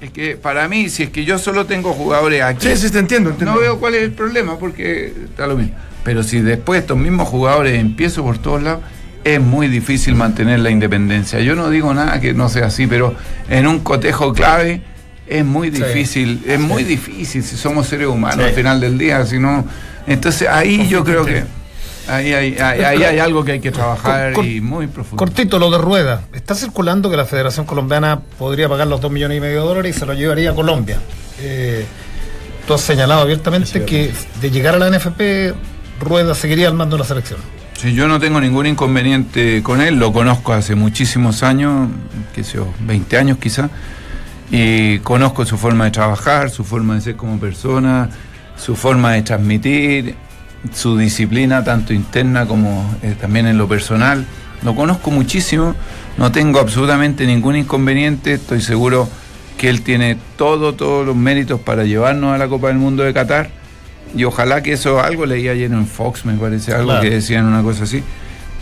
Es 0.00 0.10
que 0.10 0.36
para 0.36 0.68
mí, 0.68 0.88
si 0.90 1.04
es 1.04 1.10
que 1.10 1.24
yo 1.24 1.38
solo 1.38 1.64
tengo 1.64 1.92
jugadores 1.94 2.42
aquí, 2.42 2.66
Sí, 2.68 2.76
sí, 2.76 2.90
te 2.90 2.98
entiendo. 2.98 3.30
entiendo. 3.30 3.54
No 3.54 3.60
veo 3.60 3.78
cuál 3.78 3.94
es 3.94 4.02
el 4.02 4.12
problema 4.12 4.58
porque 4.58 5.06
está 5.24 5.46
lo 5.46 5.56
mismo. 5.56 5.74
Pero 6.04 6.22
si 6.22 6.40
después 6.40 6.80
estos 6.82 6.98
mismos 6.98 7.28
jugadores 7.28 7.78
empiezo 7.80 8.22
por 8.22 8.38
todos 8.38 8.62
lados, 8.62 8.80
es 9.24 9.40
muy 9.40 9.68
difícil 9.68 10.14
mantener 10.14 10.60
la 10.60 10.70
independencia. 10.70 11.40
Yo 11.40 11.56
no 11.56 11.70
digo 11.70 11.92
nada 11.94 12.20
que 12.20 12.32
no 12.34 12.48
sea 12.48 12.66
así, 12.66 12.86
pero 12.86 13.14
en 13.48 13.66
un 13.66 13.80
cotejo 13.80 14.32
clave 14.32 14.82
es 15.26 15.44
muy 15.44 15.70
difícil, 15.70 16.42
es 16.46 16.60
muy 16.60 16.84
difícil 16.84 17.42
si 17.42 17.56
somos 17.56 17.88
seres 17.88 18.06
humanos 18.06 18.36
Sí. 18.44 18.50
al 18.50 18.54
final 18.54 18.80
del 18.80 18.96
día, 18.98 19.24
si 19.26 19.40
no, 19.40 19.66
entonces 20.06 20.46
ahí 20.48 20.86
yo 20.88 21.02
creo 21.02 21.24
que 21.24 21.42
ahí 22.08 22.32
hay, 22.32 22.56
ahí, 22.58 22.80
ahí 22.82 23.02
hay 23.04 23.18
algo 23.18 23.44
que 23.44 23.52
hay 23.52 23.60
que 23.60 23.70
trabajar 23.72 24.32
Cor- 24.32 24.44
y 24.46 24.60
muy 24.60 24.86
profundo. 24.86 25.16
Cortito, 25.16 25.58
lo 25.58 25.70
de 25.70 25.78
rueda. 25.78 26.22
Está 26.32 26.54
circulando 26.54 27.10
que 27.10 27.16
la 27.16 27.24
Federación 27.24 27.66
Colombiana 27.66 28.20
podría 28.38 28.68
pagar 28.68 28.86
los 28.86 29.00
2 29.00 29.10
millones 29.10 29.38
y 29.38 29.40
medio 29.40 29.60
de 29.62 29.66
dólares 29.68 29.96
y 29.96 29.98
se 29.98 30.06
lo 30.06 30.14
llevaría 30.14 30.50
a 30.50 30.54
Colombia. 30.54 30.98
Eh, 31.40 31.84
tú 32.66 32.74
has 32.74 32.80
señalado 32.80 33.20
abiertamente 33.22 33.84
que 33.84 34.12
de 34.40 34.50
llegar 34.50 34.74
a 34.74 34.78
la 34.78 34.90
NFP, 34.90 35.54
Rueda 36.00 36.34
seguiría 36.34 36.68
al 36.68 36.74
mando 36.74 36.96
de 36.96 37.00
la 37.02 37.08
selección. 37.08 37.38
Sí, 37.74 37.92
yo 37.94 38.08
no 38.08 38.18
tengo 38.18 38.40
ningún 38.40 38.66
inconveniente 38.66 39.62
con 39.62 39.82
él, 39.82 39.96
lo 39.96 40.12
conozco 40.12 40.52
hace 40.54 40.74
muchísimos 40.74 41.42
años, 41.42 41.88
que 42.34 42.42
sé 42.42 42.54
yo, 42.56 42.68
20 42.80 43.18
años 43.18 43.38
quizá, 43.38 43.68
y 44.50 44.98
conozco 45.00 45.44
su 45.44 45.58
forma 45.58 45.84
de 45.84 45.90
trabajar, 45.90 46.50
su 46.50 46.64
forma 46.64 46.94
de 46.94 47.00
ser 47.02 47.16
como 47.16 47.38
persona, 47.38 48.08
su 48.56 48.76
forma 48.76 49.12
de 49.12 49.22
transmitir, 49.22 50.14
su 50.74 50.96
disciplina 50.96 51.62
tanto 51.64 51.92
interna 51.92 52.46
como 52.46 52.94
eh, 53.02 53.14
también 53.20 53.46
en 53.46 53.58
lo 53.58 53.68
personal. 53.68 54.24
Lo 54.62 54.74
conozco 54.74 55.10
muchísimo, 55.10 55.74
no 56.16 56.32
tengo 56.32 56.58
absolutamente 56.60 57.26
ningún 57.26 57.56
inconveniente, 57.56 58.34
estoy 58.34 58.60
seguro 58.60 59.08
que 59.58 59.68
él 59.68 59.82
tiene 59.82 60.16
todo, 60.36 60.74
todos 60.74 61.06
los 61.06 61.14
méritos 61.16 61.60
para 61.60 61.84
llevarnos 61.84 62.34
a 62.34 62.38
la 62.38 62.48
Copa 62.48 62.68
del 62.68 62.78
Mundo 62.78 63.02
de 63.02 63.12
Qatar. 63.12 63.50
Y 64.16 64.24
ojalá 64.24 64.62
que 64.62 64.72
eso, 64.72 65.00
algo 65.00 65.26
leí 65.26 65.48
ayer 65.48 65.70
en 65.70 65.86
Fox, 65.86 66.24
me 66.24 66.34
parece, 66.34 66.72
algo 66.72 66.86
Claro. 66.88 67.02
que 67.02 67.10
decían 67.10 67.44
una 67.44 67.62
cosa 67.62 67.84
así. 67.84 68.02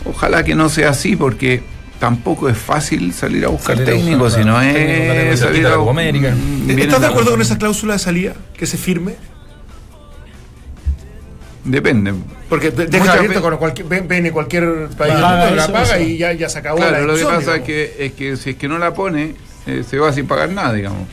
Ojalá 0.05 0.43
que 0.43 0.55
no 0.55 0.69
sea 0.69 0.89
así, 0.89 1.15
porque 1.15 1.63
tampoco 1.99 2.49
es 2.49 2.57
fácil 2.57 3.13
salir 3.13 3.45
a 3.45 3.49
buscar 3.49 3.77
Salir 3.77 3.89
a 3.89 3.93
buscar, 3.93 4.05
técnicos, 4.05 4.33
si 4.33 4.43
no 4.43 4.61
es 4.61 4.73
técnico, 4.73 5.37
salir 5.37 5.65
a 5.67 5.69
la 5.71 5.75
Copa 5.77 5.91
América. 5.91 6.35
Mm, 6.35 6.69
¿Estás 6.71 7.01
de 7.01 7.07
acuerdo 7.07 7.31
con 7.31 7.41
esa 7.41 7.57
cláusula 7.57 7.93
de 7.93 7.99
salida 7.99 8.33
que 8.57 8.65
se 8.65 8.77
firme? 8.77 9.15
Depende. 11.65 12.13
Porque 12.47 12.69
de- 12.71 12.85
deja 12.85 13.13
abierto 13.13 13.41
con 13.41 13.57
cualquier, 13.57 13.87
ven- 13.87 14.07
viene 14.07 14.31
cualquier 14.31 14.87
país 14.97 15.13
Paga 15.15 15.51
la 15.51 15.63
eso, 15.63 15.71
paga 15.73 15.97
eso. 15.97 15.99
y 16.07 16.17
ya, 16.17 16.31
ya 16.33 16.47
se 16.47 16.59
acabó 16.59 16.79
la 16.79 16.89
Claro, 16.89 17.05
lo 17.07 17.15
que 17.15 17.23
pasa 17.25 17.55
es 17.55 17.61
que, 17.63 17.95
es 17.99 18.11
que 18.13 18.37
si 18.37 18.51
es 18.51 18.55
que 18.55 18.67
no 18.67 18.77
la 18.77 18.93
pone, 18.93 19.33
eh, 19.65 19.83
se 19.89 19.97
va 19.97 20.13
sin 20.13 20.27
pagar 20.27 20.49
nada, 20.51 20.73
digamos. 20.73 21.07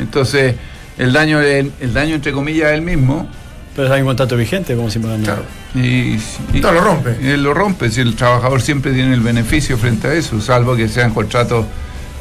Entonces, 0.00 0.54
el 0.98 1.12
daño, 1.12 1.40
el, 1.40 1.72
el 1.80 1.94
daño 1.94 2.14
entre 2.16 2.32
comillas, 2.32 2.68
es 2.70 2.74
el 2.74 2.82
mismo. 2.82 3.28
Pero 3.76 3.92
hay 3.94 4.00
un 4.00 4.08
contrato 4.08 4.36
vigente, 4.36 4.74
como 4.74 4.90
si 4.90 4.98
me 4.98 5.06
dan 5.08 5.22
nada. 5.22 5.42
Y, 5.74 5.78
y- 6.14 6.20
Esto 6.54 6.72
lo 6.72 6.80
rompe. 6.80 7.10
Él 7.22 7.42
lo 7.44 7.54
rompe, 7.54 7.88
si 7.90 8.00
el 8.00 8.16
trabajador 8.16 8.60
siempre 8.60 8.92
tiene 8.92 9.14
el 9.14 9.20
beneficio 9.20 9.78
frente 9.78 10.08
a 10.08 10.12
eso, 10.14 10.40
salvo 10.40 10.74
que 10.74 10.88
sean 10.88 11.14
contratos 11.14 11.64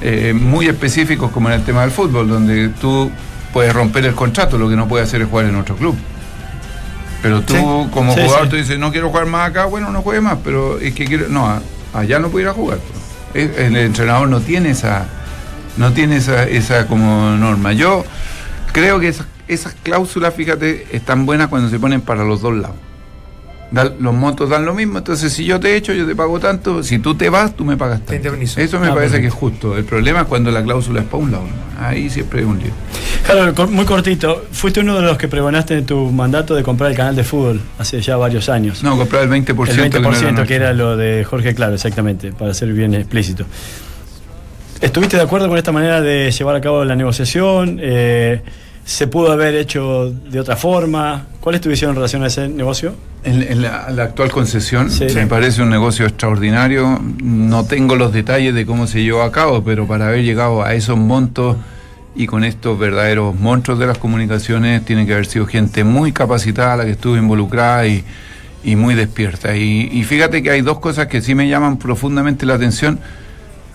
eh, 0.01 0.33
muy 0.39 0.67
específicos 0.67 1.31
como 1.31 1.49
en 1.49 1.55
el 1.55 1.63
tema 1.65 1.81
del 1.81 1.89
fútbol, 1.89 2.27
donde 2.27 2.69
tú 2.79 3.09
puedes 3.51 3.73
romper 3.73 4.05
el 4.05 4.13
contrato, 4.13 4.59
lo 4.59 4.69
que 4.69 4.75
no 4.75 4.87
puedes 4.87 5.07
hacer 5.07 5.23
es 5.23 5.27
jugar 5.27 5.47
en 5.47 5.55
otro 5.55 5.75
club. 5.75 5.95
Pero 7.21 7.41
tú 7.41 7.53
Sí. 7.53 7.89
como 7.91 8.13
Sí, 8.13 8.21
jugador 8.21 8.43
sí. 8.45 8.49
tú 8.49 8.55
dices, 8.57 8.77
no 8.79 8.91
quiero 8.91 9.09
jugar 9.09 9.25
más 9.25 9.49
acá, 9.49 9.65
bueno, 9.65 9.91
no 9.91 10.01
juegue 10.01 10.21
más, 10.21 10.37
pero 10.43 10.79
es 10.79 10.93
que 10.93 11.05
quiero, 11.05 11.27
no, 11.29 11.61
allá 11.93 12.19
no 12.19 12.29
puedo 12.29 12.43
ir 12.43 12.49
a 12.49 12.53
jugar. 12.53 12.77
pues. 13.33 13.49
El, 13.57 13.65
el 13.65 13.75
entrenador 13.77 14.27
no 14.29 14.39
tiene 14.39 14.69
esa, 14.71 15.05
no 15.77 15.91
tiene 15.93 16.17
esa, 16.17 16.43
esa 16.43 16.87
como 16.87 17.31
norma. 17.31 17.73
Yo 17.73 18.05
creo 18.71 18.99
que 18.99 19.07
esas, 19.09 19.27
esas 19.47 19.75
cláusulas, 19.83 20.33
fíjate, 20.33 20.87
están 20.91 21.25
buenas 21.25 21.47
cuando 21.49 21.69
se 21.69 21.79
ponen 21.79 22.01
para 22.01 22.23
los 22.23 22.41
dos 22.41 22.55
lados. 22.55 22.77
Da- 23.69 23.91
los 23.99 24.13
montos 24.13 24.49
dan 24.49 24.63
lo 24.65 24.73
mismo, 24.73 24.97
entonces 24.99 25.33
si 25.33 25.43
yo 25.43 25.59
te 25.59 25.75
echo, 25.75 25.91
yo 25.91 26.07
te 26.07 26.15
pago 26.15 26.39
tanto, 26.39 26.83
si 26.83 26.99
tú 26.99 27.15
te 27.15 27.29
vas, 27.29 27.53
tú 27.53 27.65
me 27.65 27.75
pagas 27.75 27.99
tanto. 28.05 28.33
Eso 28.33 28.79
me 28.79 28.87
Ah, 28.87 28.93
parece 28.93 29.17
perfecto. 29.17 29.21
que 29.21 29.27
es 29.27 29.33
justo. 29.33 29.77
El 29.77 29.83
problema 29.83 30.21
es 30.21 30.27
cuando 30.27 30.51
la 30.51 30.63
cláusula 30.63 31.01
es 31.01 31.05
para 31.05 31.21
un 31.21 31.31
lado. 31.33 31.43
¿no? 31.43 31.85
Ahí 31.85 32.09
siempre 32.09 32.39
hay 32.39 32.45
un 32.45 32.59
lío. 32.59 32.71
Claro, 33.25 33.53
cor- 33.53 33.69
muy 33.69 33.83
cortito. 33.83 34.45
Fuiste 34.53 34.79
uno 34.79 34.95
de 34.95 35.01
los 35.01 35.17
que 35.17 35.27
pregonaste 35.27 35.77
en 35.79 35.85
tu 35.85 36.09
mandato 36.11 36.55
de 36.55 36.63
comprar 36.63 36.91
el 36.91 36.95
canal 36.95 37.13
de 37.15 37.25
fútbol 37.25 37.59
hace 37.77 37.99
ya 37.99 38.15
varios 38.15 38.47
años. 38.47 38.81
No, 38.83 38.97
comprar 38.97 39.23
el 39.23 39.29
20%. 39.29 39.83
el 39.83 39.91
20% 39.91 39.91
que 39.91 39.99
no 39.99 40.29
era 40.37 40.45
que 40.47 40.55
era 40.55 40.73
lo 40.73 40.95
de 40.95 41.25
Jorge 41.25 41.53
Claro, 41.53 41.73
exactamente, 41.73 42.31
para 42.31 42.53
ser 42.53 42.71
bien 42.71 42.93
explícito. 42.93 43.45
¿Estuviste 44.79 45.17
de 45.17 45.23
acuerdo 45.23 45.49
con 45.49 45.57
esta 45.57 45.71
manera 45.71 46.01
de 46.01 46.31
llevar 46.31 46.55
a 46.55 46.61
cabo 46.61 46.85
la 46.85 46.95
negociación? 46.95 47.79
Eh, 47.81 48.41
¿Se 48.87 49.05
pudo 49.07 49.33
haber 49.33 49.53
hecho 49.55 50.09
de 50.11 50.39
otra 50.39 50.55
forma? 50.55 51.27
¿Cuál 51.41 51.55
es 51.55 51.61
tu 51.61 51.67
visión 51.67 51.89
en 51.89 51.95
relación 51.97 52.23
a 52.23 52.27
ese 52.27 52.47
negocio? 52.47 52.95
En, 53.25 53.43
en 53.43 53.61
la, 53.61 53.89
la 53.91 54.03
actual 54.03 54.31
concesión 54.31 54.89
Sí. 54.89 55.07
me 55.13 55.27
parece 55.27 55.61
un 55.61 55.69
negocio 55.69 56.05
extraordinario. 56.05 56.97
No 57.21 57.65
tengo 57.65 57.97
los 57.97 58.13
detalles 58.13 58.55
de 58.55 58.65
cómo 58.65 58.87
se 58.87 59.03
llevó 59.03 59.23
a 59.23 59.31
cabo, 59.33 59.61
pero 59.61 59.85
para 59.87 60.07
haber 60.07 60.23
llegado 60.23 60.63
a 60.63 60.73
esos 60.73 60.97
montos 60.97 61.57
y 62.15 62.27
con 62.27 62.45
estos 62.45 62.79
verdaderos 62.79 63.37
monstruos 63.37 63.77
de 63.77 63.87
las 63.87 63.97
comunicaciones, 63.97 64.85
tiene 64.85 65.05
que 65.05 65.11
haber 65.13 65.25
sido 65.25 65.45
gente 65.47 65.83
muy 65.83 66.13
capacitada 66.13 66.77
la 66.77 66.85
que 66.85 66.91
estuvo 66.91 67.17
involucrada 67.17 67.85
y, 67.87 68.05
y 68.63 68.77
muy 68.77 68.95
despierta. 68.95 69.53
Y, 69.57 69.89
y 69.91 70.03
fíjate 70.05 70.41
que 70.41 70.49
hay 70.51 70.61
dos 70.61 70.79
cosas 70.79 71.07
que 71.07 71.19
sí 71.21 71.35
me 71.35 71.49
llaman 71.49 71.77
profundamente 71.77 72.45
la 72.45 72.53
atención. 72.53 72.99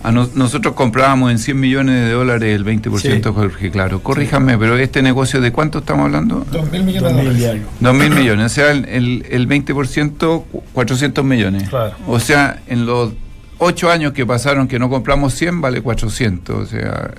A 0.04 0.10
no- 0.10 0.28
nosotros 0.34 0.74
comprábamos 0.74 1.30
en 1.30 1.38
100 1.38 1.60
millones 1.60 1.94
de 2.06 2.12
dólares 2.12 2.54
el 2.56 2.64
20%, 2.64 3.28
Sí. 3.30 3.34
Jorge, 3.34 3.70
claro. 3.70 4.02
Corríjame, 4.02 4.58
pero 4.58 4.76
este 4.76 5.00
negocio, 5.02 5.40
¿de 5.40 5.52
cuánto 5.52 5.78
estamos 5.78 6.06
hablando? 6.06 6.44
2 6.50 6.70
mil 6.72 6.82
millones 6.82 7.10
de 7.16 7.22
2000 7.24 7.36
y 7.36 7.40
dólares. 7.80 8.10
mil 8.10 8.10
millones, 8.18 8.46
o 8.46 8.54
sea, 8.54 8.70
el, 8.72 8.84
el, 8.86 9.26
el 9.30 9.46
20%, 9.48 10.42
cu- 10.50 10.62
400 10.72 11.24
millones. 11.24 11.68
Claro. 11.68 11.92
O 12.08 12.18
sea, 12.18 12.60
en 12.66 12.84
los 12.84 13.12
ocho 13.58 13.90
años 13.92 14.12
que 14.12 14.26
pasaron 14.26 14.66
que 14.66 14.78
no 14.80 14.88
compramos 14.90 15.34
100, 15.34 15.60
vale 15.60 15.82
400. 15.82 16.56
O 16.56 16.66
sea, 16.66 17.10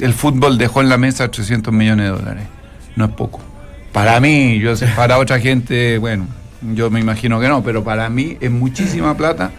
el 0.00 0.12
fútbol 0.12 0.58
dejó 0.58 0.80
en 0.80 0.88
la 0.88 0.98
mesa 0.98 1.30
300 1.30 1.72
millones 1.72 2.06
de 2.10 2.18
dólares. 2.18 2.44
No 2.96 3.04
es 3.04 3.10
poco. 3.12 3.40
Para 3.92 4.18
mí, 4.18 4.58
yo 4.58 4.74
sé, 4.74 4.88
para 4.88 5.18
otra 5.18 5.38
gente, 5.38 5.98
bueno, 5.98 6.26
yo 6.74 6.90
me 6.90 6.98
imagino 6.98 7.38
que 7.38 7.46
no, 7.48 7.62
pero 7.62 7.84
para 7.84 8.08
mí 8.10 8.36
es 8.40 8.50
muchísima 8.50 9.16
plata. 9.16 9.52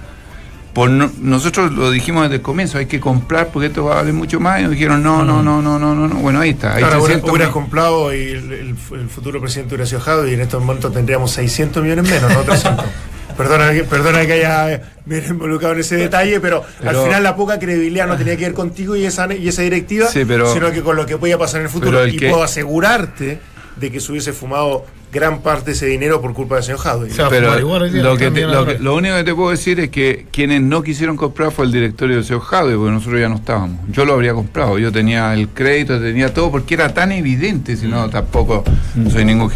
Por 0.75 0.89
no- 0.91 1.09
nosotros 1.21 1.71
lo 1.71 1.89
dijimos 1.89 2.23
desde 2.23 2.35
el 2.35 2.41
comienzo, 2.41 2.77
hay 2.77 2.85
que 2.85 2.99
comprar 2.99 3.47
porque 3.47 3.67
esto 3.67 3.85
va 3.85 3.93
a 3.93 3.95
valer 3.95 4.13
mucho 4.13 4.39
más. 4.39 4.59
Y 4.59 4.63
nos 4.63 4.71
dijeron, 4.73 5.01
no, 5.01 5.23
no, 5.23 5.41
no, 5.41 5.61
no, 5.61 5.79
no, 5.79 5.95
no. 5.95 6.07
no. 6.07 6.15
Bueno, 6.15 6.41
ahí 6.41 6.49
está. 6.51 6.75
Hay 6.75 6.83
Ahora, 6.83 6.97
hubiera- 6.97 7.05
300 7.21 7.31
hubieras 7.31 7.49
comprado 7.53 8.13
y 8.13 8.17
el, 8.17 8.51
el- 8.51 8.75
el 8.99 9.09
futuro 9.09 9.39
presidente 9.41 9.73
hubiera 9.73 9.87
sido 9.87 10.01
Jado 10.01 10.27
y 10.27 10.33
en 10.33 10.41
estos 10.41 10.61
momentos 10.61 10.93
tendríamos 10.93 11.31
600 11.31 11.81
millones 11.81 12.09
menos, 12.11 12.29
no 12.31 12.41
300. 12.41 12.85
perdona, 13.37 13.71
que- 13.73 13.83
perdona 13.85 14.25
que 14.25 14.33
haya 14.33 14.81
me 15.05 15.15
haya 15.17 15.27
involucrado 15.29 15.73
en 15.75 15.79
ese 15.79 15.95
detalle, 15.95 16.39
pero, 16.41 16.63
Pero- 16.79 16.89
al 16.89 17.05
final 17.07 17.23
la 17.23 17.35
poca 17.37 17.57
credibilidad 17.57 18.05
no 18.07 18.17
tenía 18.17 18.35
que 18.35 18.43
ver 18.43 18.53
contigo 18.53 18.95
y 18.97 19.05
esa, 19.05 19.33
y 19.33 19.47
esa 19.47 19.61
directiva, 19.61 20.07
Sí, 20.09 20.25
pero- 20.27 20.51
sino 20.53 20.71
que 20.71 20.81
con 20.81 20.95
lo 20.97 21.05
que 21.05 21.17
podía 21.17 21.37
pasar 21.37 21.61
en 21.61 21.67
el 21.67 21.71
futuro. 21.71 22.01
El 22.03 22.13
y 22.13 22.17
que- 22.17 22.29
puedo 22.29 22.43
asegurarte 22.43 23.39
de 23.75 23.91
que 23.91 23.99
se 23.99 24.11
hubiese 24.11 24.31
fumado 24.33 24.85
gran 25.11 25.41
parte 25.41 25.67
de 25.67 25.71
ese 25.73 25.85
dinero 25.85 26.21
por 26.21 26.33
culpa 26.33 26.55
del 26.55 26.63
señor. 26.63 26.79
O 26.79 27.09
sea, 27.09 27.29
Pero 27.29 27.55
día, 27.55 28.03
lo, 28.03 28.13
que 28.13 28.19
te- 28.19 28.25
también 28.25 28.51
lo, 28.51 28.57
ahora. 28.59 28.77
que- 28.77 28.83
lo 28.83 28.95
único 28.95 29.15
que 29.15 29.23
te 29.23 29.33
puedo 29.33 29.49
decir 29.51 29.79
es 29.79 29.89
que 29.89 30.25
quienes 30.31 30.61
no 30.61 30.81
quisieron 30.83 31.15
comprar 31.17 31.51
fue 31.51 31.65
el 31.65 31.71
directorio 31.71 32.17
de 32.17 32.23
Seo 32.23 32.39
Jadwe, 32.39 32.75
porque 32.75 32.91
nosotros 32.91 33.19
ya 33.21 33.29
no 33.29 33.35
estábamos. 33.35 33.79
Yo 33.91 34.03
lo 34.05 34.13
habría 34.13 34.33
comprado, 34.33 34.77
yo 34.79 34.91
tenía 34.91 35.33
el 35.33 35.49
crédito, 35.49 35.99
tenía 36.01 36.33
todo, 36.33 36.51
porque 36.51 36.73
era 36.73 36.93
tan 36.93 37.11
evidente, 37.11 37.77
si 37.77 37.87
no 37.87 38.09
tampoco 38.09 38.63
soy 39.11 39.23
ningún... 39.25 39.51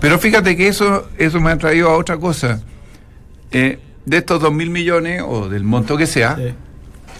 Pero 0.00 0.18
fíjate 0.18 0.56
que 0.56 0.68
eso, 0.68 1.08
eso 1.18 1.40
me 1.40 1.50
ha 1.50 1.58
traído 1.58 1.90
a 1.90 1.96
otra 1.96 2.16
cosa. 2.18 2.60
Eh, 3.50 3.78
de 4.04 4.16
estos 4.16 4.40
dos 4.40 4.52
mil 4.52 4.70
millones, 4.70 5.22
o 5.26 5.48
del 5.48 5.64
monto 5.64 5.96
que 5.96 6.06
sea, 6.06 6.36
Sí. 6.36 6.54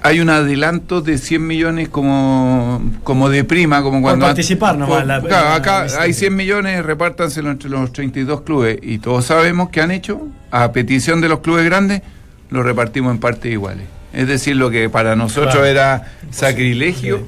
Hay 0.02 0.20
un 0.20 0.30
adelanto 0.30 1.00
de 1.00 1.18
100 1.18 1.46
millones 1.46 1.88
como, 1.88 2.82
como 3.04 3.28
de 3.28 3.44
prima, 3.44 3.82
como 3.82 4.00
cuando... 4.00 4.26
participar 4.26 4.76
nomás, 4.78 4.98
Por- 4.98 5.06
la- 5.06 5.20
claro, 5.20 5.48
la- 5.48 5.54
acá 5.56 5.86
la- 5.86 6.00
hay 6.02 6.12
100 6.12 6.34
millones, 6.36 6.84
repártanselo 6.84 7.50
entre 7.50 7.68
los 7.70 7.92
32 7.92 8.42
clubes 8.42 8.78
y 8.82 8.98
todos 8.98 9.24
sabemos 9.26 9.70
que 9.70 9.80
han 9.80 9.90
hecho, 9.90 10.28
a 10.50 10.72
petición 10.72 11.20
de 11.20 11.28
los 11.28 11.40
clubes 11.40 11.64
grandes, 11.64 12.02
lo 12.50 12.62
repartimos 12.62 13.12
en 13.12 13.18
partes 13.20 13.52
iguales. 13.52 13.86
Es 14.12 14.26
decir, 14.26 14.56
lo 14.56 14.70
que 14.70 14.88
para 14.88 15.16
nosotros 15.16 15.52
Claro. 15.52 15.66
era 15.66 16.12
sacrilegio, 16.30 17.26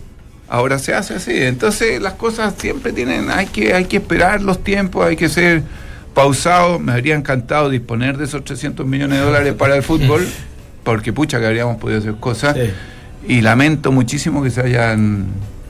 ahora 0.48 0.78
se 0.78 0.94
hace 0.94 1.14
así. 1.14 1.32
Entonces 1.42 2.00
las 2.00 2.14
cosas 2.14 2.54
siempre 2.56 2.92
tienen, 2.92 3.30
hay 3.30 3.46
que, 3.46 3.74
hay 3.74 3.84
que 3.84 3.98
esperar 3.98 4.40
los 4.42 4.64
tiempos, 4.64 5.06
hay 5.06 5.16
que 5.16 5.28
ser 5.28 5.62
pausado. 6.14 6.78
Me 6.78 6.92
habría 6.92 7.14
encantado 7.14 7.68
disponer 7.68 8.16
de 8.16 8.24
esos 8.24 8.44
300 8.44 8.86
millones 8.86 9.18
de 9.18 9.24
dólares 9.24 9.54
para 9.54 9.76
el 9.76 9.82
fútbol, 9.82 10.26
porque 10.82 11.12
pucha 11.12 11.38
que 11.40 11.46
habríamos 11.46 11.76
podido 11.78 11.98
hacer 11.98 12.14
cosas. 12.16 12.54
Sí. 12.56 12.70
Y 13.28 13.40
lamento 13.42 13.92
muchísimo 13.92 14.42
que 14.42 14.50
se 14.50 14.60
hayan 14.62 15.26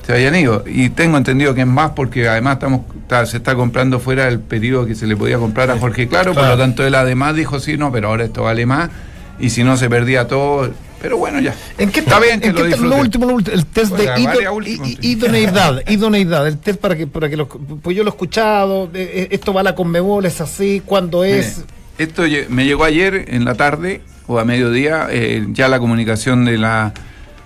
se 0.07 0.13
hayan 0.15 0.35
ido. 0.35 0.65
Y 0.67 0.89
tengo 0.91 1.17
entendido 1.19 1.55
que 1.55 1.61
es 1.63 1.67
más 1.67 1.91
porque 1.91 2.29
además 2.29 2.55
estamos 2.55 2.81
está- 3.03 3.27
se 3.27 3.37
está 3.37 3.55
comprando 3.55 4.01
fuera 4.01 4.29
el 4.29 4.41
pedido 4.41 4.87
que 4.87 4.95
se 4.95 5.07
le 5.07 5.17
podía 5.17 5.39
comprar 5.39 5.71
a 5.71 5.79
Jorge 5.79 6.09
Claro, 6.09 6.33
por 6.33 6.47
lo 6.47 6.57
tanto 6.57 6.87
él 6.87 6.95
además 6.95 7.35
dijo 7.37 7.61
sí, 7.61 7.77
no, 7.77 7.93
pero 7.93 8.09
ahora 8.09 8.25
esto 8.25 8.43
vale 8.45 8.67
más. 8.67 8.91
Y 9.39 9.51
si 9.51 9.63
no 9.65 9.77
se 9.77 9.89
perdía 9.89 10.27
todo. 10.29 10.71
Pero 11.03 11.17
bueno, 11.17 11.41
ya. 11.41 11.55
¿En 11.79 11.91
qué 11.91 12.01
está 12.01 12.21
bien 12.21 12.41
que 12.41 12.49
en 12.49 12.55
lo 12.55 12.61
lo 12.61 12.97
último, 12.99 13.27
lo 13.27 13.35
último, 13.35 13.55
el 13.57 13.65
test 13.67 13.89
Bueno, 13.91 14.13
de 14.13 14.21
ido- 14.21 14.61
i- 14.67 14.99
idoneidad, 15.01 15.83
idoneidad, 15.89 16.47
el 16.47 16.59
test 16.59 16.79
para 16.79 16.95
que, 16.95 17.07
para 17.07 17.31
que 17.31 17.39
lo, 17.39 17.49
pues 17.49 17.97
yo 17.97 18.03
lo 18.05 18.11
he 18.11 18.13
escuchado, 18.13 18.91
eh, 18.93 19.29
esto 19.31 19.55
va 19.55 19.61
a 19.63 19.65
la 19.65 19.75
Conmebol, 19.75 20.27
es 20.27 20.43
así, 20.43 20.83
cuándo 20.85 21.25
es, 21.25 21.59
Mire, 21.99 22.11
esto 22.11 22.23
me 22.51 22.67
llegó 22.67 22.85
ayer 22.85 23.25
en 23.29 23.47
la 23.47 23.55
tarde, 23.55 24.03
o 24.31 24.39
a 24.39 24.45
mediodía, 24.45 25.09
eh, 25.11 25.45
ya 25.51 25.69
la 25.69 25.81
comunicación 25.81 26.45
de 26.45 26.57
la 26.57 26.93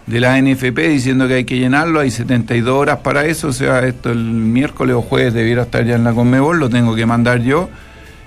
de 0.07 0.21
la 0.21 0.39
NFP 0.39 0.79
diciendo 0.91 1.27
que 1.27 1.33
hay 1.33 1.45
que 1.45 1.57
llenarlo, 1.59 1.99
hay 1.99 2.11
72 2.11 2.75
horas 2.75 2.99
para 2.99 3.25
eso, 3.25 3.49
o 3.49 3.53
sea, 3.55 3.81
esto 3.87 4.11
el 4.11 4.19
miércoles 4.19 4.95
o 4.95 5.01
jueves 5.01 5.33
debiera 5.33 5.63
estar 5.63 5.83
ya 5.87 5.95
en 5.95 6.05
la 6.05 6.13
Conmebol, 6.13 6.59
lo 6.59 6.69
tengo 6.69 6.95
que 6.95 7.07
mandar 7.07 7.41
yo. 7.41 7.71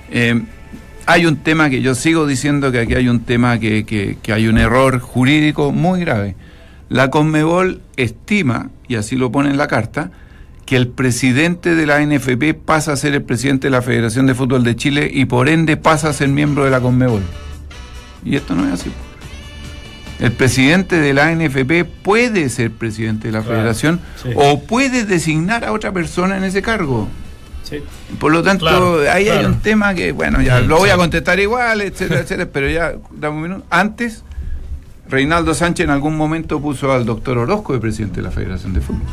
Eh, 0.10 0.41
hay 1.05 1.28
un 1.28 1.36
tema 1.36 1.70
que 1.70 1.84
yo 1.84 1.93
sigo 1.93 2.26
diciendo 2.26 2.72
que 2.72 2.80
aquí 2.80 2.95
hay 2.95 3.08
un 3.10 3.20
tema 3.20 3.60
que, 3.60 3.86
que, 3.86 4.18
que 4.24 4.34
hay 4.34 4.47
un 4.47 4.58
error 4.58 4.99
jurídico 4.99 5.72
muy 5.72 5.99
grave. 5.99 6.36
La 6.89 7.12
Conmebol 7.12 7.82
estima, 7.95 8.72
y 8.88 8.95
así 8.95 9.16
lo 9.16 9.32
pone 9.32 9.51
en 9.51 9.58
la 9.58 9.68
carta, 9.68 10.10
que 10.66 10.78
el 10.78 10.88
presidente 10.88 11.76
de 11.76 11.86
la 11.86 12.03
NFP 12.03 12.55
pasa 12.66 12.93
a 12.93 12.95
ser 12.97 13.14
el 13.14 13.22
presidente 13.22 13.68
de 13.68 13.72
la 13.72 13.84
Federación 13.84 14.26
de 14.26 14.34
Fútbol 14.34 14.64
de 14.64 14.76
Chile 14.76 15.12
y 15.14 15.26
por 15.26 15.47
ende 15.47 15.78
pasa 15.78 16.10
a 16.10 16.14
ser 16.14 16.30
miembro 16.30 16.64
de 16.66 16.72
la 16.72 16.82
Conmebol. 16.82 17.22
Y 18.28 18.36
esto 18.36 18.55
no 18.55 18.65
es 18.67 18.73
así. 18.73 18.91
El 20.19 20.32
presidente 20.32 20.99
de 20.99 21.13
la 21.13 21.32
NFP 21.34 21.84
puede 22.03 22.49
ser 22.49 22.71
presidente 22.71 23.28
de 23.28 23.34
la 23.34 23.41
Claro, 23.41 23.57
federación 23.57 23.99
sí. 24.21 24.30
o 24.36 24.61
puede 24.63 25.05
designar 25.05 25.63
a 25.63 25.71
otra 25.71 25.91
persona 25.91 26.38
en 26.38 26.43
ese 26.43 26.61
cargo. 26.63 27.07
Sí. 27.63 27.84
Por 28.19 28.32
lo 28.32 28.41
tanto, 28.41 28.65
Claro, 28.65 28.99
ahí 29.11 29.30
hay 29.30 29.45
un 29.45 29.59
tema 29.59 29.93
que, 29.93 30.11
bueno, 30.13 30.41
ya 30.41 30.59
lo 30.61 30.78
voy 30.78 30.89
a 30.89 30.97
contestar 30.97 31.39
igual, 31.39 31.82
etcétera, 31.82 32.21
etcétera, 32.21 32.49
pero 32.53 32.69
ya, 32.69 32.93
dame 33.11 33.36
un 33.36 33.41
minuto. 33.43 33.65
Antes, 33.69 34.23
Reinaldo 35.09 35.53
Sánchez 35.53 35.84
en 35.86 35.91
algún 35.91 36.17
momento 36.17 36.59
puso 36.61 36.91
al 36.91 37.05
doctor 37.05 37.38
Orozco 37.38 37.73
de 37.73 37.80
presidente 37.80 38.17
de 38.17 38.23
la 38.23 38.32
Federación 38.32 38.73
de 38.73 38.82
Fútbol. 38.82 39.03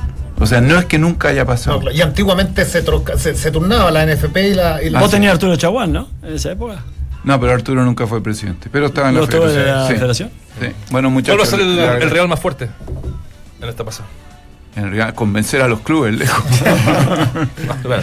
O 0.40 0.46
sea, 0.46 0.60
no 0.60 0.78
es 0.78 0.86
que 0.86 0.98
nunca 0.98 1.28
haya 1.28 1.44
pasado. 1.44 1.76
No, 1.76 1.82
claro, 1.82 1.96
y 1.96 2.00
antiguamente 2.00 2.64
se, 2.64 2.82
troca- 2.82 3.16
se, 3.18 3.34
se 3.36 3.50
turnaba 3.50 3.90
la 3.90 4.04
NFP 4.06 4.36
y 4.38 4.54
la. 4.54 4.82
y 4.82 4.90
la- 4.90 5.00
Vos 5.00 5.10
tenías 5.10 5.34
Arturo 5.34 5.54
Chaguán, 5.56 5.92
¿no? 5.92 6.08
En 6.22 6.34
esa 6.34 6.50
época. 6.52 6.82
No, 7.24 7.40
pero 7.40 7.52
Arturo 7.52 7.84
nunca 7.84 8.06
fue 8.06 8.22
presidente, 8.22 8.68
pero 8.70 8.86
estaba 8.86 9.08
en 9.08 9.14
¿No 9.14 9.20
la 9.20 9.24
estuvo 9.24 9.44
en 9.44 9.50
Federación. 9.50 9.78
la 9.80 9.86
Sí, 9.88 9.94
federación? 9.94 10.30
sí. 10.60 10.66
Bueno, 10.90 11.08
¿Cuál 11.08 11.12
muchachos. 11.14 11.40
va 11.40 11.42
a 11.44 11.46
ser 11.46 11.60
el, 11.60 11.76
la- 11.76 11.96
el 11.98 12.10
Real 12.10 12.28
más 12.28 12.40
fuerte 12.40 12.68
en 13.62 13.68
esta 13.68 13.84
pasada? 13.84 14.08
En 14.76 14.82
realidad, 14.84 15.14
convencer 15.14 15.62
a 15.62 15.68
los 15.68 15.80
clubes, 15.80 16.14
lejos. 16.18 16.44
Bueno, 17.84 18.02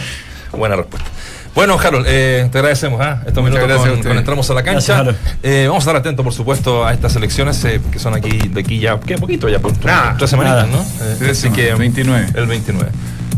buena 0.52 0.76
respuesta. 0.76 1.08
Bueno, 1.54 1.78
Harold, 1.78 2.06
eh, 2.08 2.48
te 2.50 2.58
agradecemos 2.58 2.98
¿ah? 3.02 3.22
estos 3.26 3.42
Muchas 3.44 3.60
minutos 3.60 3.68
gracias 3.68 3.90
con, 4.00 4.02
con 4.08 4.16
entramos 4.18 4.50
a 4.50 4.54
la 4.54 4.62
Gracias, 4.62 4.86
cancha. 4.86 5.00
Harold. 5.00 5.18
Eh, 5.42 5.64
vamos 5.68 5.82
a 5.82 5.90
estar 5.90 5.96
atentos, 5.96 6.24
por 6.24 6.32
supuesto, 6.32 6.86
a 6.86 6.94
estas 6.94 7.14
elecciones 7.16 7.62
eh, 7.66 7.78
que 7.90 7.98
son 7.98 8.14
aquí 8.14 8.38
de 8.48 8.60
aquí 8.60 8.78
ya, 8.78 8.98
¿qué? 8.98 9.18
Poquito 9.18 9.48
ya, 9.50 9.58
por 9.58 9.72
Nada, 9.84 10.14
tres 10.16 10.30
semanitas. 10.30 10.68
¿no? 10.68 10.80
Eh, 10.80 11.16
Tres 11.18 11.38
así 11.38 11.50
que 11.50 11.62
semanas, 11.64 11.78
29. 11.78 12.26
El 12.34 12.46
29. 12.46 12.90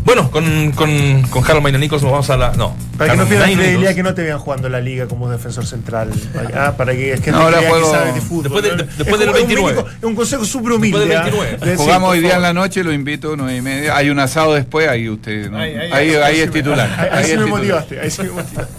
Bueno, 0.05 0.29
con, 0.29 0.71
con, 0.73 1.23
con 1.23 1.43
Harold 1.43 1.63
Mayna 1.63 1.79
Nichols 1.79 2.03
nos 2.03 2.11
vamos 2.11 2.29
a 2.29 2.37
la. 2.37 2.53
No. 2.53 2.75
Para 2.95 3.11
que 3.11 3.17
no 3.17 3.25
pierdas 3.25 3.49
credibilidad 3.51 3.95
que 3.95 4.03
no 4.03 4.13
te 4.13 4.21
vean 4.21 4.37
jugando 4.37 4.69
la 4.69 4.79
liga 4.79 5.07
como 5.07 5.29
defensor 5.31 5.65
central. 5.65 6.11
Ah, 6.55 6.75
para 6.77 6.93
que 6.93 7.13
es 7.13 7.21
que 7.21 7.31
No, 7.31 7.39
ahora 7.41 7.57
juego- 7.57 7.91
que 7.91 7.97
sabes 7.97 8.13
de 8.15 8.21
fútbol. 8.21 8.43
después 8.43 8.63
de- 8.63 8.69
¿no? 8.69 8.75
después 8.77 9.07
Es 9.13 9.19
del 9.19 9.27
como- 9.27 9.37
es 9.37 9.41
un 9.41 9.47
29. 9.47 9.73
médico- 9.81 9.89
Es 9.97 10.03
un 10.03 10.15
consejo 10.15 10.45
súper 10.45 10.71
humilde. 10.73 10.99
Después 10.99 11.09
del 11.09 11.17
¿ah? 11.17 11.23
29. 11.23 11.57
De- 11.65 11.77
sí, 11.77 11.83
Jugamos 11.83 12.09
hoy 12.11 12.19
día 12.21 12.35
en 12.35 12.41
la 12.43 12.53
noche, 12.53 12.83
lo 12.83 12.93
invito, 12.93 13.35
nueve 13.35 13.57
y 13.57 13.61
media. 13.61 13.97
Hay 13.97 14.11
un 14.11 14.19
asado 14.19 14.53
después, 14.53 14.87
ahí 14.87 15.09
usted. 15.09 15.49
¿no? 15.49 15.57
Ahí, 15.57 15.71
Ahí, 15.75 15.91
ahí, 15.91 15.91
ahí, 15.91 16.15
ahí 16.17 16.39
es 16.41 16.51
titular. 16.51 16.87
Ahí, 16.99 17.07
ahí 17.11 17.17
ahí 17.17 17.25
sí 17.25 17.31
es 17.31 17.39
me 17.39 17.45
motivaste. 17.47 17.99
Ahí 17.99 18.11
sí 18.11 18.21
me 18.21 18.29
motivaste. 18.29 18.73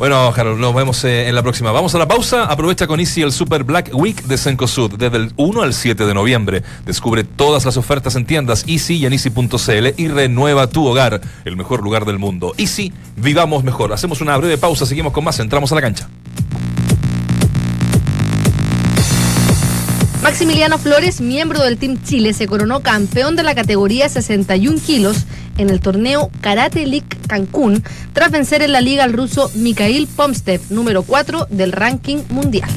Bueno, 0.00 0.32
Harold, 0.34 0.58
nos 0.58 0.74
vemos 0.74 1.04
eh, 1.04 1.28
en 1.28 1.34
la 1.34 1.42
próxima. 1.42 1.72
Vamos 1.72 1.94
a 1.94 1.98
la 1.98 2.08
pausa. 2.08 2.44
Aprovecha 2.44 2.86
con 2.86 3.00
Easy 3.00 3.20
el 3.20 3.32
Super 3.32 3.64
Black 3.64 3.90
Week 3.92 4.22
de 4.22 4.38
Cencosud 4.38 4.92
desde 4.96 5.18
el 5.18 5.34
1 5.36 5.60
al 5.60 5.74
7 5.74 6.06
de 6.06 6.14
noviembre. 6.14 6.62
Descubre 6.86 7.22
todas 7.22 7.66
las 7.66 7.76
ofertas 7.76 8.16
en 8.16 8.24
tiendas 8.24 8.64
Easy 8.66 8.96
y 8.96 9.04
en 9.04 9.12
Easy.cl 9.12 9.88
y 9.98 10.08
renueva 10.08 10.68
tu 10.68 10.86
hogar, 10.86 11.20
el 11.44 11.54
mejor 11.54 11.82
lugar 11.82 12.06
del 12.06 12.18
mundo. 12.18 12.54
Easy, 12.56 12.94
vivamos 13.16 13.62
mejor. 13.62 13.92
Hacemos 13.92 14.22
una 14.22 14.34
breve 14.38 14.56
pausa, 14.56 14.86
seguimos 14.86 15.12
con 15.12 15.22
más, 15.22 15.38
entramos 15.38 15.70
a 15.70 15.74
la 15.74 15.82
cancha. 15.82 16.08
Maximiliano 20.22 20.78
Flores, 20.78 21.20
miembro 21.20 21.62
del 21.62 21.76
Team 21.76 22.02
Chile, 22.02 22.32
se 22.32 22.46
coronó 22.46 22.80
campeón 22.80 23.36
de 23.36 23.42
la 23.42 23.54
categoría 23.54 24.08
61 24.08 24.78
kilos 24.80 25.26
en 25.60 25.68
el 25.68 25.80
torneo 25.80 26.30
Karate 26.40 26.86
League 26.86 27.06
Cancún, 27.28 27.84
tras 28.14 28.30
vencer 28.30 28.62
en 28.62 28.72
la 28.72 28.80
liga 28.80 29.04
al 29.04 29.12
ruso 29.12 29.50
Mikhail 29.54 30.06
Pomstev, 30.06 30.60
número 30.70 31.02
4 31.02 31.48
del 31.50 31.72
ranking 31.72 32.22
mundial. 32.30 32.68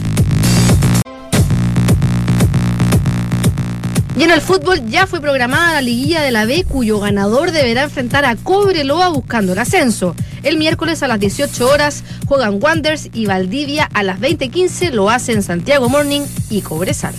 Y 4.16 4.24
en 4.24 4.32
el 4.32 4.42
fútbol 4.42 4.86
ya 4.90 5.08
fue 5.08 5.22
programada 5.22 5.74
la 5.74 5.82
liguilla 5.82 6.22
de 6.22 6.32
la 6.32 6.46
B, 6.46 6.66
cuyo 6.70 7.00
ganador 7.00 7.52
deberá 7.52 7.84
enfrentar 7.84 8.26
a 8.26 8.36
Cobreloa 8.36 9.10
buscando 9.10 9.54
el 9.54 9.60
ascenso. 9.60 10.16
El 10.44 10.58
miércoles 10.58 11.02
a 11.02 11.08
las 11.08 11.20
18 11.20 11.68
horas 11.68 12.04
juegan 12.28 12.60
Wanderers 12.62 13.10
y 13.14 13.26
Valdivia 13.26 13.90
a 13.94 14.04
las 14.04 14.20
20:15 14.20 14.92
lo 14.92 15.10
hacen 15.10 15.42
Santiago 15.42 15.90
Morning 15.90 16.22
y 16.50 16.62
Cobresal. 16.62 17.16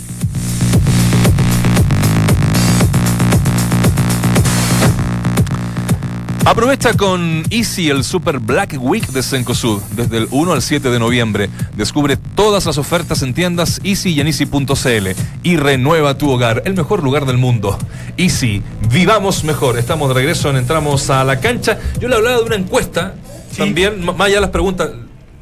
Aprovecha 6.47 6.93
con 6.93 7.43
Easy 7.49 7.89
el 7.89 8.05
Super 8.05 8.39
Black 8.39 8.77
Week 8.79 9.07
de 9.09 9.23
Cencosud 9.23 9.81
desde 9.97 10.19
el 10.19 10.29
1 10.31 10.53
al 10.53 10.61
7 10.61 10.91
de 10.91 10.99
noviembre. 10.99 11.49
Descubre 11.75 12.19
todas 12.19 12.67
las 12.67 12.77
ofertas 12.77 13.23
en 13.23 13.33
tiendas 13.33 13.81
Easy 13.83 14.11
y 14.11 14.21
en 14.21 14.27
Easy.cl 14.27 15.09
y 15.43 15.57
renueva 15.57 16.19
tu 16.19 16.31
hogar, 16.31 16.63
el 16.67 16.75
mejor 16.75 17.03
lugar 17.03 17.25
del 17.25 17.39
mundo. 17.39 17.79
Easy, 18.19 18.63
vivamos 18.91 19.43
mejor. 19.45 19.79
Estamos 19.79 20.09
de 20.09 20.15
regreso, 20.15 20.51
en 20.51 20.57
entramos 20.57 21.09
a 21.09 21.25
la 21.25 21.41
cancha. 21.41 21.79
Yo 21.99 22.09
le 22.09 22.17
hablaba 22.17 22.37
de 22.37 22.45
una 22.45 22.57
encuesta, 22.57 23.15
también, 23.57 24.05
más 24.05 24.21
allá 24.21 24.35
de 24.35 24.41
las 24.43 24.51
preguntas. 24.51 24.91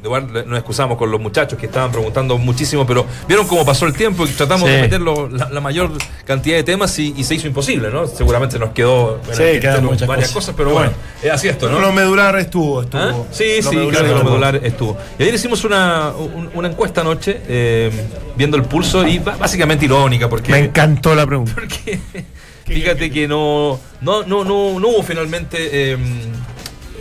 Igual 0.03 0.27
nos 0.47 0.57
excusamos 0.59 0.97
con 0.97 1.09
los 1.09 1.21
muchachos 1.21 1.57
que 1.57 1.65
estaban 1.67 1.91
preguntando 1.91 2.37
muchísimo, 2.37 2.85
pero 2.85 3.05
vieron 3.27 3.47
cómo 3.47 3.65
pasó 3.65 3.85
el 3.85 3.93
tiempo 3.93 4.25
y 4.25 4.29
tratamos 4.29 4.67
Sí. 4.67 4.75
de 4.75 4.81
meter 4.81 4.99
lo- 5.01 5.29
la, 5.29 5.49
la 5.49 5.61
mayor 5.61 5.91
cantidad 6.25 6.57
de 6.57 6.63
temas 6.63 6.97
y, 6.99 7.13
y 7.15 7.23
se 7.23 7.35
hizo 7.35 7.47
imposible, 7.47 7.89
¿no? 7.89 8.05
Seguramente 8.07 8.59
nos 8.59 8.71
quedó 8.71 9.21
en 9.29 9.35
Sí, 9.35 9.43
el 9.43 9.59
quedaron 9.61 9.85
varias 9.87 10.07
cosas. 10.07 10.33
cosas, 10.33 10.55
pero 10.57 10.71
bueno, 10.71 10.91
es 11.21 11.31
así 11.31 11.47
esto, 11.47 11.69
¿no? 11.69 11.79
Lo 11.79 11.93
medular 11.93 12.35
estuvo. 12.37 12.81
estuvo 12.81 13.01
¿Ah? 13.01 13.13
Sí, 13.31 13.61
Lo 13.63 13.69
sí, 13.69 13.75
medular 13.77 14.01
creo 14.03 14.13
que 14.17 14.19
lo 14.19 14.29
medular 14.29 14.55
estuvo. 14.63 14.97
Y 15.17 15.23
ayer 15.23 15.35
hicimos 15.35 15.63
una, 15.63 16.11
un- 16.17 16.49
una 16.53 16.67
encuesta 16.67 17.01
anoche, 17.01 17.39
eh, 17.47 17.89
viendo 18.35 18.57
el 18.57 18.63
pulso, 18.63 19.07
y 19.07 19.19
básicamente 19.19 19.85
irónica, 19.85 20.27
porque, 20.29 20.51
Me 20.51 20.59
encantó 20.59 21.15
la 21.15 21.25
pregunta. 21.25 21.53
porque 21.55 21.99
fíjate 22.65 23.09
que 23.11 23.27
no, 23.27 23.79
no, 24.01 24.23
no, 24.23 24.43
no, 24.43 24.79
no 24.79 24.87
hubo 24.89 25.03
finalmente 25.03 25.57
eh, 25.93 25.97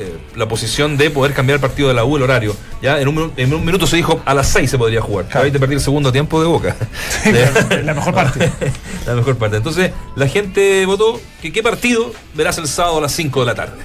eh, 0.03 0.19
la 0.37 0.47
posición 0.49 0.97
de 0.97 1.11
poder 1.11 1.33
cambiar 1.33 1.57
el 1.57 1.61
partido 1.61 1.89
de 1.89 1.95
la 1.95 2.05
U, 2.05 2.17
el 2.17 2.23
horario. 2.23 2.57
Ya 2.81 3.01
en 3.01 3.09
un, 3.09 3.33
en 3.37 3.55
un 3.55 3.65
minuto 3.65 3.87
se 3.87 3.97
dijo 3.97 4.21
a 4.25 4.35
las 4.35 4.49
6 4.49 4.71
se 4.71 4.79
podría 4.79 5.01
jugar. 5.01 5.27
Ahí 5.35 5.51
te 5.51 5.59
perdí 5.59 5.75
el 5.75 5.81
segundo 5.81 6.13
tiempo 6.13 6.41
de 6.41 6.47
boca. 6.47 6.77
la 7.85 7.95
mejor 7.95 8.15
parte. 8.15 8.51
la 9.07 9.15
mejor 9.15 9.37
parte. 9.37 9.57
Entonces, 9.57 9.93
la 10.17 10.29
gente 10.29 10.85
votó 10.87 11.21
que 11.41 11.53
qué 11.53 11.63
partido 11.63 12.13
verás 12.35 12.59
el 12.59 12.69
sábado 12.69 12.99
a 12.99 13.03
las 13.03 13.13
5 13.13 13.41
de 13.41 13.47
la 13.47 13.55
tarde. 13.55 13.79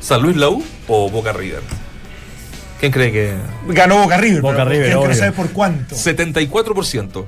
¿San 0.00 0.22
Luis 0.22 0.36
la 0.36 0.48
U 0.48 0.64
o 0.88 1.10
Boca 1.10 1.32
River? 1.32 1.62
¿Quién 2.80 2.92
cree 2.92 3.12
que...? 3.12 3.34
Ganó 3.68 3.98
Boca 3.98 4.16
River. 4.16 4.40
Boca 4.40 4.56
pero 4.56 4.70
River, 4.70 4.96
obvio. 4.96 5.14
saber 5.14 5.34
por 5.34 5.50
cuánto. 5.50 5.94
74%. 5.94 7.24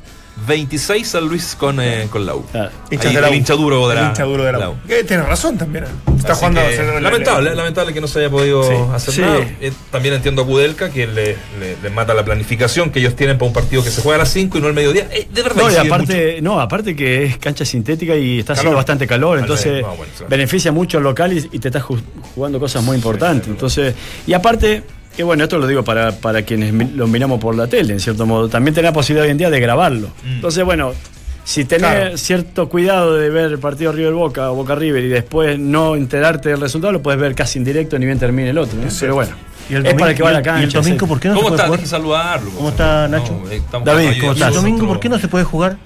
26 0.47 1.07
San 1.09 1.29
Luis 1.29 1.55
con, 1.59 1.81
eh, 1.81 2.09
con 2.11 2.25
la 2.27 2.35
U. 2.35 2.45
Claro. 2.51 2.71
Hinchas 2.91 3.07
Ahí 3.09 3.15
de 3.15 3.21
la 3.21 3.29
el 3.29 3.35
U. 3.35 3.37
hincha 3.37 3.55
duro 3.55 3.87
de 3.89 3.95
El 3.95 4.01
la, 4.03 4.09
hincha 4.09 4.25
duro 4.25 4.45
de 4.45 4.53
la 4.53 4.71
U. 4.71 4.77
Que 4.89 5.05
Tienes 5.05 5.27
razón 5.27 5.57
también. 5.59 5.85
¿eh? 5.85 5.89
Está 6.19 6.33
Así 6.33 6.39
jugando 6.41 6.61
que, 6.69 6.79
a 6.79 6.83
la- 6.85 7.01
lamentable, 7.01 7.55
lamentable 7.55 7.93
que 7.95 8.01
no 8.01 8.09
se 8.09 8.21
haya 8.21 8.31
podido 8.31 8.63
Sí. 8.65 8.75
hacer 8.95 9.15
Sí. 9.15 9.21
nada. 9.21 9.39
Eh, 9.61 9.73
también 9.91 10.15
entiendo 10.15 10.43
a 10.43 10.47
Kudelka 10.47 10.91
que 10.91 11.07
le, 11.07 11.37
le- 11.61 11.77
le 11.83 11.91
mata 11.91 12.15
la 12.15 12.25
planificación 12.25 12.91
que 12.91 12.99
ellos 13.01 13.15
tienen 13.17 13.39
para 13.39 13.47
un 13.49 13.53
partido 13.53 13.83
que 13.85 13.91
se 13.91 14.01
juega 14.03 14.17
a 14.17 14.19
las 14.21 14.31
5 14.33 14.59
y 14.59 14.61
no 14.61 14.69
al 14.69 14.75
mediodía. 14.75 15.07
Eh, 15.13 15.29
de 15.33 15.43
verdad. 15.43 15.63
No, 15.63 15.69
y 15.71 15.73
incide 15.75 15.87
aparte, 15.89 16.43
no, 16.43 16.61
aparte 16.61 16.97
que 16.97 17.25
es 17.25 17.39
cancha 17.39 17.65
sintética 17.65 18.17
y 18.17 18.41
está 18.41 18.55
haciendo 18.55 18.71
Calor. 18.71 18.77
bastante 18.79 19.07
calor, 19.07 19.39
entonces 19.39 19.83
no, 19.83 19.89
bueno, 19.97 20.13
claro. 20.17 20.29
beneficia 20.31 20.73
mucho 20.73 20.99
al 20.99 21.05
local 21.05 21.33
y, 21.33 21.49
y 21.53 21.59
te 21.59 21.69
estás 21.69 21.83
ju- 21.83 22.01
jugando 22.35 22.59
cosas 22.59 22.83
muy 22.83 22.97
importantes. 22.97 23.49
Entonces, 23.49 23.95
y 24.27 24.33
aparte, 24.33 24.83
que 25.17 25.23
bueno, 25.23 25.45
esto 25.45 25.59
lo 25.59 25.67
digo 25.67 25.83
para, 25.85 26.13
para 26.13 26.43
quienes 26.43 26.73
lo 26.95 27.07
miramos 27.07 27.39
por 27.41 27.55
la 27.55 27.67
tele, 27.67 27.93
en 27.95 28.01
cierto 28.01 28.27
modo, 28.27 28.49
también 28.49 28.75
tenés 28.75 28.91
la 28.91 28.95
posibilidad 28.95 29.25
hoy 29.27 29.31
en 29.33 29.39
día 29.39 29.51
de 29.51 29.61
grabarlo. 29.61 30.09
Mm. 30.25 30.33
Entonces, 30.35 30.65
bueno, 30.65 30.93
si 31.45 31.65
tenés 31.65 31.91
Claro. 31.91 32.17
cierto 32.19 32.69
cuidado 32.69 33.15
de 33.17 33.29
ver 33.31 33.51
el 33.53 33.59
partido 33.59 33.93
River 33.93 34.13
Boca 34.15 34.51
o 34.51 34.55
Boca 34.55 34.75
River 34.75 35.05
y 35.05 35.09
después 35.09 35.59
no 35.59 35.97
enterarte 35.97 36.49
del 36.51 36.61
resultado, 36.61 36.93
lo 36.93 37.03
puedes 37.03 37.21
ver 37.21 37.35
casi 37.35 37.59
en 37.59 37.65
directo 37.65 37.99
ni 37.99 38.07
bien 38.07 38.19
termine 38.19 38.51
el 38.51 38.59
otro. 38.59 38.79
¿no? 38.79 38.89
Pero 39.01 39.15
bueno, 39.15 39.33
¿Y 39.69 39.75
el 39.75 39.85
es 39.87 39.95
para 39.95 40.15
que 40.15 40.23
vaya 40.23 40.37
a 40.37 40.41
el- 40.41 40.45
cancha. 40.45 40.61
¿Y 40.63 40.65
el 40.65 40.73
domingo 40.73 41.07
por 41.07 41.21
qué 41.21 41.29
no 41.29 41.35
se 41.35 41.41
¿Cómo 41.41 41.49
puede 41.49 41.63
está? 41.63 41.67
jugar? 41.75 41.87
Saludarlo. 41.89 42.51
¿Cómo 42.51 42.69
está, 42.71 43.09
Nacho? 43.09 43.43
estamos 43.51 43.85
David, 43.87 44.21
¿cómo 44.21 44.33
está? 44.33 44.49
¿El 44.49 44.55
domingo 44.55 44.87
por 44.87 45.01
qué 45.01 45.09
no 45.09 45.19
se 45.19 45.29
puede 45.29 45.45
jugar? 45.45 45.77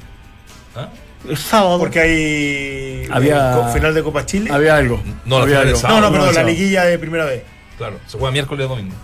¿Ah? 0.76 0.88
Es 1.28 1.40
sábado. 1.40 1.78
Porque 1.80 2.00
hay 2.00 3.08
Había- 3.10 3.58
eh, 3.68 3.72
final 3.72 3.92
de 3.94 4.02
Copa 4.02 4.24
Chile. 4.26 4.50
Había 4.52 4.76
algo. 4.76 5.00
No, 5.24 5.38
la 5.38 5.42
había 5.44 5.54
final 5.56 5.66
algo. 5.68 5.78
sábado. 5.80 6.00
no, 6.00 6.06
no, 6.10 6.12
perdón, 6.16 6.34
la 6.34 6.42
liguilla 6.44 6.84
de 6.84 6.98
primera 6.98 7.24
vez. 7.24 7.42
Claro, 7.78 7.98
se 8.06 8.16
juega 8.16 8.30
miércoles 8.32 8.64
y 8.64 8.68
domingo. 8.68 8.94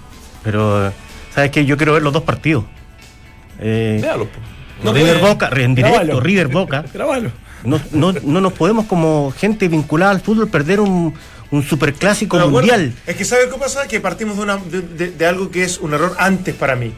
Pero, 0.42 0.88
eh, 0.88 0.92
¿sabes 1.34 1.50
qué? 1.50 1.64
Yo 1.64 1.76
quiero 1.76 1.92
ver 1.92 2.02
los 2.02 2.12
dos 2.12 2.22
partidos. 2.22 2.64
Eh, 3.60 3.98
Véalo. 4.00 4.26
po. 4.26 4.38
no, 4.82 4.92
River 4.92 5.18
puede- 5.20 5.32
Boca, 5.32 5.50
en 5.54 5.74
directo, 5.74 5.98
Grábalo. 5.98 6.20
River 6.20 6.48
Boca. 6.48 6.84
Grabalo. 6.94 7.30
No, 7.64 7.80
no, 7.92 8.12
no 8.12 8.40
nos 8.40 8.52
podemos, 8.54 8.86
como 8.86 9.32
gente 9.38 9.68
vinculada 9.68 10.10
al 10.10 10.20
fútbol, 10.20 10.48
perder 10.48 10.80
un, 10.80 11.14
un 11.52 11.62
superclásico 11.62 12.36
bueno, 12.36 12.50
mundial. 12.50 12.92
es 13.06 13.14
que 13.14 13.24
¿sabes 13.24 13.46
qué 13.52 13.58
pasa? 13.58 13.86
Que 13.86 14.00
partimos 14.00 14.36
de, 14.36 14.42
una, 14.42 14.56
de, 14.56 14.80
de- 14.82 15.10
de 15.12 15.26
algo 15.26 15.48
que 15.50 15.62
es 15.62 15.78
un 15.78 15.94
error 15.94 16.16
antes 16.18 16.54
para 16.56 16.74
mí. 16.74 16.92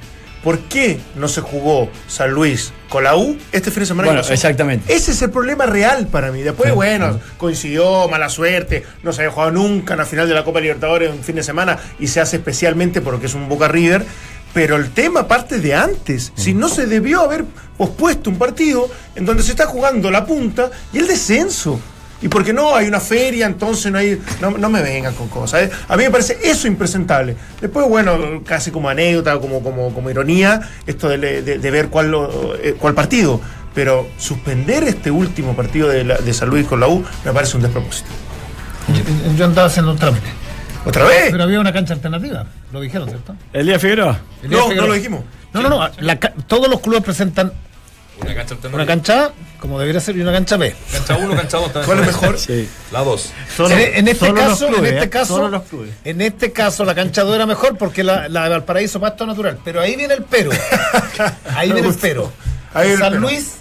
¿Por 0.45 0.59
qué 0.61 1.01
no 1.17 1.27
se 1.27 1.41
jugó 1.41 1.89
San 2.07 2.31
Luis 2.31 2.75
con 2.91 3.03
la 3.03 3.17
U 3.17 3.35
este 3.51 3.71
fin 3.71 3.81
de 3.81 3.87
semana? 3.87 4.09
Bueno, 4.11 4.29
exactamente. 4.29 4.95
Ese 4.95 5.13
es 5.13 5.23
el 5.23 5.31
problema 5.31 5.65
real 5.65 6.07
para 6.07 6.31
mí. 6.31 6.43
Después, 6.43 6.75
bueno, 6.75 7.19
coincidió, 7.39 8.07
mala 8.09 8.29
suerte, 8.29 8.85
no 9.03 9.15
se 9.15 9.23
había 9.23 9.33
jugado 9.33 9.53
nunca 9.53 9.95
en 9.95 10.01
la 10.01 10.05
final 10.05 10.29
de 10.29 10.35
la 10.35 10.45
Copa 10.45 10.61
Libertadores 10.61 11.11
un 11.11 11.25
fin 11.25 11.37
de 11.37 11.43
semana 11.43 11.79
y 11.99 12.09
se 12.09 12.21
hace 12.21 12.37
especialmente 12.37 13.01
porque 13.01 13.25
es 13.25 13.35
un 13.35 13.49
Boca 13.49 13.69
River. 13.69 14.05
Pero 14.53 14.77
el 14.77 14.91
tema 14.91 15.27
parte 15.27 15.59
de 15.59 15.75
antes. 15.75 16.33
Si 16.37 16.53
no 16.53 16.69
se 16.69 16.87
debió 16.87 17.23
haber 17.23 17.47
pospuesto 17.79 18.29
un 18.29 18.37
partido 18.37 18.89
en 19.17 19.25
donde 19.25 19.43
se 19.43 19.53
está 19.53 19.67
jugando 19.67 20.11
la 20.11 20.27
punta 20.27 20.71
y 20.93 20.99
el 20.99 21.09
descenso. 21.09 21.81
Y 22.25 22.29
porque 22.29 22.53
no 22.55 22.75
hay 22.75 22.89
una 22.89 23.01
feria, 23.01 23.45
entonces 23.47 23.93
no 23.93 23.99
hay. 23.99 24.19
No, 24.41 24.51
no 24.53 24.71
me 24.71 24.81
vengan 24.83 25.15
con 25.15 25.29
cosas. 25.29 25.65
¿eh? 25.65 25.71
A 25.89 25.97
mí 25.97 26.05
me 26.05 26.11
parece 26.11 26.39
eso 26.43 26.67
impresentable. 26.67 27.37
Después, 27.61 27.87
bueno, 27.87 28.43
casi 28.47 28.71
como 28.71 28.89
anécdota, 28.89 29.39
como, 29.39 29.63
como, 29.63 29.93
como 29.93 30.09
ironía, 30.11 30.61
esto 30.87 31.11
de, 31.11 31.19
de- 31.43 31.59
de 31.59 31.71
ver 31.71 31.89
cuál, 31.89 32.11
lo- 32.11 32.55
eh, 32.57 32.77
cuál 32.79 32.95
partido. 32.95 33.41
Pero 33.75 34.09
suspender 34.17 34.85
este 34.85 35.11
último 35.11 35.55
partido 35.55 35.89
de, 35.89 36.05
la- 36.05 36.17
de 36.17 36.33
San 36.33 36.49
Luis 36.49 36.67
con 36.67 36.81
la 36.81 36.87
U 36.89 37.05
me 37.27 37.33
parece 37.33 37.57
un 37.57 37.63
despropósito. 37.63 38.09
Yo- 38.89 39.35
Yo 39.37 39.45
andaba 39.45 39.67
haciendo 39.67 39.93
un 39.93 39.99
trámite. 39.99 40.27
¿Otra 40.87 41.05
vez? 41.05 41.31
Pero 41.31 41.45
había 41.45 41.61
una 41.61 41.73
cancha 41.73 41.95
alternativa, 41.95 42.47
lo 42.73 42.81
dijeron, 42.81 43.09
¿cierto? 43.09 43.35
Elías 43.53 43.81
Figueroa. 43.83 44.19
El 44.43 44.51
no, 44.51 44.57
día 44.57 44.59
no 44.61 44.65
Figueroa. 44.69 44.87
lo 44.89 44.95
dijimos. 44.95 45.21
No, 45.53 45.63
no, 45.63 45.69
no. 45.69 45.91
la 46.01 46.17
todos 46.19 46.69
los 46.69 46.81
clubes 46.81 47.03
presentan 47.03 47.53
Una 48.21 48.35
cancha 48.35 48.55
alternativa. 48.55 48.75
una 48.75 48.87
cancha 48.87 49.25
A, 49.27 49.33
como 49.61 49.79
debería 49.81 50.01
ser, 50.01 50.17
y 50.17 50.21
una 50.21 50.33
cancha 50.33 50.57
B. 50.57 50.75
Cancha 50.93 51.17
1, 51.17 51.37
cancha 51.37 51.57
2. 51.59 51.73
¿Cuál 51.85 51.99
es 52.01 52.07
mejor? 52.07 52.39
Sí. 52.39 52.69
La 52.93 53.01
2. 53.03 53.33
Solo- 53.57 53.75
en, 53.77 53.95
en 53.97 54.09
este 54.09 54.27
solo 54.27 54.33
los 54.41 54.49
caso, 54.51 54.67
clubes, 54.69 54.91
en 54.91 54.95
este 54.95 55.07
¿eh? 55.07 55.11
caso, 55.11 55.35
Solo 55.37 55.49
los 55.49 55.63
clubes. 55.65 55.91
en 56.05 56.21
este 56.21 56.53
caso 56.53 56.85
la 56.85 56.95
cancha 56.95 57.23
2 57.23 57.35
era 57.35 57.47
mejor 57.47 57.77
porque 57.77 58.05
la, 58.05 58.29
la 58.29 58.45
de 58.45 58.51
Valparaíso 58.51 59.01
pasto 59.01 59.27
natural. 59.27 59.59
Pero 59.65 59.81
ahí 59.81 59.97
viene 59.97 60.15
el 60.15 60.23
pero. 60.25 60.51
Ahí 61.57 61.73
viene 61.73 61.89
el 61.89 61.95
pero. 61.95 62.33
Ahí 62.73 62.89
viene 62.89 62.95
el 62.95 62.99
San 63.01 63.09
pero. 63.15 63.21
Luis, 63.23 63.55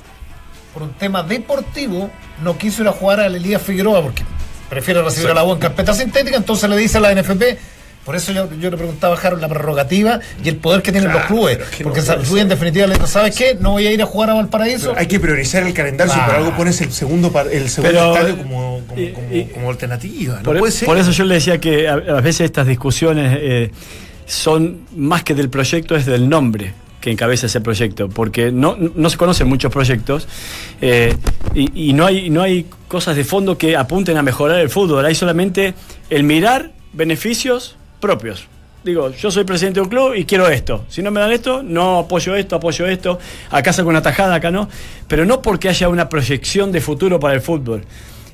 por 0.73 0.83
un 0.83 0.93
tema 0.93 1.23
deportivo, 1.23 2.09
no 2.41 2.57
quiso 2.57 2.81
ir 2.83 2.87
a 2.87 2.91
jugar 2.91 3.19
al 3.19 3.35
Elías 3.35 3.61
Figueroa 3.61 4.01
porque 4.01 4.23
prefiere 4.69 5.01
recibir 5.01 5.29
a 5.31 5.33
la 5.35 5.43
U 5.43 5.53
en 5.53 5.59
carpeta 5.59 5.93
sintética, 5.93 6.35
entonces 6.37 6.69
le 6.69 6.77
dice 6.77 6.97
a 6.97 7.01
la 7.01 7.13
NFP. 7.13 7.57
Por 8.05 8.15
eso 8.17 8.31
yo, 8.33 8.49
yo 8.59 8.69
le 8.69 8.75
preguntaba 8.75 9.15
a 9.15 9.17
Harold 9.19 9.41
la 9.41 9.47
prerrogativa 9.47 10.19
y 10.43 10.49
el 10.49 10.57
poder 10.57 10.81
que 10.81 10.91
tienen 10.91 11.09
Claro, 11.09 11.19
los 11.19 11.27
clubes. 11.27 11.57
pero 11.57 11.69
es 11.69 11.75
que 11.77 11.83
porque 11.85 11.99
no 12.01 12.05
San 12.05 12.19
Luis 12.29 12.41
en 12.41 12.49
definitiva 12.49 12.87
le 12.87 12.93
dijo, 12.95 13.07
¿sabes 13.07 13.33
qué? 13.35 13.55
No 13.59 13.71
voy 13.71 13.87
a 13.87 13.91
ir 13.91 14.01
a 14.01 14.05
jugar 14.05 14.29
a 14.31 14.33
Valparaíso. 14.33 14.89
Pero 14.89 14.99
hay 14.99 15.07
que 15.07 15.19
priorizar 15.21 15.63
el 15.63 15.73
calendario, 15.73 16.13
si 16.13 16.19
Ah. 16.19 16.25
por 16.25 16.35
algo 16.35 16.55
pones 16.57 16.81
el 16.81 16.91
segundo, 16.91 17.31
par- 17.31 17.47
el 17.51 17.69
segundo 17.69 17.93
Pero, 17.97 18.13
estadio 18.13 18.37
como, 18.37 18.81
como, 18.87 18.99
y- 19.01 19.11
como- 19.13 19.33
y- 19.33 19.43
como 19.45 19.69
alternativa. 19.69 20.35
No 20.37 20.43
Por, 20.43 20.59
puede 20.59 20.71
ser. 20.73 20.85
por 20.85 20.97
eso 20.97 21.11
yo 21.11 21.23
le 21.23 21.35
decía 21.35 21.59
que 21.61 21.87
a, 21.87 21.93
a 21.93 22.21
veces 22.21 22.41
estas 22.41 22.67
discusiones 22.67 23.37
eh, 23.41 23.71
son 24.25 24.81
más 24.95 25.23
que 25.23 25.33
del 25.33 25.49
proyecto, 25.49 25.95
es 25.95 26.05
del 26.05 26.27
nombre 26.29 26.73
que 27.01 27.11
encabeza 27.11 27.47
ese 27.47 27.59
proyecto, 27.59 28.07
porque 28.09 28.51
no, 28.51 28.77
no 28.77 29.09
se 29.09 29.17
conocen 29.17 29.47
muchos 29.47 29.71
proyectos 29.73 30.25
eh, 30.81 31.13
y, 31.53 31.89
y 31.89 31.93
no, 31.93 32.05
hay, 32.05 32.29
no 32.29 32.41
hay 32.41 32.65
cosas 32.87 33.15
de 33.17 33.25
fondo 33.25 33.57
que 33.57 33.75
apunten 33.75 34.15
a 34.17 34.21
mejorar 34.21 34.59
el 34.59 34.69
fútbol, 34.69 35.05
hay 35.05 35.13
solamente 35.15 35.73
el 36.09 36.23
mirar 36.23 36.71
beneficios 36.93 37.75
propios. 38.07 38.47
Digo, 38.83 39.09
yo 39.11 39.31
soy 39.31 39.45
presidente 39.45 39.79
de 39.79 39.83
un 39.85 39.89
club 39.89 40.13
y 40.13 40.25
quiero 40.25 40.49
esto. 40.49 40.83
Si 40.89 41.01
no 41.01 41.09
me 41.09 41.21
dan 41.21 41.31
esto, 41.31 41.63
no 41.63 41.99
apoyo 41.99 42.35
esto, 42.35 42.57
apoyo 42.57 42.85
esto. 42.85 43.17
Acá 43.49 43.71
saco 43.71 43.87
una 43.87 44.01
tajada, 44.01 44.35
acá 44.35 44.51
no. 44.51 44.67
Pero 45.07 45.25
no 45.25 45.41
porque 45.41 45.69
haya 45.69 45.87
una 45.87 46.09
proyección 46.09 46.73
de 46.73 46.81
futuro 46.81 47.17
para 47.17 47.33
el 47.33 47.39
fútbol. 47.39 47.85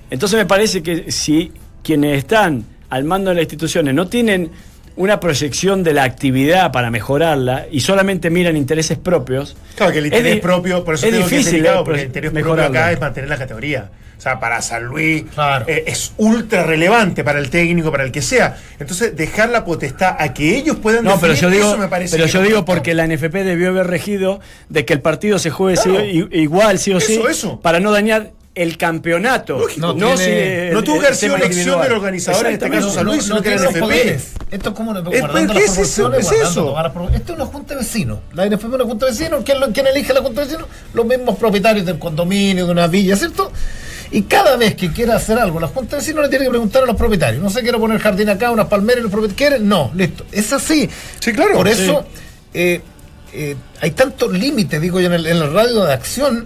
Entonces 0.10 0.40
me 0.40 0.48
parece 0.48 0.82
que 0.82 1.12
si 1.12 1.52
quienes 1.84 2.18
están 2.18 2.66
al 2.90 3.04
mando 3.04 3.30
de 3.30 3.36
las 3.36 3.44
instituciones 3.44 3.94
no 3.94 4.08
tienen 4.08 4.50
una 4.96 5.20
proyección 5.20 5.84
de 5.84 5.94
la 5.94 6.04
actividad 6.04 6.72
para 6.72 6.90
mejorarla 6.90 7.68
y 7.72 7.82
solamente 7.82 8.32
miran 8.32 8.58
intereses 8.58 8.98
propios, 8.98 9.56
Claro 9.76 9.94
que 9.94 10.00
el 10.00 10.06
es 10.08 10.12
interés 10.14 10.34
di- 10.36 10.42
propio, 10.42 10.84
por 10.84 10.96
eso 10.96 11.06
es 11.06 11.12
tengo 11.14 11.28
que 11.28 11.36
es 11.36 11.40
difícil, 11.46 11.62
delicado, 11.62 11.82
eh, 11.82 11.86
porque 11.86 12.00
el 12.02 12.08
interés 12.08 12.32
propio 12.32 12.64
acá 12.64 12.92
es 12.92 13.00
mantener 13.00 13.30
la 13.30 13.38
categoría. 13.38 13.90
O 14.20 14.22
sea, 14.22 14.38
para 14.38 14.62
San 14.62 14.84
Luis 14.84 15.24
Claro. 15.34 15.64
eh, 15.70 15.86
es 15.88 16.12
ultra 16.18 16.64
relevante 16.64 17.24
para 17.24 17.40
el 17.40 17.50
técnico, 17.50 17.90
para 17.90 18.04
el 18.04 18.12
que 18.12 18.22
sea. 18.22 18.58
Entonces, 18.78 19.16
dejar 19.16 19.48
la 19.50 19.64
potestad 19.64 20.14
a 20.20 20.34
que 20.34 20.58
ellos 20.58 20.76
puedan 20.76 21.06
No, 21.06 21.18
pero 21.22 21.34
yo 21.36 21.50
digo, 21.50 21.70
eso 21.70 21.78
me 21.78 21.88
parece 21.88 22.18
pero 22.18 22.26
que 22.26 22.32
yo 22.34 22.42
no 22.42 22.46
digo 22.48 22.66
porque 22.66 22.94
la 22.94 23.06
NFP 23.08 23.46
debió 23.46 23.70
haber 23.70 23.88
regido 23.88 24.42
de 24.68 24.84
que 24.84 24.92
el 24.92 25.00
partido 25.02 25.40
se 25.40 25.50
juegue 25.52 25.82
Claro. 25.82 26.02
sí- 26.02 26.28
igual, 26.34 26.80
sí 26.80 26.92
o 26.94 27.00
sí, 27.00 27.14
Eso, 27.14 27.30
eso. 27.30 27.60
para 27.62 27.80
no 27.80 27.92
dañar 27.94 28.32
el 28.56 28.76
campeonato. 28.78 29.58
Lógico. 29.58 29.80
No 29.88 29.94
no, 29.94 30.16
tiene- 30.16 30.18
si 30.18 30.32
el- 30.68 30.74
no 30.74 30.84
tuvo 30.84 31.00
que 31.00 31.06
haber 31.06 31.16
sido 31.16 31.38
elección 31.38 31.82
del 31.82 31.94
organizador, 31.94 32.46
en 32.48 32.54
este 32.56 32.70
caso 32.70 32.90
San 32.92 33.06
Luis, 33.06 33.24
sino 33.24 33.38
que 33.38 33.44
tiene 33.44 33.56
era 33.56 33.64
los 33.64 33.72
NFP. 33.74 33.80
poderes. 33.86 34.32
Esto 34.52 34.70
es 34.70 34.76
como 34.76 34.92
una, 34.92 35.00
Es- 35.00 35.22
guardando 35.22 35.54
¿qué 35.54 35.60
las 35.62 35.78
es 35.78 35.78
eso? 35.78 36.14
¿Es 36.14 36.30
eso? 36.30 36.66
todas 36.66 36.84
las 36.84 36.92
pro- 36.92 37.10
Esto 37.10 37.32
es 37.32 37.40
una 37.40 37.46
junta 37.46 37.74
de 37.74 37.80
vecinos. 37.80 38.20
La 38.34 38.46
NFP 38.46 38.68
es 38.68 38.74
una 38.74 38.84
junta 38.84 39.06
de 39.06 39.12
vecinos. 39.14 39.42
¿Quién, 39.46 39.62
lo- 39.62 39.72
quién 39.72 39.88
elige 39.88 40.14
la 40.14 40.20
junta 40.22 40.42
de 40.42 40.48
vecinos? 40.48 40.68
Los 40.94 41.06
mismos 41.06 41.38
propietarios 41.38 41.86
del 41.86 41.98
condominio, 42.00 42.66
de 42.66 42.72
una 42.74 42.88
villa, 42.88 43.16
¿cierto? 43.16 43.50
Y 44.12 44.24
cada 44.24 44.56
vez 44.58 44.76
que 44.76 44.92
quiera 44.92 45.16
hacer 45.16 45.38
algo, 45.38 45.60
la 45.60 45.68
junta 45.68 45.96
de 45.96 46.02
vecinos 46.02 46.24
le 46.24 46.30
tiene 46.30 46.46
que 46.46 46.50
preguntar 46.50 46.84
a 46.84 46.86
los 46.88 46.96
propietarios. 46.96 47.42
No 47.44 47.50
sé, 47.50 47.62
quiero 47.62 47.80
poner 47.80 48.00
jardín 48.00 48.30
acá, 48.30 48.50
unas 48.52 48.68
palmeras, 48.68 49.00
y 49.02 49.04
los 49.04 49.12
propietarios 49.12 49.38
quieren. 49.50 49.70
No, 49.70 49.92
listo. 49.96 50.26
Es 50.32 50.52
así. 50.52 50.90
Sí, 51.20 51.32
claro. 51.34 51.54
Por 51.56 51.68
Sí. 51.70 51.84
eso 51.84 52.06
eh, 52.54 52.82
eh, 53.34 53.56
hay 53.82 53.92
tantos 53.92 54.32
límites, 54.34 54.82
digo 54.82 55.00
yo, 55.00 55.08
en 55.08 55.14
el, 55.14 55.28
en 55.28 55.38
el 55.38 55.54
radio 55.54 55.86
de 55.86 55.94
acción 55.94 56.46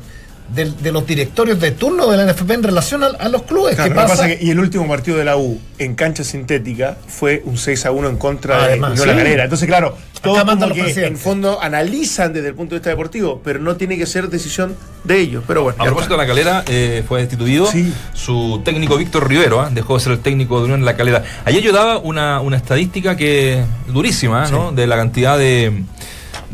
del- 0.54 0.76
de, 0.84 0.92
los 0.92 1.08
directorios 1.08 1.62
de 1.62 1.72
turno 1.72 2.08
de 2.12 2.18
la 2.18 2.26
NFP 2.26 2.52
en 2.56 2.64
relación 2.64 3.02
a, 3.04 3.08
a 3.08 3.30
los 3.30 3.44
clubes. 3.44 3.76
Claro, 3.76 3.90
¿Qué 3.92 3.96
lo 3.96 4.02
que 4.02 4.08
pasa? 4.10 4.24
pasa 4.24 4.28
que- 4.38 4.44
y 4.46 4.50
el 4.52 4.60
último 4.60 4.86
partido 4.88 5.18
de 5.18 5.24
la 5.24 5.38
U 5.38 5.58
en 5.80 5.96
cancha 5.96 6.26
sintética 6.26 6.98
fue 7.08 7.42
un 7.46 7.58
6 7.58 7.86
a 7.86 7.92
1 7.92 8.10
en 8.10 8.18
contra 8.18 8.66
Además, 8.66 9.00
de 9.00 9.06
La 9.06 9.14
sí. 9.14 9.18
Calera. 9.20 9.44
Entonces, 9.46 9.68
claro, 9.68 9.98
todos 10.24 10.46
mandan 10.46 10.70
como 10.70 10.84
que 10.86 11.06
en 11.06 11.18
fondo 11.18 11.62
analizan 11.62 12.34
desde 12.34 12.48
el 12.50 12.56
punto 12.56 12.76
de 12.76 12.80
vista 12.80 12.90
deportivo, 12.90 13.42
pero 13.44 13.60
no 13.60 13.76
tiene 13.76 13.98
que 13.98 14.06
ser 14.06 14.30
decisión 14.30 14.76
de 15.04 15.20
ellos. 15.20 15.44
Pero 15.46 15.64
bueno, 15.64 15.82
A 15.82 15.86
propósito 15.86 16.14
de 16.14 16.18
la 16.18 16.28
calera, 16.28 16.64
eh, 16.68 17.04
fue 17.08 17.20
destituido 17.20 17.66
Sí. 17.68 17.94
su 18.14 18.62
técnico 18.64 18.98
Víctor 18.98 19.28
Rivero, 19.28 19.60
¿ah? 19.62 19.70
dejó 19.72 19.96
de 19.96 20.00
ser 20.04 20.14
el 20.14 20.20
técnico 20.20 20.60
de 20.60 20.66
Unión 20.66 20.86
La 20.86 20.96
Calera. 20.96 21.24
Ayer 21.46 21.62
yo 21.62 21.74
daba 21.74 21.98
una, 21.98 22.40
una 22.40 22.58
estadística 22.58 23.18
que 23.18 23.64
durísima, 23.88 24.50
¿no? 24.50 24.72
De 24.72 24.88
la 24.88 24.96
cantidad 24.96 25.38
de, 25.38 25.84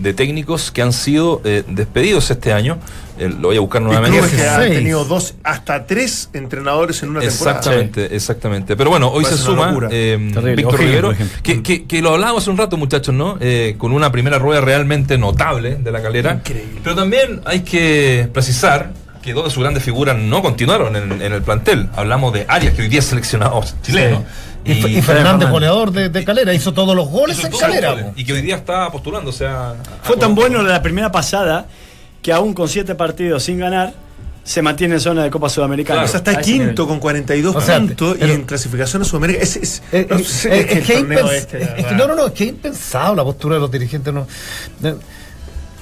de 0.01 0.13
técnicos 0.13 0.71
que 0.71 0.81
han 0.81 0.93
sido 0.93 1.41
eh, 1.43 1.63
despedidos 1.67 2.29
este 2.31 2.53
año. 2.53 2.77
Eh, 3.17 3.27
lo 3.29 3.49
voy 3.49 3.57
a 3.57 3.59
buscar 3.59 3.81
Y 3.81 3.85
nuevamente. 3.85 4.17
clubes 4.17 4.33
que 4.35 4.47
han 4.47 4.61
tenido 4.69 5.03
dos, 5.03 5.35
hasta 5.43 5.85
tres 5.85 6.29
entrenadores 6.33 7.03
en 7.03 7.09
una 7.09 7.19
temporada. 7.19 7.57
Exactamente, 7.59 8.15
exactamente. 8.15 8.77
Pero 8.77 8.89
bueno, 8.91 9.09
hoy 9.09 9.25
se 9.25 9.31
Parece 9.31 9.43
suma 9.45 9.77
eh. 9.91 10.53
Víctor 10.55 10.79
Rivero, 10.79 11.13
que, 11.43 11.61
que- 11.61 11.83
que 11.85 12.01
lo 12.01 12.11
hablábamos 12.13 12.43
hace 12.43 12.49
un 12.51 12.57
rato, 12.57 12.77
muchachos, 12.77 13.13
¿no? 13.13 13.37
Eh, 13.41 13.75
con 13.77 13.91
una 13.91 14.09
primera 14.11 14.39
rueda 14.39 14.61
realmente 14.61 15.17
notable 15.17 15.75
de 15.75 15.91
la 15.91 16.01
calera. 16.01 16.33
Increíble. 16.35 16.79
Pero 16.81 16.95
también 16.95 17.41
hay 17.45 17.59
que 17.61 18.29
precisar 18.33 18.93
que 19.21 19.33
dos 19.33 19.43
de 19.43 19.49
sus 19.49 19.61
grandes 19.61 19.83
figuras 19.83 20.17
no 20.17 20.41
continuaron 20.41 20.95
en, 20.95 21.21
en 21.21 21.33
el 21.33 21.41
plantel. 21.41 21.89
Hablamos 21.97 22.31
de 22.31 22.45
Arias, 22.47 22.73
que 22.73 22.83
hoy 22.83 22.87
día 22.87 22.99
es 22.99 23.05
seleccionado 23.05 23.61
chileno. 23.83 24.23
Y, 24.65 24.71
y 24.71 25.01
Fernández, 25.01 25.49
goleador 25.49 25.91
de, 25.91 26.09
de 26.09 26.23
Calera, 26.25 26.53
hizo 26.53 26.73
todos 26.73 26.95
los 26.95 27.07
goles 27.09 27.43
en 27.43 27.51
Calera. 27.51 27.91
goles. 27.91 28.05
Y 28.15 28.25
que 28.25 28.33
hoy 28.33 28.41
día 28.41 28.55
está 28.57 28.91
postulando, 28.91 29.29
o 29.29 29.33
sea. 29.33 29.75
Fue 30.03 30.15
a- 30.15 30.19
tan 30.19 30.35
bueno 30.35 30.61
la 30.61 30.81
primera 30.81 31.11
pasada 31.11 31.65
que 32.21 32.31
aún 32.33 32.53
con 32.53 32.67
siete 32.67 32.95
partidos 32.95 33.43
sin 33.43 33.57
ganar 33.59 33.93
se 34.43 34.61
mantiene 34.61 34.95
en 34.95 34.99
zona 34.99 35.23
de 35.23 35.29
Copa 35.29 35.47
Sudamericana. 35.49 35.99
Claro. 36.01 36.07
O 36.07 36.11
sea, 36.11 36.17
está 36.19 36.31
A 36.39 36.41
quinto 36.41 36.87
con 36.87 36.99
42 36.99 37.55
O 37.55 37.61
sea, 37.61 37.77
puntos 37.79 38.17
y 38.19 38.23
en 38.31 38.43
clasificación 38.43 39.01
a 39.03 39.05
Sudamérica. 39.05 39.39
Es, 39.41 39.55
es, 39.57 39.83
Eh, 39.91 40.07
no 40.09 40.17
eh, 40.17 40.19
eh, 40.19 40.23
es 40.23 40.43
que 40.43 40.53
el 40.73 40.77
es 40.79 40.85
que 40.87 40.93
torneo 40.95 41.25
impens- 41.27 41.31
este, 41.33 41.95
no, 41.95 42.07
no, 42.07 42.15
no, 42.15 42.25
es 42.27 42.31
que 42.33 42.45
impensado 42.45 43.15
la 43.15 43.23
postura 43.23 43.55
de 43.55 43.61
los 43.61 43.71
dirigentes. 43.71 44.13
No. 44.13 44.25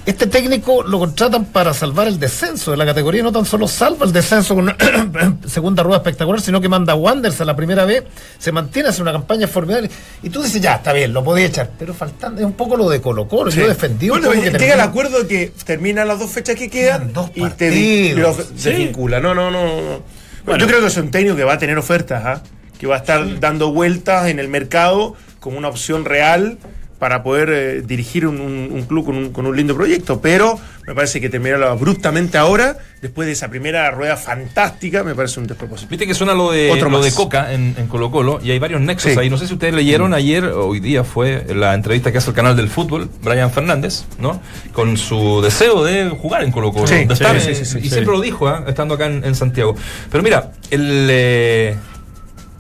Este 0.08 0.26
técnico 0.26 0.84
lo 0.84 1.00
contratan 1.00 1.44
para 1.44 1.74
salvar 1.74 2.08
el 2.08 2.18
descenso 2.18 2.72
de 2.72 2.78
la 2.78 2.86
categoría, 2.86 3.22
no 3.24 3.34
tan 3.34 3.44
solo 3.44 3.68
salva 3.68 4.06
el 4.06 4.14
descenso 4.14 4.56
con 4.56 4.64
una 4.64 4.78
segunda 5.46 5.84
rueda 5.84 5.98
espectacular, 5.98 6.40
sino 6.40 6.62
que 6.62 6.70
manda 6.70 6.94
a 6.94 6.96
Wanderers 6.96 7.42
a 7.42 7.44
la 7.46 7.58
primera 7.58 7.84
vez, 7.84 8.06
se 8.40 8.54
mantiene, 8.54 8.88
hace 8.88 9.02
una 9.02 9.12
campaña 9.12 9.50
formidable, 9.50 9.90
y 10.24 10.30
tú 10.30 10.42
dices, 10.42 10.62
ya, 10.62 10.76
está 10.76 10.94
bien, 10.94 11.12
lo 11.12 11.26
podía 11.26 11.48
echar, 11.48 11.72
pero 11.78 11.94
faltando, 11.94 12.40
es 12.40 12.46
un 12.46 12.54
poco 12.54 12.78
lo 12.78 12.90
de 12.90 13.02
Colo 13.02 13.28
Colo, 13.28 13.52
Sí. 13.52 13.60
yo 13.60 13.68
defendí 13.68 14.08
Bueno, 14.08 14.34
llega 14.34 14.76
el 14.76 14.80
acuerdo 14.80 15.28
que 15.28 15.52
termina 15.66 16.06
las 16.06 16.20
dos 16.20 16.32
fechas 16.32 16.56
que 16.56 16.70
quedan 16.70 17.12
dos 17.12 17.30
y 17.36 17.46
te 17.50 18.16
se 18.56 18.70
vincula. 18.72 19.20
No, 19.20 19.36
no, 19.36 19.52
no. 19.52 19.66
no. 19.66 19.72
Bueno, 19.74 20.04
Bueno. 20.46 20.62
yo 20.62 20.68
creo 20.68 20.80
que 20.80 20.88
es 20.88 20.96
un 20.96 21.12
técnico 21.12 21.36
que 21.36 21.44
va 21.44 21.56
a 21.56 21.58
tener 21.58 21.78
ofertas, 21.78 22.24
¿ah? 22.26 22.42
que 22.80 22.88
va 22.88 22.96
a 22.96 23.00
estar 23.00 23.42
dando 23.42 23.74
vueltas 23.74 24.30
en 24.30 24.40
el 24.40 24.48
mercado 24.48 25.16
como 25.42 25.58
una 25.58 25.68
opción 25.68 26.06
real 26.06 26.60
para 27.00 27.22
poder 27.24 27.50
eh, 27.52 27.82
dirigir 27.86 28.26
un, 28.26 28.42
un- 28.42 28.70
un 28.72 28.84
club 28.84 29.06
con 29.06 29.16
un, 29.18 29.30
con 29.32 29.46
un 29.46 29.56
lindo 29.56 29.76
proyecto. 29.76 30.20
Pero 30.20 30.60
me 30.88 30.96
parece 30.96 31.22
que 31.22 31.30
terminarlo 31.30 31.68
abruptamente 31.70 32.38
ahora, 32.38 32.78
después 33.02 33.26
de 33.28 33.34
esa 33.34 33.50
primera 33.50 33.92
rueda 33.92 34.18
fantástica, 34.18 35.04
me 35.04 35.14
parece 35.14 35.40
un 35.40 35.46
despropósito. 35.48 35.90
Viste 35.90 36.08
que 36.08 36.14
suena 36.16 36.34
lo 36.34 36.52
de, 36.52 36.72
Otro 36.72 36.90
lo 36.90 37.02
de 37.02 37.12
Coca 37.12 37.54
en, 37.54 37.76
en 37.78 37.88
Colo 37.88 38.10
Colo 38.10 38.40
y 38.44 38.50
hay 38.52 38.58
varios 38.60 38.82
nexos 38.82 39.12
Sí. 39.14 39.20
ahí. 39.20 39.30
No 39.30 39.38
sé 39.38 39.46
si 39.48 39.54
ustedes 39.54 39.74
leyeron 39.76 40.14
ayer, 40.14 40.46
hoy 40.46 40.80
día 40.80 41.04
fue 41.04 41.46
la 41.54 41.74
entrevista 41.76 42.12
que 42.12 42.18
hace 42.18 42.30
el 42.32 42.36
canal 42.36 42.56
del 42.56 42.70
fútbol, 42.70 43.10
Brian 43.22 43.52
Fernández, 43.52 44.06
¿no? 44.20 44.42
Con 44.74 44.98
su 44.98 45.42
deseo 45.42 45.84
de 45.84 46.10
jugar 46.10 46.44
en 46.44 46.52
Colo 46.52 46.72
Colo. 46.72 46.88
Sí, 46.88 47.06
de 47.06 47.14
estar 47.14 47.40
sí, 47.40 47.52
y 47.52 47.90
siempre 47.90 48.06
lo 48.14 48.22
dijo, 48.22 48.48
¿ah? 48.48 48.64
estando 48.68 48.96
acá 48.96 49.06
en, 49.06 49.24
en 49.24 49.36
Santiago. 49.36 49.76
Pero 50.12 50.24
mira, 50.24 50.52
el, 50.72 51.08
eh, 51.12 51.76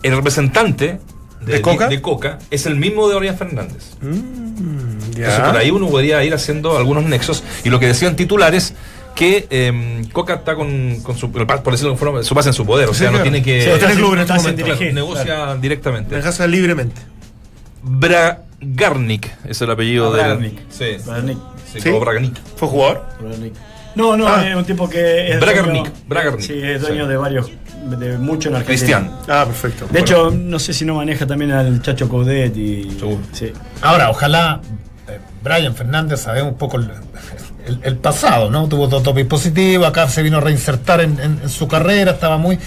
el 0.03 0.15
representante 0.15 0.99
¿De 1.48 1.62
Coca? 1.62 1.88
de 1.88 2.02
Coca 2.02 2.39
es 2.52 2.66
el 2.66 2.76
mismo 2.76 3.08
de 3.10 3.18
Brian 3.18 3.38
Fernández. 3.38 3.95
Mm, 4.02 5.16
Entonces 5.16 5.39
por 5.39 5.58
ahí 5.58 5.72
uno 5.72 5.88
podría 5.89 6.24
ir 6.24 6.34
haciendo 6.34 6.78
algunos 6.78 7.04
nexos. 7.06 7.43
Y 7.64 7.70
lo 7.70 7.80
que 7.80 7.88
decían 7.88 8.16
titulares, 8.16 8.74
que 9.16 9.48
eh, 9.50 10.04
Coca 10.14 10.36
está 10.36 10.56
con, 10.56 11.00
con 11.02 11.18
su, 11.18 11.32
por 11.32 11.72
decirlo 11.72 11.93
de 11.93 11.98
forma, 11.98 12.22
su 12.24 12.36
pase 12.36 12.50
en 12.50 12.54
su 12.54 12.66
poder. 12.66 12.88
O 12.89 12.93
sea, 12.93 13.08
no 13.08 13.14
claro. 13.18 13.24
tiene 13.24 13.41
que. 13.43 13.62
Sí, 13.62 13.70
club 13.95 14.14
este 14.14 14.22
Está 14.22 14.36
sin 14.36 14.43
momento. 14.52 14.64
dirigir, 14.66 14.78
Claro, 14.91 14.93
negocia 14.93 15.24
claro. 15.26 15.60
directamente. 15.60 16.16
Dejasa 16.16 16.45
libremente. 16.48 17.02
Bragarnik 17.84 19.30
es 19.48 19.62
el 19.62 19.72
apellido 19.72 20.08
Ah, 20.14 20.18
de. 20.18 20.22
Bragarnik. 20.24 20.60
Sí, 20.70 20.86
Bragarnik. 21.06 21.38
sí, 21.74 21.89
Bragarnik. 21.89 22.34
¿Fue 22.56 22.68
jugador? 22.68 23.06
No, 23.95 24.16
no, 24.16 24.28
Ah. 24.28 24.48
es 24.48 24.56
un 24.56 24.66
tipo 24.66 24.88
que 24.89 25.32
es 25.32 25.39
Bragarnik, 25.39 25.86
dueño- 25.86 25.91
Bragarnik. 26.08 26.41
Sí, 26.45 26.54
es 26.62 26.82
dueño 26.82 27.06
Sí. 27.06 27.10
de 27.10 27.18
varios, 27.18 27.50
de 27.95 28.17
mucho 28.17 28.49
en 28.49 28.55
Argentina. 28.55 28.97
Cristian. 28.99 29.11
Ah, 29.27 29.45
perfecto. 29.45 29.85
De 29.85 29.91
Bueno. 29.91 30.05
hecho, 30.05 30.31
no 30.31 30.59
sé 30.59 30.73
si 30.73 30.85
no 30.85 30.95
maneja 30.95 31.25
también 31.25 31.51
al 31.51 31.81
Chacho 31.81 32.07
Coudet 32.09 32.55
y. 32.57 32.83
Seguro. 32.99 33.19
Sí. 33.31 33.51
Ahora, 33.81 34.09
ojalá 34.09 34.61
eh, 35.07 35.19
Brian 35.43 35.75
Fernández 35.75 36.21
sabemos 36.21 36.51
un 36.53 36.57
poco 36.57 36.77
el, 36.77 36.89
el- 37.65 37.79
el 37.83 37.97
pasado, 37.97 38.49
¿no? 38.49 38.67
Tuvo 38.67 38.88
todo 38.89 39.01
tope 39.01 39.25
positivo, 39.25 39.85
acá 39.85 40.07
se 40.09 40.21
vino 40.23 40.38
a 40.38 40.41
reinsertar 40.41 41.01
en, 41.01 41.19
en- 41.19 41.39
en 41.43 41.49
su 41.49 41.67
carrera, 41.67 42.11
estaba 42.11 42.38
muy. 42.38 42.57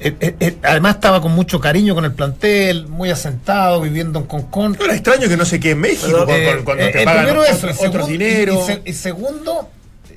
eh, 0.00 0.16
eh, 0.20 0.36
eh, 0.40 0.56
además 0.62 0.96
estaba 0.96 1.20
con 1.22 1.32
mucho 1.32 1.60
cariño 1.60 1.94
con 1.94 2.04
el 2.04 2.12
plantel, 2.12 2.88
muy 2.88 3.10
asentado, 3.10 3.80
viviendo 3.80 4.18
en 4.18 4.26
Concón. 4.26 4.76
Era 4.82 4.94
extraño 4.94 5.28
que 5.28 5.36
no 5.36 5.44
se 5.44 5.58
quede 5.60 5.72
en 5.72 5.80
México 5.80 6.26
Eh, 6.28 6.44
cuando, 6.46 6.64
cuando 6.64 6.84
te 6.90 7.04
pagan 7.04 7.24
primero 7.24 7.42
otro, 7.86 8.06
dinero. 8.06 8.54
Y, 8.54 8.58
y 8.58 8.66
se- 8.66 8.82
y 8.84 8.92
segundo, 8.92 9.70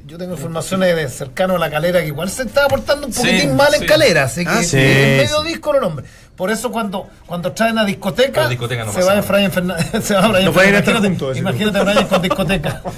yo 0.07 0.17
tengo 0.17 0.33
informaciones 0.35 0.95
de 0.95 1.09
cercano 1.09 1.55
a 1.55 1.59
la 1.59 1.69
calera 1.69 1.99
que 2.01 2.07
igual 2.07 2.29
se 2.29 2.43
estaba 2.43 2.67
portando 2.69 3.07
un 3.07 3.13
Sí, 3.13 3.19
poquitín 3.19 3.55
mal 3.57 3.73
sí. 3.73 3.81
en 3.81 3.85
calera, 3.87 4.23
así 4.23 4.43
que 4.45 4.49
Ah, 4.51 4.63
sí. 4.63 4.77
en 4.77 5.17
medio 5.17 5.43
disco 5.43 5.73
no 5.73 5.81
nombre. 5.81 6.05
Por 6.35 6.49
eso 6.49 6.71
cuando, 6.71 7.09
cuando 7.25 7.51
traen 7.51 7.77
a 7.77 7.83
discoteca, 7.83 8.45
A 8.45 8.47
discoteca 8.49 8.85
no 8.85 8.93
se 8.93 9.01
va. 9.03 9.15
Efraín 9.19 9.51
Fernández. 9.51 9.87
Se 10.05 10.13
va 10.13 10.27
Brian 10.27 10.45
No 10.45 10.53
Fernández. 10.53 10.87
Imagínate- 10.87 11.07
juntos, 11.09 11.31
ese 11.31 11.39
Imagínate 11.41 11.77
a 11.79 11.83
Brian 11.83 12.07
con 12.07 12.21
discoteca. 12.21 12.81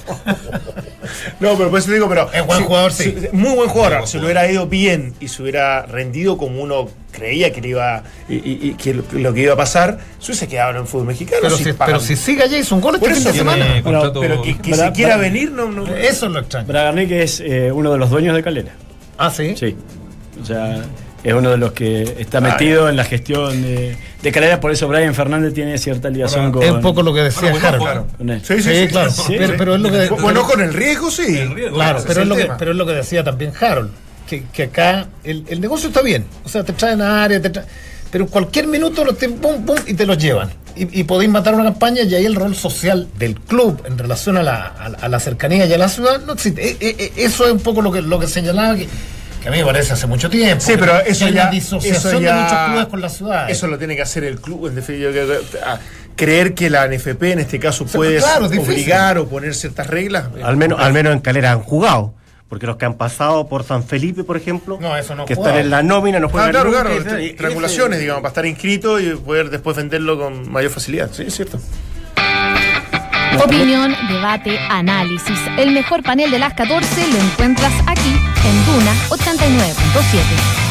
No, 1.40 1.56
pero 1.56 1.70
por 1.70 1.78
eso 1.78 1.88
te 1.88 1.94
digo, 1.94 2.08
pero. 2.08 2.30
Es 2.32 2.44
buen 2.46 2.64
jugador, 2.64 2.92
sí. 2.92 3.14
Muy 3.32 3.54
buen 3.54 3.68
jugador. 3.68 3.98
buen 3.98 4.06
Si 4.06 4.18
jugador. 4.18 4.20
lo 4.20 4.24
hubiera 4.26 4.50
ido 4.50 4.66
bien 4.66 5.14
y 5.20 5.28
se 5.28 5.42
hubiera 5.42 5.82
rendido 5.86 6.36
como 6.38 6.62
uno 6.62 6.88
creía 7.12 7.52
que 7.52 7.60
le 7.60 7.68
iba 7.68 8.02
y, 8.28 8.34
y- 8.36 8.58
y 8.62 8.74
que 8.74 8.94
lo, 8.94 9.02
lo 9.12 9.34
que 9.34 9.42
iba 9.42 9.54
a 9.54 9.56
pasar, 9.56 9.98
se 10.20 10.26
hubiese 10.32 10.46
quedado 10.48 10.70
en 10.70 10.76
el 10.78 10.86
fútbol 10.86 11.06
mexicano. 11.06 11.40
Pero 11.42 11.56
si 11.56 11.64
si, 11.64 11.72
pero 11.72 12.00
si 12.00 12.16
sigue 12.16 12.42
allá 12.44 12.56
hizo 12.58 12.74
un 12.74 12.80
gol 12.80 12.94
este 12.96 13.14
fin 13.14 13.24
de 13.24 13.32
semana. 13.32 13.66
pero 13.82 14.42
que, 14.42 14.56
que 14.58 14.70
Bra- 14.72 14.86
se 14.88 14.92
quiera 14.92 15.16
Bra- 15.16 15.20
venir, 15.20 15.50
no, 15.52 15.66
no. 15.70 15.86
Eso 15.96 16.26
es 16.26 16.32
lo 16.32 16.38
extraño. 16.40 16.66
Bragarnik 16.68 17.10
es 17.10 17.40
eh, 17.40 17.72
uno 17.72 17.92
de 17.92 17.98
los 17.98 18.10
dueños 18.10 18.34
de 18.36 18.42
Calera. 18.42 18.72
Ah, 19.18 19.30
sí. 19.30 19.54
Sí. 19.56 19.76
O 20.40 20.44
sea, 20.46 20.82
es 21.22 21.34
uno 21.34 21.50
de 21.50 21.56
los 21.58 21.72
que 21.72 22.02
está 22.18 22.40
metido 22.40 22.88
en 22.88 22.96
la 22.96 23.04
gestión 23.04 23.60
de, 23.62 23.96
de 24.22 24.32
Calera, 24.32 24.58
por 24.60 24.70
eso 24.70 24.88
Brian 24.88 25.14
Fernández 25.14 25.52
tiene 25.54 25.76
cierta 25.78 26.08
ligación 26.10 26.50
con. 26.52 26.62
Es 26.62 26.70
un 26.70 26.80
poco 26.80 27.02
lo 27.02 27.12
que 27.12 27.20
decía 27.22 27.50
Bueno, 27.52 28.06
bueno, 28.18 28.32
él. 28.34 28.40
Sí, 28.44 28.54
sí, 28.56 28.62
Sí, 28.62 28.74
sí, 28.82 28.88
claro. 28.88 29.10
sí, 29.10 29.22
pero, 29.36 29.46
sí. 29.48 29.54
pero 29.58 29.74
es 29.74 29.80
lo 29.80 29.90
que. 29.90 30.08
Bueno, 30.20 30.42
con 30.44 30.60
el 30.60 30.72
riesgo, 30.72 31.10
sí. 31.10 31.38
El 31.38 31.54
riesgo, 31.54 31.76
Claro, 31.76 32.02
pero 32.06 32.22
es 32.22 32.28
lo 32.28 32.36
que, 32.36 32.48
pero 32.58 32.70
es 32.70 32.76
lo 32.76 32.86
que 32.86 32.92
decía 32.92 33.22
también 33.24 33.52
Harold, 33.60 33.90
que, 34.28 34.44
que 34.52 34.64
acá 34.64 35.08
el, 35.24 35.44
el 35.48 35.60
negocio 35.60 35.88
está 35.88 36.02
bien. 36.02 36.24
O 36.44 36.48
sea, 36.48 36.64
te 36.64 36.72
traen 36.72 37.02
a 37.02 37.22
área, 37.24 37.40
te 37.40 37.50
traen- 37.50 37.66
pero 38.10 38.24
en 38.24 38.30
cualquier 38.30 38.66
minuto 38.66 39.04
los 39.04 39.16
te, 39.18 39.28
pum, 39.28 39.64
pum, 39.64 39.76
y 39.86 39.94
te 39.94 40.04
los 40.06 40.18
llevan. 40.18 40.50
Y, 40.74 41.00
y 41.00 41.04
podéis 41.04 41.30
matar 41.30 41.54
una 41.54 41.64
campaña 41.64 42.02
y 42.02 42.14
ahí 42.14 42.24
el 42.26 42.34
rol 42.34 42.54
social 42.56 43.06
del 43.18 43.34
club 43.36 43.82
en 43.86 43.98
relación 43.98 44.36
a 44.36 44.42
la, 44.42 44.66
a, 44.66 44.88
la- 44.88 44.98
a 44.98 45.08
la 45.08 45.20
cercanía 45.20 45.66
y 45.66 45.72
a 45.72 45.78
la 45.78 45.88
ciudad 45.88 46.20
no 46.26 46.32
existe. 46.32 46.66
Eh, 46.70 46.76
eh, 46.80 46.96
eh, 46.98 47.12
eso 47.16 47.44
es 47.46 47.52
un 47.52 47.60
poco 47.60 47.82
lo 47.82 47.92
que, 47.92 48.02
lo 48.02 48.18
que 48.18 48.26
señalaba 48.26 48.74
que, 48.76 48.88
que 49.40 49.48
a 49.48 49.50
mí 49.50 49.58
me 49.58 49.64
parece 49.64 49.92
hace 49.94 50.06
mucho 50.06 50.28
tiempo. 50.30 50.62
Sí, 50.64 50.72
pero 50.78 51.00
eso 51.00 51.24
hay 51.26 51.32
ya. 51.32 51.42
una 51.42 51.50
disociación 51.50 51.96
eso 52.14 52.20
ya- 52.20 52.34
de 52.36 52.42
muchos 52.42 52.58
clubes 52.70 52.86
con 52.86 53.00
la 53.00 53.08
ciudad. 53.08 53.50
Eso 53.50 53.66
lo 53.66 53.78
tiene 53.78 53.96
que 53.96 54.02
hacer 54.02 54.24
el 54.24 54.40
club. 54.40 54.66
En 54.68 54.74
definitiva, 54.74 55.12
que- 55.12 55.40
que- 55.50 55.58
a- 55.58 55.80
creer 56.16 56.54
que 56.54 56.68
la 56.68 56.84
NFP 56.86 57.32
en 57.32 57.38
este 57.38 57.58
caso 57.58 57.86
puede 57.86 58.18
claro, 58.18 58.44
es 58.44 58.50
difícil. 58.50 58.74
obligar 58.74 59.18
o 59.18 59.26
poner 59.28 59.54
ciertas 59.54 59.86
reglas. 59.86 60.26
Al 60.42 60.56
menos, 60.56 60.78
al 60.80 60.92
menos 60.92 61.12
en 61.14 61.20
Calera 61.20 61.52
han 61.52 61.60
jugado. 61.60 62.14
Porque 62.48 62.66
los 62.66 62.76
que 62.78 62.84
han 62.84 62.94
pasado 62.94 63.46
por 63.48 63.62
San 63.62 63.84
Felipe, 63.84 64.24
por 64.24 64.36
ejemplo, 64.36 64.76
No, 64.80 64.96
eso 64.96 65.14
no 65.14 65.24
que 65.24 65.36
jugado. 65.36 65.54
están 65.54 65.64
en 65.66 65.70
la 65.70 65.84
nómina, 65.84 66.18
no 66.18 66.26
Ah, 66.26 66.30
juegan 66.30 66.50
claro, 66.50 66.70
nunca, 66.70 66.82
claro, 66.82 67.20
y- 67.22 67.32
triangulaciones, 67.34 67.92
ese- 67.98 68.00
digamos, 68.00 68.22
para 68.22 68.30
estar 68.30 68.44
inscrito 68.46 68.98
y 68.98 69.14
poder 69.14 69.50
después 69.50 69.76
venderlo 69.76 70.18
con 70.18 70.50
mayor 70.50 70.72
facilidad. 70.72 71.10
Sí, 71.12 71.22
es 71.28 71.34
cierto. 71.36 71.60
Opinión, 73.44 73.96
debate, 74.08 74.58
análisis. 74.68 75.38
El 75.56 75.70
mejor 75.70 76.02
panel 76.02 76.30
de 76.30 76.38
las 76.38 76.52
14 76.54 77.08
lo 77.10 77.18
encuentras 77.18 77.72
aquí 77.86 78.10
en 78.44 78.66
Duna 78.66 78.92
89.7. 79.08 80.70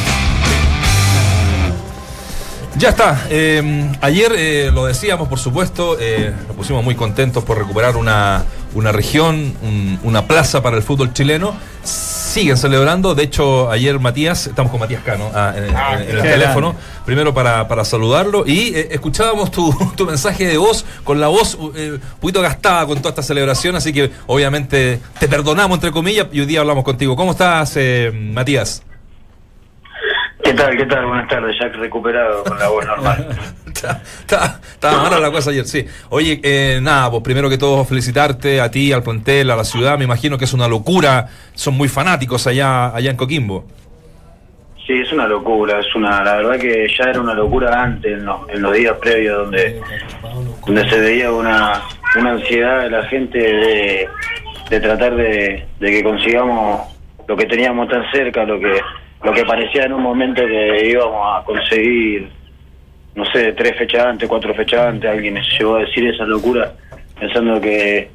Ya 2.76 2.90
está. 2.90 3.26
eh, 3.28 3.90
ayer 4.00 4.32
eh, 4.36 4.70
lo 4.72 4.86
decíamos, 4.86 5.28
por 5.28 5.38
supuesto, 5.38 5.96
eh, 6.00 6.32
nos 6.46 6.56
pusimos 6.56 6.84
muy 6.84 6.94
contentos 6.94 7.44
por 7.44 7.58
recuperar 7.58 7.96
una, 7.96 8.44
una 8.74 8.92
región, 8.92 9.54
un- 9.62 9.98
una 10.02 10.26
plaza 10.26 10.62
para 10.62 10.76
el 10.76 10.82
fútbol 10.82 11.12
chileno. 11.12 11.54
Siguen 11.82 12.56
celebrando. 12.56 13.14
De 13.16 13.24
hecho, 13.24 13.70
ayer 13.70 13.98
Matías, 13.98 14.46
estamos 14.46 14.70
con 14.70 14.78
Matías 14.78 15.02
Cano 15.02 15.30
ah, 15.34 15.52
en, 15.56 15.64
en- 15.64 16.10
en 16.10 16.16
el 16.16 16.22
teléfono, 16.22 16.76
primero 17.04 17.34
para, 17.34 17.66
para 17.66 17.84
saludarlo. 17.84 18.44
Y 18.46 18.72
eh, 18.76 18.88
escuchábamos 18.92 19.50
tu, 19.50 19.72
tu 19.96 20.06
mensaje 20.06 20.46
de 20.46 20.56
voz, 20.56 20.84
con 21.02 21.18
la 21.20 21.26
voz 21.28 21.58
eh, 21.74 21.92
un 21.94 22.20
poquito 22.20 22.40
gastada 22.40 22.86
con 22.86 22.98
toda 22.98 23.08
esta 23.10 23.22
celebración. 23.22 23.74
Así 23.74 23.92
que, 23.92 24.12
obviamente, 24.28 25.00
te 25.18 25.26
perdonamos, 25.26 25.76
entre 25.78 25.90
comillas, 25.90 26.28
y 26.30 26.38
hoy 26.40 26.46
día 26.46 26.60
hablamos 26.60 26.84
contigo. 26.84 27.16
¿Cómo 27.16 27.32
estás, 27.32 27.72
eh, 27.76 28.12
Matías? 28.14 28.84
¿Qué 30.44 30.54
tal? 30.54 30.76
¿Qué 30.76 30.86
tal? 30.86 31.06
Buenas 31.06 31.28
tardes, 31.28 31.54
Jack 31.60 31.74
recuperado 31.76 32.44
con 32.44 32.58
la 32.58 32.68
voz 32.68 32.86
normal. 32.86 33.28
Estaba 33.72 35.02
mala 35.02 35.20
la 35.20 35.30
cosa 35.30 35.50
ayer, 35.50 35.64
sí. 35.64 35.86
Oye, 36.10 36.40
eh, 36.42 36.78
nada, 36.82 37.10
pues 37.10 37.22
primero 37.22 37.48
que 37.48 37.58
todo 37.58 37.84
felicitarte 37.84 38.60
a 38.60 38.70
ti, 38.70 38.92
al 38.92 39.02
plantel, 39.02 39.50
a 39.50 39.56
la 39.56 39.64
ciudad. 39.64 39.98
Me 39.98 40.04
imagino 40.04 40.38
que 40.38 40.44
es 40.44 40.52
una 40.52 40.68
locura. 40.68 41.28
Son 41.54 41.74
muy 41.74 41.88
fanáticos 41.88 42.46
allá, 42.46 42.94
allá 42.94 43.10
en 43.10 43.16
Coquimbo. 43.16 43.66
Sí, 44.86 44.94
es 44.94 45.12
una 45.12 45.28
locura, 45.28 45.78
es 45.78 45.94
una, 45.94 46.24
la 46.24 46.36
verdad 46.36 46.58
que 46.58 46.88
ya 46.98 47.10
era 47.10 47.20
una 47.20 47.34
locura 47.34 47.80
antes, 47.80 48.12
en 48.12 48.24
los, 48.24 48.48
en 48.48 48.60
los 48.60 48.72
días 48.72 48.96
previos, 49.00 49.38
donde, 49.38 49.80
donde 50.66 50.90
se 50.90 50.98
veía 50.98 51.30
una, 51.30 51.80
una 52.18 52.32
ansiedad 52.32 52.80
de 52.80 52.90
la 52.90 53.04
gente 53.04 53.38
de, 53.38 54.08
de 54.68 54.80
tratar 54.80 55.14
de, 55.14 55.64
de 55.78 55.90
que 55.90 56.02
consigamos 56.02 56.88
lo 57.28 57.36
que 57.36 57.46
teníamos 57.46 57.88
tan 57.88 58.02
cerca, 58.10 58.42
lo 58.44 58.58
que, 58.58 58.80
lo 59.22 59.32
que 59.32 59.44
parecía 59.44 59.84
en 59.84 59.92
un 59.92 60.02
momento 60.02 60.42
que 60.44 60.88
íbamos 60.90 61.40
a 61.40 61.44
conseguir, 61.44 62.28
no 63.20 63.30
sé, 63.32 63.52
tres 63.52 63.76
fechas 63.76 64.04
antes, 64.06 64.28
cuatro 64.28 64.54
fechas 64.54 64.80
antes, 64.86 65.10
alguien 65.10 65.38
llegó 65.58 65.76
a 65.76 65.80
decir 65.80 66.06
esa 66.08 66.24
locura, 66.24 66.72
pensando 67.18 67.60
que, 67.60 68.10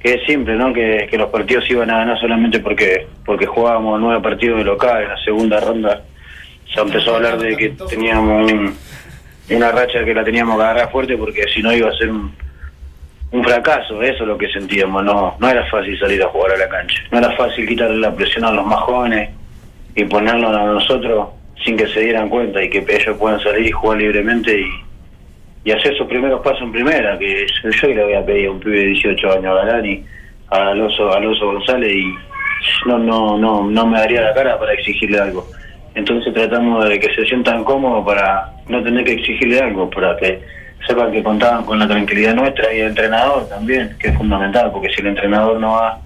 que 0.00 0.14
es 0.14 0.20
simple, 0.26 0.54
¿no? 0.54 0.72
Que, 0.72 1.06
que 1.10 1.18
los 1.18 1.28
partidos 1.30 1.68
iban 1.70 1.90
a 1.90 1.98
ganar 1.98 2.18
solamente 2.20 2.60
porque 2.60 3.06
porque 3.24 3.46
jugábamos 3.46 4.00
nueve 4.00 4.20
partidos 4.22 4.58
de 4.58 4.64
local 4.64 5.02
en 5.02 5.08
la 5.08 5.18
segunda 5.24 5.60
ronda. 5.60 6.02
Se 6.72 6.80
empezó 6.80 7.12
a 7.12 7.16
hablar 7.16 7.38
de 7.38 7.56
que 7.56 7.70
teníamos 7.88 8.52
un- 8.52 8.74
una 9.50 9.72
racha 9.72 10.04
que 10.04 10.14
la 10.14 10.22
teníamos 10.24 10.56
que 10.56 10.62
agarrar 10.62 10.90
fuerte 10.92 11.16
porque 11.16 11.44
si 11.54 11.62
no 11.62 11.72
iba 11.72 11.88
a 11.88 11.92
ser 11.96 12.10
un, 12.10 12.32
un 13.32 13.42
fracaso, 13.44 14.02
eso 14.02 14.22
es 14.22 14.28
lo 14.28 14.36
que 14.38 14.48
sentíamos, 14.52 15.02
no 15.04 15.34
no 15.38 15.48
era 15.48 15.64
fácil 15.66 15.98
salir 15.98 16.22
a 16.22 16.28
jugar 16.28 16.52
a 16.52 16.58
la 16.58 16.68
cancha, 16.68 17.02
no 17.10 17.18
era 17.18 17.30
fácil 17.36 17.66
quitarle 17.66 17.96
la 17.98 18.14
presión 18.14 18.44
a 18.44 18.52
los 18.52 18.64
más 18.66 18.80
jóvenes 18.80 19.30
y 19.96 20.04
ponerlo 20.04 20.48
a 20.48 20.64
nosotros 20.66 21.28
sin 21.64 21.76
que 21.76 21.86
se 21.88 22.00
dieran 22.00 22.28
cuenta 22.28 22.62
y 22.62 22.70
que 22.70 22.84
ellos 22.88 23.16
puedan 23.18 23.40
salir 23.40 23.66
y 23.66 23.72
jugar 23.72 23.98
libremente 23.98 24.60
y, 24.60 25.70
hacer 25.70 25.94
sus 25.98 26.06
primeros 26.06 26.40
pasos 26.40 26.62
en 26.62 26.72
primera, 26.72 27.18
que 27.18 27.46
yo, 27.62 27.68
yo 27.68 27.88
le 27.88 28.02
había 28.02 28.24
pedido 28.24 28.52
a 28.52 28.54
un 28.54 28.60
pibe 28.60 28.78
de 28.78 28.86
18 28.86 29.32
años 29.32 29.46
a 29.46 29.66
Galani, 29.66 30.02
a 30.48 30.68
Alonso, 30.68 31.12
a 31.12 31.16
Alonso 31.18 31.44
González 31.44 31.92
y 31.94 32.14
no, 32.86 32.98
no, 32.98 33.36
no, 33.36 33.68
no 33.68 33.86
me 33.86 33.98
daría 33.98 34.22
la 34.22 34.32
cara 34.32 34.58
para 34.58 34.72
exigirle 34.72 35.20
algo. 35.20 35.46
Entonces 35.94 36.32
tratamos 36.32 36.88
de 36.88 36.98
que 36.98 37.14
se 37.14 37.26
sientan 37.26 37.64
cómodos 37.64 38.06
para 38.06 38.50
no 38.66 38.82
tener 38.82 39.04
que 39.04 39.12
exigirle 39.12 39.60
algo, 39.60 39.90
para 39.90 40.16
que 40.16 40.40
sepan 40.86 41.12
que 41.12 41.22
contaban 41.22 41.64
con 41.64 41.78
la 41.78 41.86
tranquilidad 41.86 42.34
nuestra 42.34 42.72
y 42.72 42.80
el 42.80 42.88
entrenador 42.88 43.48
también, 43.48 43.94
que 43.98 44.08
es 44.08 44.16
fundamental, 44.16 44.70
porque 44.72 44.88
si 44.90 45.00
el 45.00 45.08
entrenador 45.08 45.60
no 45.60 45.72
va 45.72 46.00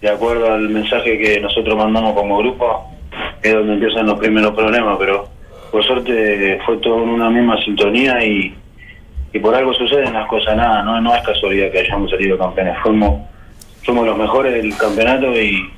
de 0.00 0.10
acuerdo 0.10 0.52
al 0.52 0.68
mensaje 0.68 1.18
que 1.18 1.40
nosotros 1.40 1.76
mandamos 1.76 2.14
como 2.14 2.38
grupo, 2.38 2.92
es 3.42 3.52
donde 3.52 3.74
empiezan 3.74 4.06
los 4.06 4.18
primeros 4.18 4.52
problemas, 4.52 4.96
pero 4.98 5.28
por 5.70 5.84
suerte 5.84 6.58
fue 6.64 6.76
todo 6.78 7.02
en 7.02 7.10
una 7.10 7.30
misma 7.30 7.60
sintonía 7.62 8.24
y, 8.24 8.54
y 9.32 9.38
por 9.38 9.54
algo 9.54 9.72
suceden 9.74 10.14
las 10.14 10.26
cosas, 10.28 10.56
nada, 10.56 10.82
no, 10.82 11.00
no 11.00 11.14
es 11.14 11.22
casualidad 11.22 11.70
que 11.70 11.80
hayamos 11.80 12.10
salido 12.10 12.38
campeones, 12.38 12.76
fuimos, 12.82 13.20
fuimos 13.84 14.06
los 14.06 14.16
mejores 14.16 14.54
del 14.54 14.76
campeonato 14.76 15.32
y, 15.38 15.70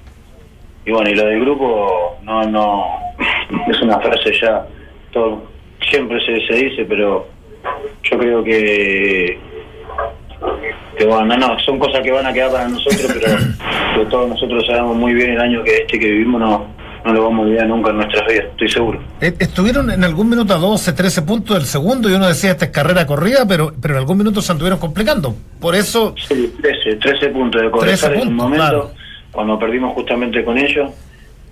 y 0.85 0.91
bueno, 0.91 1.11
y 1.11 1.15
lo 1.15 1.27
del 1.27 1.41
grupo 1.41 2.19
no, 2.23 2.45
no, 2.45 2.87
es 3.69 3.83
una 3.83 3.99
frase 4.01 4.33
ya, 4.41 4.67
todo, 5.13 5.43
siempre 5.91 6.21
se, 6.25 6.47
se 6.47 6.55
dice, 6.55 6.85
pero 6.85 7.27
yo 8.05 8.19
creo 8.19 8.45
que 8.45 9.39
que 10.97 11.05
bueno, 11.07 11.27
no, 11.27 11.37
no, 11.37 11.59
son 11.61 11.79
cosas 11.79 12.01
que 12.01 12.11
van 12.11 12.27
a 12.27 12.33
quedar 12.33 12.51
para 12.51 12.69
nosotros, 12.69 13.07
pero 13.15 13.37
que 13.97 14.11
todos 14.11 14.29
nosotros 14.29 14.67
sabemos 14.67 14.97
muy 14.97 15.15
bien 15.15 15.31
el 15.31 15.41
año 15.41 15.63
que 15.63 15.79
este 15.79 15.99
que 15.99 16.11
vivimos 16.11 16.41
no, 16.41 16.67
no 17.05 17.13
lo 17.13 17.25
vamos 17.25 17.41
a 17.41 17.49
olvidar 17.49 17.67
nunca 17.69 17.91
en 17.91 17.97
nuestras 17.97 18.27
vidas, 18.29 18.47
estoy 18.51 18.69
seguro. 18.69 19.01
Eh, 19.21 19.35
Estuvieron 19.39 19.91
en 19.91 20.05
algún 20.05 20.29
minuto 20.31 20.55
a 20.55 20.59
12, 20.59 20.93
13 20.93 21.23
puntos 21.23 21.57
del 21.57 21.67
segundo 21.67 22.09
y 22.11 22.15
uno 22.15 22.29
decía 22.29 22.51
esta 22.53 22.67
es 22.67 22.71
carrera 22.71 23.07
corrida, 23.07 23.47
pero, 23.49 23.73
pero 23.81 23.95
en 23.95 24.01
algún 24.01 24.19
minuto 24.19 24.43
se 24.43 24.53
anduvieron 24.53 24.79
complicando. 24.79 25.35
Por 25.61 25.75
eso, 25.75 26.15
Sí, 26.29 26.53
13, 26.61 26.97
13 26.97 27.29
puntos 27.29 27.63
de 27.63 27.69
13 27.69 27.71
Cobresal 27.71 28.15
en 28.15 28.29
un 28.29 28.35
momento, 28.35 28.57
claro. 28.65 28.91
cuando 29.33 29.59
perdimos 29.59 29.95
justamente 29.95 30.45
con 30.45 30.59
ellos, 30.59 30.91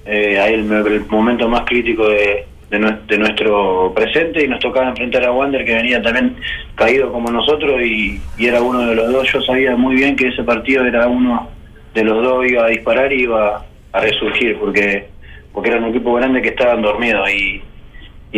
eh, 0.07 0.39
ahí 0.41 0.55
el, 0.55 0.71
el 0.73 1.07
momento 1.07 1.49
más 1.49 1.63
crítico 1.67 2.09
de, 2.09 2.47
de 2.71 3.19
nuestro 3.19 3.93
presente 3.95 4.45
y 4.45 4.49
nos 4.49 4.59
tocaba 4.61 4.89
enfrentar 4.91 5.25
a 5.25 5.33
Wander 5.33 5.65
que 5.65 5.75
venía 5.75 6.01
también 6.03 6.37
caído 6.75 7.11
como 7.13 7.31
nosotros 7.31 7.81
y, 7.83 8.21
y 8.37 8.47
era 8.47 8.61
uno 8.63 8.81
de 8.87 8.95
los 8.95 9.11
dos. 9.13 9.27
Yo 9.33 9.41
sabía 9.43 9.75
muy 9.77 9.95
bien 9.97 10.17
que 10.17 10.29
ese 10.29 10.43
partido 10.43 10.85
era 10.85 11.09
uno 11.09 11.49
de 11.95 12.05
los 12.05 12.23
dos 12.23 12.45
iba 12.47 12.65
a 12.65 12.69
disparar 12.69 13.13
y 13.13 13.23
iba 13.23 13.65
a 13.93 14.01
resurgir 14.01 14.59
porque 14.59 15.09
porque 15.59 15.71
era 15.71 15.81
un 15.81 15.87
equipo 15.87 16.15
grande 16.15 16.41
que 16.41 16.51
estaban 16.51 16.83
dormidos 16.83 17.29
y, 17.33 17.61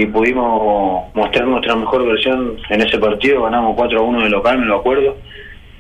pudimos 0.06 1.14
mostrar 1.14 1.46
nuestra 1.46 1.76
mejor 1.76 2.06
versión 2.06 2.56
en 2.70 2.80
ese 2.80 2.96
partido, 2.96 3.42
ganamos 3.42 3.76
4 3.76 3.98
a 3.98 4.02
1 4.02 4.22
de 4.22 4.30
local, 4.30 4.58
me 4.58 4.64
lo 4.64 4.78
acuerdo, 4.78 5.18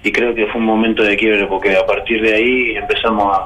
y 0.04 0.12
creo 0.12 0.34
que 0.34 0.46
fue 0.48 0.60
un 0.60 0.66
momento 0.66 1.02
de 1.02 1.16
quiebre 1.16 1.46
porque 1.46 1.74
a 1.74 1.86
partir 1.86 2.20
de 2.20 2.34
ahí 2.34 2.76
empezamos 2.76 3.38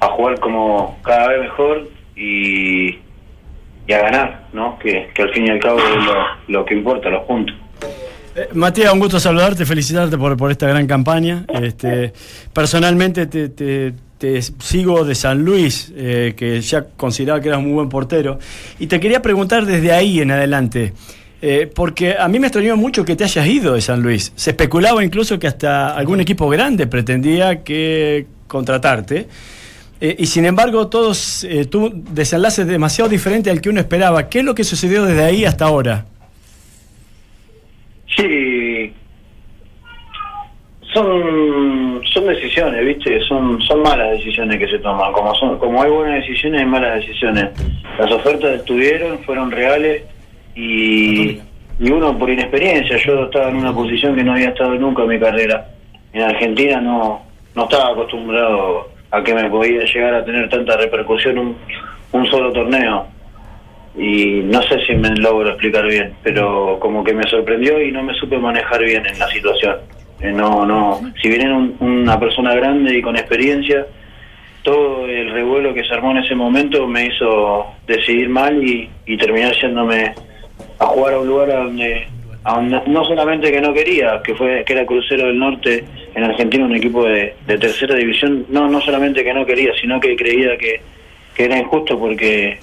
a, 0.00 0.06
jugar 0.06 0.38
como 0.38 0.96
cada 1.02 1.26
vez 1.26 1.40
mejor 1.40 1.88
y, 2.14 2.98
a 3.92 3.98
ganar, 3.98 4.44
¿no? 4.52 4.78
Que, 4.78 5.08
al 5.18 5.30
fin 5.30 5.48
y 5.48 5.50
al 5.50 5.58
cabo 5.58 5.80
es 5.80 6.46
lo, 6.46 6.64
que 6.64 6.74
importa, 6.74 7.08
los 7.08 7.24
puntos. 7.24 7.56
Eh, 8.36 8.46
Matías, 8.52 8.92
un 8.92 9.00
gusto 9.00 9.18
saludarte, 9.18 9.66
felicitarte 9.66 10.16
por, 10.16 10.36
por 10.36 10.52
esta 10.52 10.68
gran 10.68 10.86
campaña. 10.86 11.44
Este, 11.60 12.12
personalmente 12.52 13.26
te, 13.26 13.48
te- 13.48 13.92
te 14.24 14.40
sigo 14.40 15.04
de 15.04 15.14
San 15.14 15.44
Luis, 15.44 15.92
eh, 15.94 16.32
que 16.34 16.58
ya 16.62 16.86
consideraba 16.96 17.42
que 17.42 17.48
eras 17.48 17.58
un 17.58 17.66
muy 17.66 17.74
buen 17.74 17.90
portero, 17.90 18.38
y 18.78 18.86
te 18.86 18.98
quería 18.98 19.20
preguntar 19.20 19.66
desde 19.66 19.92
ahí 19.92 20.20
en 20.20 20.30
adelante, 20.30 20.94
eh, 21.42 21.70
porque 21.72 22.16
a 22.18 22.26
mí 22.28 22.38
me 22.38 22.46
extrañó 22.46 22.74
mucho 22.74 23.04
que 23.04 23.16
te 23.16 23.24
hayas 23.24 23.46
ido 23.46 23.74
de 23.74 23.82
San 23.82 24.00
Luis. 24.00 24.32
Se 24.34 24.52
especulaba 24.52 25.04
incluso 25.04 25.38
que 25.38 25.46
hasta 25.46 25.94
algún 25.94 26.20
equipo 26.22 26.48
grande 26.48 26.86
pretendía 26.86 27.62
que 27.62 28.26
contratarte. 28.46 29.28
Eh, 30.00 30.16
y 30.18 30.24
sin 30.24 30.46
embargo, 30.46 30.88
todos 30.88 31.44
eh, 31.44 31.66
tuvo 31.66 31.90
desenlaces 31.92 32.66
demasiado 32.66 33.10
diferentes 33.10 33.52
al 33.52 33.60
que 33.60 33.68
uno 33.68 33.80
esperaba. 33.80 34.30
¿Qué 34.30 34.38
es 34.38 34.44
lo 34.46 34.54
que 34.54 34.64
sucedió 34.64 35.04
desde 35.04 35.22
ahí 35.22 35.44
hasta 35.44 35.66
ahora? 35.66 36.06
Sí, 38.16 38.90
son 40.94 42.00
son 42.04 42.26
decisiones, 42.26 42.84
¿viste? 42.84 43.20
Son 43.24 43.60
son 43.62 43.82
malas 43.82 44.12
decisiones 44.12 44.58
que 44.58 44.68
se 44.68 44.78
toman. 44.78 45.12
Como 45.12 45.34
son 45.34 45.58
como 45.58 45.82
hay 45.82 45.90
buenas 45.90 46.20
decisiones, 46.20 46.60
hay 46.60 46.66
malas 46.66 47.00
decisiones. 47.00 47.50
Las 47.98 48.10
ofertas 48.10 48.60
estuvieron, 48.60 49.18
fueron 49.24 49.50
reales 49.50 50.04
y, 50.54 51.38
y 51.78 51.90
uno 51.90 52.16
por 52.16 52.30
inexperiencia. 52.30 52.96
Yo 53.04 53.24
estaba 53.24 53.50
en 53.50 53.56
una 53.56 53.74
posición 53.74 54.14
que 54.14 54.24
no 54.24 54.32
había 54.32 54.48
estado 54.48 54.74
nunca 54.76 55.02
en 55.02 55.08
mi 55.08 55.20
carrera. 55.20 55.68
En 56.12 56.22
Argentina 56.22 56.80
no 56.80 57.22
no 57.54 57.64
estaba 57.64 57.92
acostumbrado 57.92 58.88
a 59.10 59.22
que 59.22 59.34
me 59.34 59.48
podía 59.48 59.84
llegar 59.84 60.14
a 60.14 60.24
tener 60.24 60.48
tanta 60.48 60.76
repercusión 60.76 61.38
un, 61.38 61.56
un 62.12 62.26
solo 62.26 62.52
torneo 62.52 63.06
y 63.96 64.40
no 64.44 64.60
sé 64.62 64.84
si 64.86 64.94
me 64.94 65.10
logro 65.16 65.50
explicar 65.50 65.86
bien, 65.86 66.14
pero 66.22 66.78
como 66.80 67.04
que 67.04 67.14
me 67.14 67.22
sorprendió 67.24 67.80
y 67.80 67.92
no 67.92 68.02
me 68.02 68.14
supe 68.14 68.38
manejar 68.38 68.82
bien 68.82 69.06
en 69.06 69.18
la 69.18 69.28
situación. 69.28 69.76
Eh, 70.24 70.32
no, 70.32 70.64
no, 70.64 71.00
si 71.20 71.28
bien 71.28 71.42
era 71.42 71.54
un- 71.54 71.76
una 71.80 72.18
persona 72.18 72.54
grande 72.54 72.96
y 72.96 73.02
con 73.02 73.14
experiencia, 73.16 73.86
todo 74.62 75.06
el 75.06 75.30
revuelo 75.30 75.74
que 75.74 75.84
se 75.84 75.92
armó 75.92 76.12
en 76.12 76.18
ese 76.24 76.34
momento 76.34 76.86
me 76.88 77.06
hizo 77.06 77.66
decidir 77.86 78.30
mal 78.30 78.62
y, 78.66 78.88
y 79.04 79.16
terminar 79.18 79.54
yéndome 79.60 80.14
a 80.78 80.86
jugar 80.86 81.14
a 81.14 81.18
un 81.20 81.26
lugar 81.28 81.50
a 81.50 81.56
donde, 81.64 82.06
a 82.44 82.54
donde 82.54 82.80
no 82.86 83.04
solamente 83.04 83.52
que 83.52 83.60
no 83.60 83.74
quería, 83.74 84.22
que 84.24 84.34
fue 84.34 84.64
que 84.64 84.72
era 84.72 84.86
Crucero 84.86 85.26
del 85.26 85.38
Norte 85.38 85.84
en 86.14 86.24
Argentina, 86.24 86.64
un 86.64 86.74
equipo 86.74 87.04
de, 87.04 87.34
de 87.46 87.58
tercera 87.58 87.94
división, 87.94 88.46
no 88.48 88.66
no 88.70 88.80
solamente 88.80 89.22
que 89.22 89.34
no 89.34 89.44
quería, 89.44 89.72
sino 89.78 90.00
que 90.00 90.16
creía 90.16 90.56
que, 90.56 90.80
que 91.34 91.44
era 91.44 91.58
injusto 91.58 91.98
porque 91.98 92.58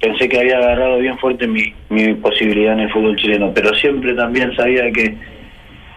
pensé 0.00 0.28
que 0.28 0.38
había 0.38 0.58
agarrado 0.58 0.98
bien 0.98 1.18
fuerte 1.18 1.48
mi, 1.48 1.64
mi 1.88 2.14
posibilidad 2.14 2.74
en 2.74 2.80
el 2.80 2.92
fútbol 2.92 3.16
chileno, 3.16 3.50
pero 3.52 3.74
siempre 3.74 4.14
también 4.14 4.54
sabía 4.54 4.88
que 4.92 5.16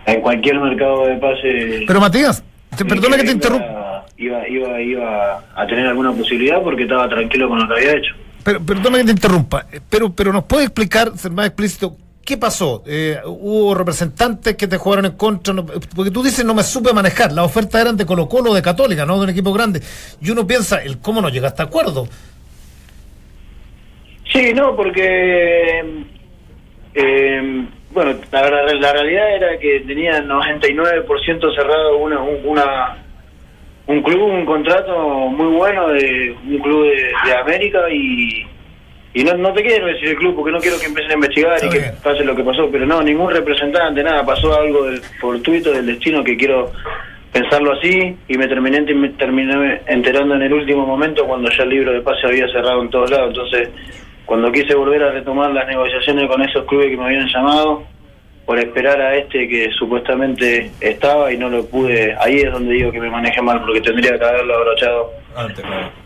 en 0.05 0.21
cualquier 0.21 0.59
mercado 0.59 1.07
de 1.07 1.15
pase... 1.15 1.83
pero 1.87 1.99
Matías, 1.99 2.43
te, 2.77 2.85
perdona 2.85 3.17
que 3.17 3.23
te 3.23 3.31
interrumpa. 3.31 4.05
Iba, 4.17 4.47
iba, 4.47 4.81
iba 4.81 5.43
a 5.55 5.67
tener 5.67 5.87
alguna 5.87 6.11
posibilidad 6.13 6.61
porque 6.61 6.83
estaba 6.83 7.09
tranquilo 7.09 7.49
con 7.49 7.59
lo 7.59 7.67
que 7.67 7.73
había 7.73 7.97
hecho. 7.97 8.13
Pero, 8.43 8.63
perdona 8.63 8.99
que 8.99 9.05
te 9.05 9.11
interrumpa, 9.11 9.65
eh, 9.71 9.79
pero, 9.89 10.13
pero 10.13 10.31
nos 10.31 10.43
puede 10.43 10.65
explicar, 10.65 11.17
ser 11.17 11.31
más 11.31 11.47
explícito, 11.47 11.97
¿qué 12.23 12.37
pasó? 12.37 12.83
Eh, 12.85 13.17
¿Hubo 13.25 13.73
representantes 13.73 14.55
que 14.55 14.67
te 14.67 14.77
jugaron 14.77 15.05
en 15.05 15.13
contra? 15.13 15.53
No, 15.53 15.65
porque 15.65 16.11
tú 16.11 16.21
dices 16.21 16.45
no 16.45 16.53
me 16.53 16.63
supe 16.63 16.93
manejar, 16.93 17.31
las 17.31 17.45
ofertas 17.45 17.81
eran 17.81 17.97
de 17.97 18.05
Colo 18.05 18.29
Colo, 18.29 18.53
de 18.53 18.61
Católica, 18.61 19.05
no 19.05 19.17
de 19.17 19.23
un 19.23 19.29
equipo 19.31 19.51
grande. 19.51 19.81
Y 20.21 20.29
uno 20.29 20.45
piensa, 20.45 20.81
el 20.83 20.99
cómo 20.99 21.21
no 21.21 21.29
llegaste 21.29 21.63
a 21.63 21.65
acuerdo. 21.65 22.07
Sí, 24.31 24.53
no, 24.53 24.75
porque... 24.75 26.05
eh, 26.93 27.67
bueno, 27.95 28.13
la, 28.31 28.41
la 28.75 28.93
realidad 28.93 29.35
era 29.35 29.57
que 29.57 29.79
tenía 29.87 30.21
99% 30.21 31.55
cerrado 31.55 31.97
una, 31.97 32.19
un- 32.19 32.39
una, 32.45 32.97
un 33.87 34.01
club, 34.03 34.21
un 34.21 34.45
contrato 34.45 34.95
muy 35.29 35.55
bueno 35.55 35.87
de 35.89 36.35
un 36.47 36.59
club 36.59 36.83
de, 36.85 37.11
de 37.25 37.33
América 37.35 37.89
y, 37.89 38.45
y 39.13 39.23
no, 39.23 39.33
no 39.37 39.53
te 39.53 39.63
quiero 39.63 39.87
decir 39.87 40.09
el 40.09 40.15
club 40.17 40.35
porque 40.35 40.51
no 40.51 40.59
quiero 40.59 40.77
que 40.79 40.85
empiecen 40.87 41.11
a 41.11 41.15
investigar 41.15 41.57
y 41.63 41.69
que 41.69 41.79
pase 42.03 42.23
lo 42.23 42.35
que 42.35 42.43
pasó, 42.43 42.69
pero 42.71 42.85
no, 42.85 43.01
ningún 43.01 43.31
representante, 43.31 44.03
nada, 44.03 44.25
pasó 44.25 44.59
algo 44.59 44.83
del 44.85 44.99
fortuito 45.21 45.71
del 45.71 45.85
destino 45.85 46.23
que 46.23 46.35
quiero 46.37 46.71
pensarlo 47.31 47.73
así 47.73 48.15
y 48.27 48.37
me 48.37 48.47
terminé, 48.47 48.81
me 48.93 49.09
terminé 49.09 49.81
enterando 49.87 50.35
en 50.35 50.41
el 50.43 50.53
último 50.53 50.85
momento 50.85 51.25
cuando 51.25 51.49
ya 51.49 51.63
el 51.63 51.69
libro 51.69 51.91
de 51.93 52.01
pase 52.01 52.27
había 52.27 52.47
cerrado 52.47 52.81
en 52.81 52.89
todos 52.89 53.09
lados, 53.11 53.29
entonces 53.29 53.69
cuando 54.25 54.51
quise 54.51 54.75
volver 54.75 55.03
a 55.03 55.11
retomar 55.11 55.51
las 55.51 55.67
negociaciones 55.67 56.27
con 56.27 56.41
esos 56.41 56.65
clubes 56.65 56.89
que 56.89 56.97
me 56.97 57.05
habían 57.05 57.27
llamado 57.27 57.83
por 58.45 58.59
esperar 58.59 59.01
a 59.01 59.15
este 59.15 59.47
que 59.47 59.71
supuestamente 59.71 60.71
estaba 60.79 61.31
y 61.31 61.37
no 61.37 61.49
lo 61.49 61.65
pude, 61.65 62.15
ahí 62.19 62.37
es 62.37 62.51
donde 62.51 62.73
digo 62.73 62.91
que 62.91 62.99
me 62.99 63.09
manejé 63.09 63.41
mal 63.41 63.61
porque 63.61 63.81
tendría 63.81 64.17
que 64.17 64.25
haberlo 64.25 64.55
abrochado 64.55 65.11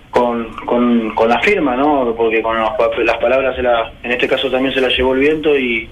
con, 0.09 0.53
con, 0.65 1.13
con 1.15 1.29
la 1.29 1.39
firma, 1.41 1.75
¿no? 1.75 2.13
Porque 2.15 2.41
con 2.41 2.57
los 2.57 2.71
las 3.05 3.17
palabras, 3.17 3.55
se 3.55 3.61
la, 3.61 3.91
en 4.03 4.11
este 4.11 4.27
caso 4.27 4.49
también 4.49 4.73
se 4.73 4.81
la 4.81 4.87
llevó 4.89 5.13
el 5.13 5.19
viento 5.19 5.57
y, 5.57 5.89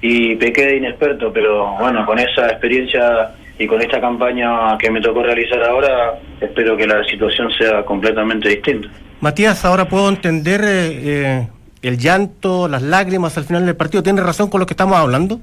y 0.00 0.36
pequé 0.36 0.66
de 0.66 0.76
inexperto, 0.76 1.32
pero 1.32 1.76
bueno, 1.78 2.06
con 2.06 2.18
esa 2.18 2.46
experiencia 2.46 3.32
y 3.58 3.66
con 3.66 3.80
esta 3.82 4.00
campaña 4.00 4.78
que 4.78 4.90
me 4.90 5.00
tocó 5.00 5.22
realizar 5.22 5.62
ahora, 5.64 6.18
espero 6.40 6.76
que 6.76 6.86
la 6.86 7.04
situación 7.04 7.50
sea 7.52 7.84
completamente 7.84 8.48
distinta. 8.48 8.88
Matías, 9.20 9.64
ahora 9.66 9.84
puedo 9.86 10.08
entender 10.08 10.62
eh, 10.64 11.00
eh, 11.04 11.48
el 11.82 11.98
llanto, 11.98 12.68
las 12.68 12.82
lágrimas 12.82 13.36
al 13.38 13.44
final 13.44 13.66
del 13.66 13.76
partido. 13.76 14.02
¿Tienes 14.02 14.24
razón 14.24 14.50
con 14.50 14.60
lo 14.60 14.66
que 14.66 14.74
estamos 14.74 14.96
hablando? 14.96 15.40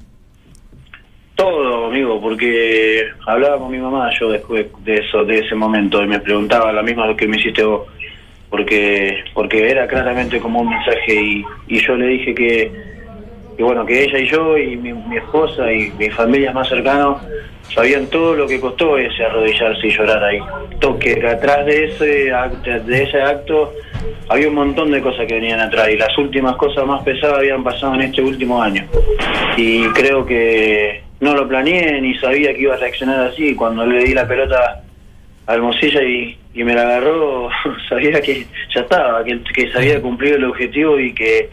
Todo, 1.34 1.86
amigo, 1.86 2.20
porque 2.20 3.06
hablaba 3.26 3.58
con 3.58 3.70
mi 3.70 3.78
mamá 3.78 4.10
yo 4.18 4.30
después 4.30 4.66
de 4.84 4.96
eso, 4.96 5.24
de 5.24 5.38
ese 5.38 5.54
momento, 5.54 6.02
y 6.02 6.06
me 6.06 6.18
preguntaba 6.18 6.72
la 6.72 6.82
misma 6.82 7.14
que 7.16 7.28
me 7.28 7.36
hiciste 7.36 7.62
vos, 7.62 7.86
porque 8.50 9.24
porque 9.34 9.70
era 9.70 9.86
claramente 9.86 10.40
como 10.40 10.60
un 10.60 10.70
mensaje 10.70 11.14
y, 11.14 11.44
y 11.68 11.80
yo 11.80 11.94
le 11.96 12.06
dije 12.08 12.34
que, 12.34 12.72
que 13.56 13.62
bueno, 13.62 13.86
que 13.86 14.02
ella 14.02 14.18
y 14.18 14.28
yo 14.28 14.58
y 14.58 14.76
mi, 14.76 14.92
mi 14.92 15.16
esposa 15.16 15.72
y 15.72 15.92
mis 15.92 16.12
familias 16.12 16.54
más 16.54 16.68
cercanos 16.68 17.22
sabían 17.72 18.06
todo 18.06 18.34
lo 18.34 18.46
que 18.46 18.58
costó 18.58 18.98
ese 18.98 19.24
arrodillarse 19.24 19.86
y 19.86 19.90
llorar 19.90 20.24
ahí. 20.24 20.40
Toque, 20.80 21.24
atrás 21.24 21.66
de 21.66 21.84
ese 21.84 22.32
acto, 22.32 22.70
de 22.70 23.02
ese 23.02 23.20
acto 23.22 23.72
había 24.28 24.48
un 24.48 24.54
montón 24.54 24.90
de 24.90 25.00
cosas 25.00 25.26
que 25.26 25.34
venían 25.34 25.60
atrás 25.60 25.88
y 25.90 25.96
las 25.96 26.16
últimas 26.18 26.56
cosas 26.56 26.86
más 26.86 27.02
pesadas 27.02 27.38
habían 27.38 27.64
pasado 27.64 27.94
en 27.94 28.02
este 28.02 28.22
último 28.22 28.62
año. 28.62 28.84
Y 29.56 29.86
creo 29.88 30.24
que 30.24 31.02
no 31.20 31.34
lo 31.34 31.48
planeé 31.48 32.00
ni 32.00 32.14
sabía 32.18 32.54
que 32.54 32.62
iba 32.62 32.74
a 32.74 32.78
reaccionar 32.78 33.20
así. 33.20 33.54
Cuando 33.54 33.86
le 33.86 34.04
di 34.04 34.14
la 34.14 34.28
pelota 34.28 34.82
a 35.46 35.54
Hermosilla 35.54 36.02
y, 36.02 36.38
y 36.54 36.64
me 36.64 36.74
la 36.74 36.82
agarró, 36.82 37.48
sabía 37.88 38.20
que 38.20 38.46
ya 38.74 38.82
estaba, 38.82 39.24
que, 39.24 39.40
que 39.54 39.70
se 39.70 39.78
había 39.78 40.00
cumplido 40.00 40.36
el 40.36 40.44
objetivo 40.44 40.98
y 40.98 41.14
que, 41.14 41.50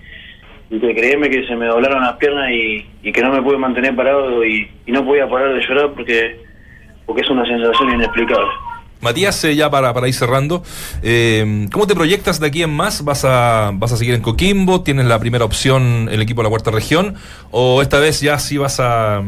y 0.70 0.80
que 0.80 0.96
créeme 0.96 1.30
que 1.30 1.48
se 1.48 1.56
me 1.56 1.68
doblaron 1.68 2.02
las 2.02 2.18
piernas 2.18 2.52
y, 2.52 2.86
y 3.04 3.12
que 3.12 3.22
no 3.22 3.32
me 3.32 3.41
pude 3.41 3.58
mantener 3.58 3.96
parado 3.96 4.43
y, 4.43 4.70
y 4.86 4.91
no 4.91 5.06
podía 5.06 5.28
parar 5.28 5.54
de 5.54 5.62
llorar 5.62 5.91
porque, 5.96 6.39
porque 7.06 7.22
es 7.22 7.30
una 7.30 7.46
sensación 7.46 7.93
inexplicable. 7.93 8.52
Matías, 9.06 9.41
eh, 9.45 9.56
ya 9.56 9.70
para, 9.70 9.93
para 9.93 10.08
ir 10.08 10.14
cerrando, 10.14 10.64
eh, 11.03 11.68
¿cómo 11.72 11.88
te 11.88 11.95
proyectas 11.95 12.39
de 12.39 12.47
aquí 12.47 12.64
en 12.64 12.72
más? 12.72 13.06
¿Vas 13.06 13.24
a, 13.24 13.72
¿Vas 13.74 13.93
a 13.93 13.97
seguir 13.97 14.16
en 14.16 14.22
Coquimbo? 14.22 14.82
¿Tienes 14.82 15.06
la 15.06 15.20
primera 15.20 15.45
opción 15.45 16.10
el 16.12 16.22
equipo 16.22 16.41
de 16.41 16.45
la 16.45 16.49
cuarta 16.49 16.72
región? 16.72 17.16
¿O 17.51 17.82
esta 17.82 17.99
vez 17.99 18.20
ya 18.20 18.39
sí 18.39 18.58
vas 18.58 18.80
a, 18.80 19.22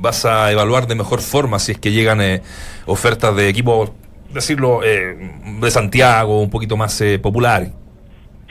vas 0.00 0.24
a 0.24 0.52
evaluar 0.52 0.86
de 0.86 0.94
mejor 0.94 1.20
forma 1.20 1.58
si 1.58 1.72
es 1.72 1.78
que 1.78 1.92
llegan 1.92 2.20
eh, 2.20 2.42
ofertas 2.86 3.34
de 3.36 3.48
equipos, 3.48 3.92
decirlo, 4.32 4.82
eh, 4.84 5.16
de 5.60 5.70
Santiago, 5.70 6.40
un 6.40 6.50
poquito 6.50 6.76
más 6.76 7.00
eh, 7.00 7.18
populares? 7.18 7.70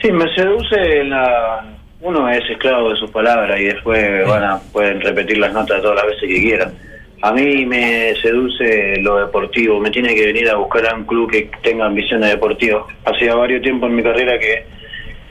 Sí, 0.00 0.10
me 0.12 0.32
seduce 0.34 1.04
la... 1.04 1.72
Uno 2.00 2.28
es 2.28 2.42
esclavo 2.50 2.90
de 2.90 2.96
sus 2.96 3.10
palabras 3.10 3.58
y 3.58 3.64
después 3.64 4.26
van 4.28 4.44
a, 4.44 4.58
pueden 4.72 5.00
repetir 5.00 5.38
las 5.38 5.52
notas 5.52 5.80
todas 5.80 5.96
las 5.96 6.06
veces 6.06 6.28
que 6.28 6.40
quieran. 6.42 6.74
A 7.22 7.32
mí 7.32 7.64
me 7.64 8.14
seduce 8.16 9.00
lo 9.00 9.16
deportivo, 9.16 9.80
me 9.80 9.90
tiene 9.90 10.14
que 10.14 10.26
venir 10.26 10.50
a 10.50 10.56
buscar 10.56 10.86
a 10.86 10.94
un 10.94 11.04
club 11.04 11.30
que 11.30 11.50
tenga 11.62 11.86
ambiciones 11.86 12.30
deportivas. 12.30 12.84
Hacía 13.04 13.34
varios 13.34 13.62
tiempos 13.62 13.88
en 13.88 13.96
mi 13.96 14.02
carrera 14.02 14.38
que, 14.38 14.66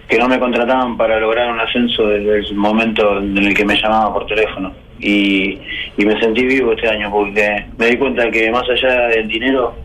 que 0.07 0.17
no 0.17 0.27
me 0.27 0.39
contrataban 0.39 0.97
para 0.97 1.19
lograr 1.19 1.51
un 1.51 1.59
ascenso 1.59 2.07
desde 2.07 2.39
el 2.39 2.55
momento 2.55 3.19
en 3.19 3.37
el 3.37 3.53
que 3.53 3.65
me 3.65 3.79
llamaban 3.79 4.13
por 4.13 4.25
teléfono. 4.25 4.73
Y, 4.99 5.59
y 5.97 6.05
me 6.05 6.19
sentí 6.19 6.43
vivo 6.45 6.73
este 6.73 6.89
año 6.89 7.11
porque 7.11 7.65
me 7.77 7.85
di 7.87 7.97
cuenta 7.97 8.31
que 8.31 8.49
más 8.49 8.67
allá 8.67 9.07
del 9.09 9.27
dinero, 9.27 9.75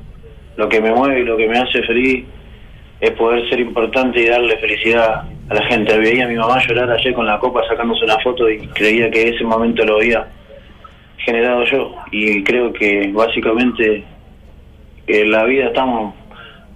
lo 0.57 0.69
que 0.69 0.81
me 0.81 0.93
mueve 0.93 1.21
y 1.21 1.25
lo 1.25 1.37
que 1.37 1.49
me 1.49 1.59
hace 1.59 1.83
feliz 1.83 2.25
es 3.01 3.11
poder 3.11 3.47
ser 3.51 3.61
importante 3.61 4.21
y 4.21 4.27
darle 4.27 4.57
felicidad 4.57 5.25
a 5.49 5.55
la 5.55 5.63
gente. 5.67 5.99
Veía 5.99 6.25
a 6.25 6.29
mi 6.29 6.37
mamá 6.37 6.63
llorar 6.67 6.91
ayer 6.93 7.13
con 7.13 7.27
la 7.27 7.39
copa 7.39 7.63
sacándose 7.69 8.05
una 8.05 8.19
foto 8.21 8.49
y 8.49 8.59
creía 8.69 9.11
que 9.11 9.29
ese 9.29 9.45
momento 9.45 9.85
lo 9.85 9.97
había 9.97 10.27
generado 11.25 11.65
yo. 11.65 11.95
Y 12.11 12.43
creo 12.45 12.73
que 12.73 13.11
básicamente 13.13 14.05
en 15.07 15.31
la 15.31 15.45
vida 15.45 15.67
estamos, 15.67 16.15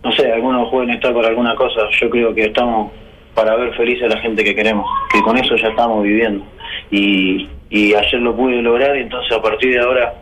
no 0.03 0.12
sé, 0.12 0.32
algunos 0.32 0.70
pueden 0.70 0.90
estar 0.90 1.12
por 1.12 1.24
alguna 1.24 1.55
cosa, 1.55 1.88
yo 2.01 2.11
creo 2.11 2.34
que 2.34 2.47
estamos 2.47 2.92
para 3.34 3.57
ver 3.57 3.74
feliz 3.74 4.03
a 4.03 4.09
la 4.09 4.20
gente 4.20 4.45
que 4.45 4.55
queremos, 4.55 4.86
que 5.12 5.20
con 5.22 5.36
eso 5.36 5.57
ya 5.57 5.68
estamos 5.68 6.03
viviendo. 6.03 6.45
Y, 6.90 7.49
y 7.68 7.95
ayer 7.95 8.20
lo 8.20 8.36
pude 8.36 8.62
lograr 8.62 8.97
y 8.97 9.01
entonces 9.01 9.36
a 9.36 9.42
partir 9.42 9.72
de 9.72 9.80
ahora 9.80 10.14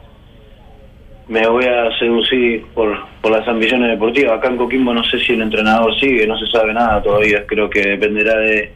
me 1.28 1.46
voy 1.46 1.64
a 1.64 1.96
seducir 1.98 2.64
por, 2.74 2.98
por 3.20 3.32
las 3.32 3.46
ambiciones 3.46 3.90
deportivas. 3.90 4.32
Acá 4.32 4.48
en 4.48 4.56
Coquimbo 4.56 4.92
no 4.92 5.04
sé 5.04 5.18
si 5.20 5.32
el 5.32 5.42
entrenador 5.42 5.98
sigue, 5.98 6.26
no 6.26 6.38
se 6.38 6.46
sabe 6.46 6.72
nada 6.74 7.02
todavía. 7.02 7.46
Creo 7.46 7.70
que 7.70 7.80
dependerá 7.80 8.36
de, 8.38 8.72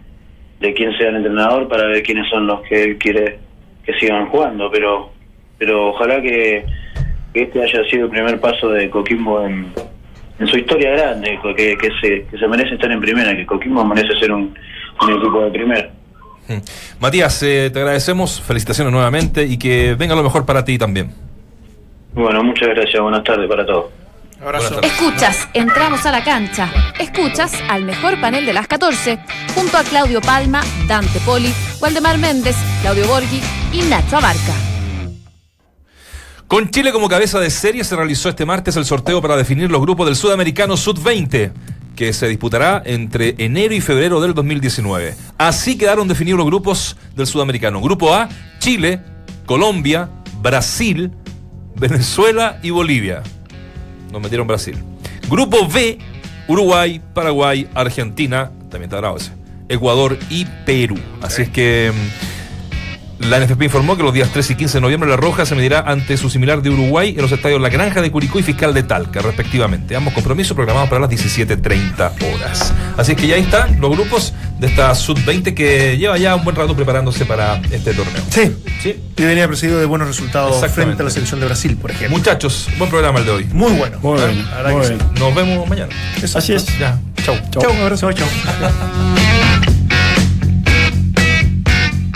de 0.60 0.74
quién 0.74 0.96
sea 0.96 1.08
el 1.08 1.16
entrenador 1.16 1.68
para 1.68 1.86
ver 1.86 2.02
quiénes 2.02 2.28
son 2.28 2.46
los 2.46 2.60
que 2.62 2.82
él 2.82 2.98
quiere 2.98 3.38
que 3.84 3.94
sigan 3.94 4.26
jugando. 4.28 4.70
Pero 4.70 5.10
pero 5.58 5.88
ojalá 5.88 6.20
que, 6.20 6.64
que 7.32 7.42
este 7.42 7.62
haya 7.62 7.84
sido 7.90 8.04
el 8.04 8.10
primer 8.10 8.40
paso 8.40 8.68
de 8.68 8.90
Coquimbo 8.90 9.44
en, 9.44 9.72
en 10.38 10.46
su 10.46 10.56
historia 10.56 10.90
grande, 10.90 11.38
que, 11.56 11.76
que, 11.76 11.90
se, 12.00 12.26
que 12.26 12.38
se 12.38 12.48
merece 12.48 12.74
estar 12.74 12.90
en 12.90 13.00
primera, 13.00 13.36
que 13.36 13.46
Coquimbo 13.46 13.84
merece 13.84 14.18
ser 14.18 14.32
un, 14.32 14.54
un 15.02 15.12
equipo 15.12 15.44
de 15.44 15.50
primera. 15.50 15.90
Mm. 16.48 16.58
Matías, 17.00 17.42
eh, 17.42 17.70
te 17.72 17.78
agradecemos, 17.80 18.40
felicitaciones 18.40 18.92
nuevamente 18.92 19.44
y 19.44 19.58
que 19.58 19.94
venga 19.94 20.14
lo 20.14 20.22
mejor 20.22 20.46
para 20.46 20.64
ti 20.64 20.78
también. 20.78 21.12
Bueno, 22.12 22.42
muchas 22.42 22.68
gracias, 22.68 23.00
buenas 23.02 23.24
tardes 23.24 23.48
para 23.48 23.66
todos. 23.66 23.86
Abrazo. 24.40 24.80
Escuchas, 24.82 25.48
entramos 25.54 26.04
a 26.04 26.12
la 26.12 26.22
cancha. 26.22 26.70
Escuchas 27.00 27.52
al 27.68 27.84
mejor 27.84 28.20
panel 28.20 28.44
de 28.44 28.52
las 28.52 28.68
14, 28.68 29.18
junto 29.54 29.78
a 29.78 29.82
Claudio 29.82 30.20
Palma, 30.20 30.60
Dante 30.86 31.20
Poli, 31.20 31.52
Waldemar 31.80 32.18
Méndez, 32.18 32.56
Claudio 32.82 33.06
Borghi 33.06 33.40
y 33.72 33.82
Nacho 33.88 34.18
Abarca. 34.18 34.75
Con 36.48 36.70
Chile 36.70 36.92
como 36.92 37.08
cabeza 37.08 37.40
de 37.40 37.50
serie 37.50 37.82
se 37.82 37.96
realizó 37.96 38.28
este 38.28 38.46
martes 38.46 38.76
el 38.76 38.84
sorteo 38.84 39.20
para 39.20 39.36
definir 39.36 39.68
los 39.68 39.80
grupos 39.80 40.06
del 40.06 40.14
Sudamericano 40.14 40.76
Sud-20, 40.76 41.50
que 41.96 42.12
se 42.12 42.28
disputará 42.28 42.80
entre 42.86 43.34
enero 43.38 43.74
y 43.74 43.80
febrero 43.80 44.20
del 44.20 44.32
2019. 44.32 45.16
Así 45.38 45.76
quedaron 45.76 46.06
definidos 46.06 46.38
los 46.38 46.46
grupos 46.46 46.96
del 47.16 47.26
Sudamericano. 47.26 47.80
Grupo 47.80 48.14
A, 48.14 48.28
Chile, 48.60 49.00
Colombia, 49.44 50.08
Brasil, 50.40 51.10
Venezuela 51.74 52.60
y 52.62 52.70
Bolivia. 52.70 53.24
Nos 54.12 54.22
metieron 54.22 54.46
Brasil. 54.46 54.76
Grupo 55.28 55.66
B, 55.66 55.98
Uruguay, 56.46 57.02
Paraguay, 57.12 57.68
Argentina, 57.74 58.52
también 58.70 58.84
está 58.84 58.98
bravo 58.98 59.16
ese, 59.16 59.32
Ecuador 59.68 60.16
y 60.30 60.44
Perú. 60.64 60.96
Así 61.22 61.42
es 61.42 61.48
que 61.48 61.92
mm, 61.92 62.35
la 63.18 63.40
NFP 63.40 63.62
informó 63.64 63.96
que 63.96 64.02
los 64.02 64.12
días 64.12 64.28
3 64.32 64.50
y 64.50 64.54
15 64.56 64.76
de 64.78 64.80
noviembre 64.82 65.08
La 65.08 65.16
Roja 65.16 65.46
se 65.46 65.54
medirá 65.54 65.80
ante 65.80 66.16
su 66.16 66.28
similar 66.28 66.60
de 66.62 66.70
Uruguay 66.70 67.14
en 67.16 67.22
los 67.22 67.32
estadios 67.32 67.60
La 67.60 67.68
Granja 67.70 68.02
de 68.02 68.10
Curicó 68.10 68.38
y 68.38 68.42
Fiscal 68.42 68.74
de 68.74 68.82
Talca, 68.82 69.20
respectivamente. 69.22 69.96
Ambos 69.96 70.12
compromisos 70.14 70.54
programados 70.54 70.88
para 70.88 71.00
las 71.00 71.10
17.30 71.10 72.10
horas. 72.34 72.72
Así 72.96 73.12
es 73.12 73.18
que 73.18 73.26
ya 73.26 73.36
ahí 73.36 73.42
están 73.42 73.80
los 73.80 73.90
grupos 73.90 74.34
de 74.60 74.66
esta 74.66 74.94
Sub-20 74.94 75.54
que 75.54 75.96
lleva 75.98 76.18
ya 76.18 76.34
un 76.36 76.44
buen 76.44 76.56
rato 76.56 76.76
preparándose 76.76 77.24
para 77.24 77.56
este 77.70 77.94
torneo. 77.94 78.22
Sí, 78.30 78.54
¿Sí? 78.82 79.00
y 79.16 79.22
venía 79.22 79.46
precedido 79.48 79.78
de 79.78 79.86
buenos 79.86 80.08
resultados 80.08 80.54
Exactamente. 80.56 80.82
frente 80.96 81.02
a 81.02 81.04
la 81.04 81.10
selección 81.10 81.40
de 81.40 81.46
Brasil, 81.46 81.76
por 81.76 81.90
ejemplo. 81.90 82.16
Muchachos, 82.18 82.68
buen 82.78 82.90
programa 82.90 83.18
el 83.20 83.24
de 83.24 83.30
hoy. 83.30 83.44
Muy 83.52 83.72
bueno. 83.72 83.98
Muy 84.02 84.18
que 84.18 84.26
bien. 84.26 84.44
sí. 84.82 85.20
Nos 85.20 85.34
vemos 85.34 85.68
mañana. 85.68 85.92
Así 86.34 86.52
es. 86.52 86.66
Ya, 86.78 86.98
chau. 87.24 87.34
Chau, 87.50 87.70
un 87.72 87.80
abrazo, 87.80 88.12
chau. 88.12 88.28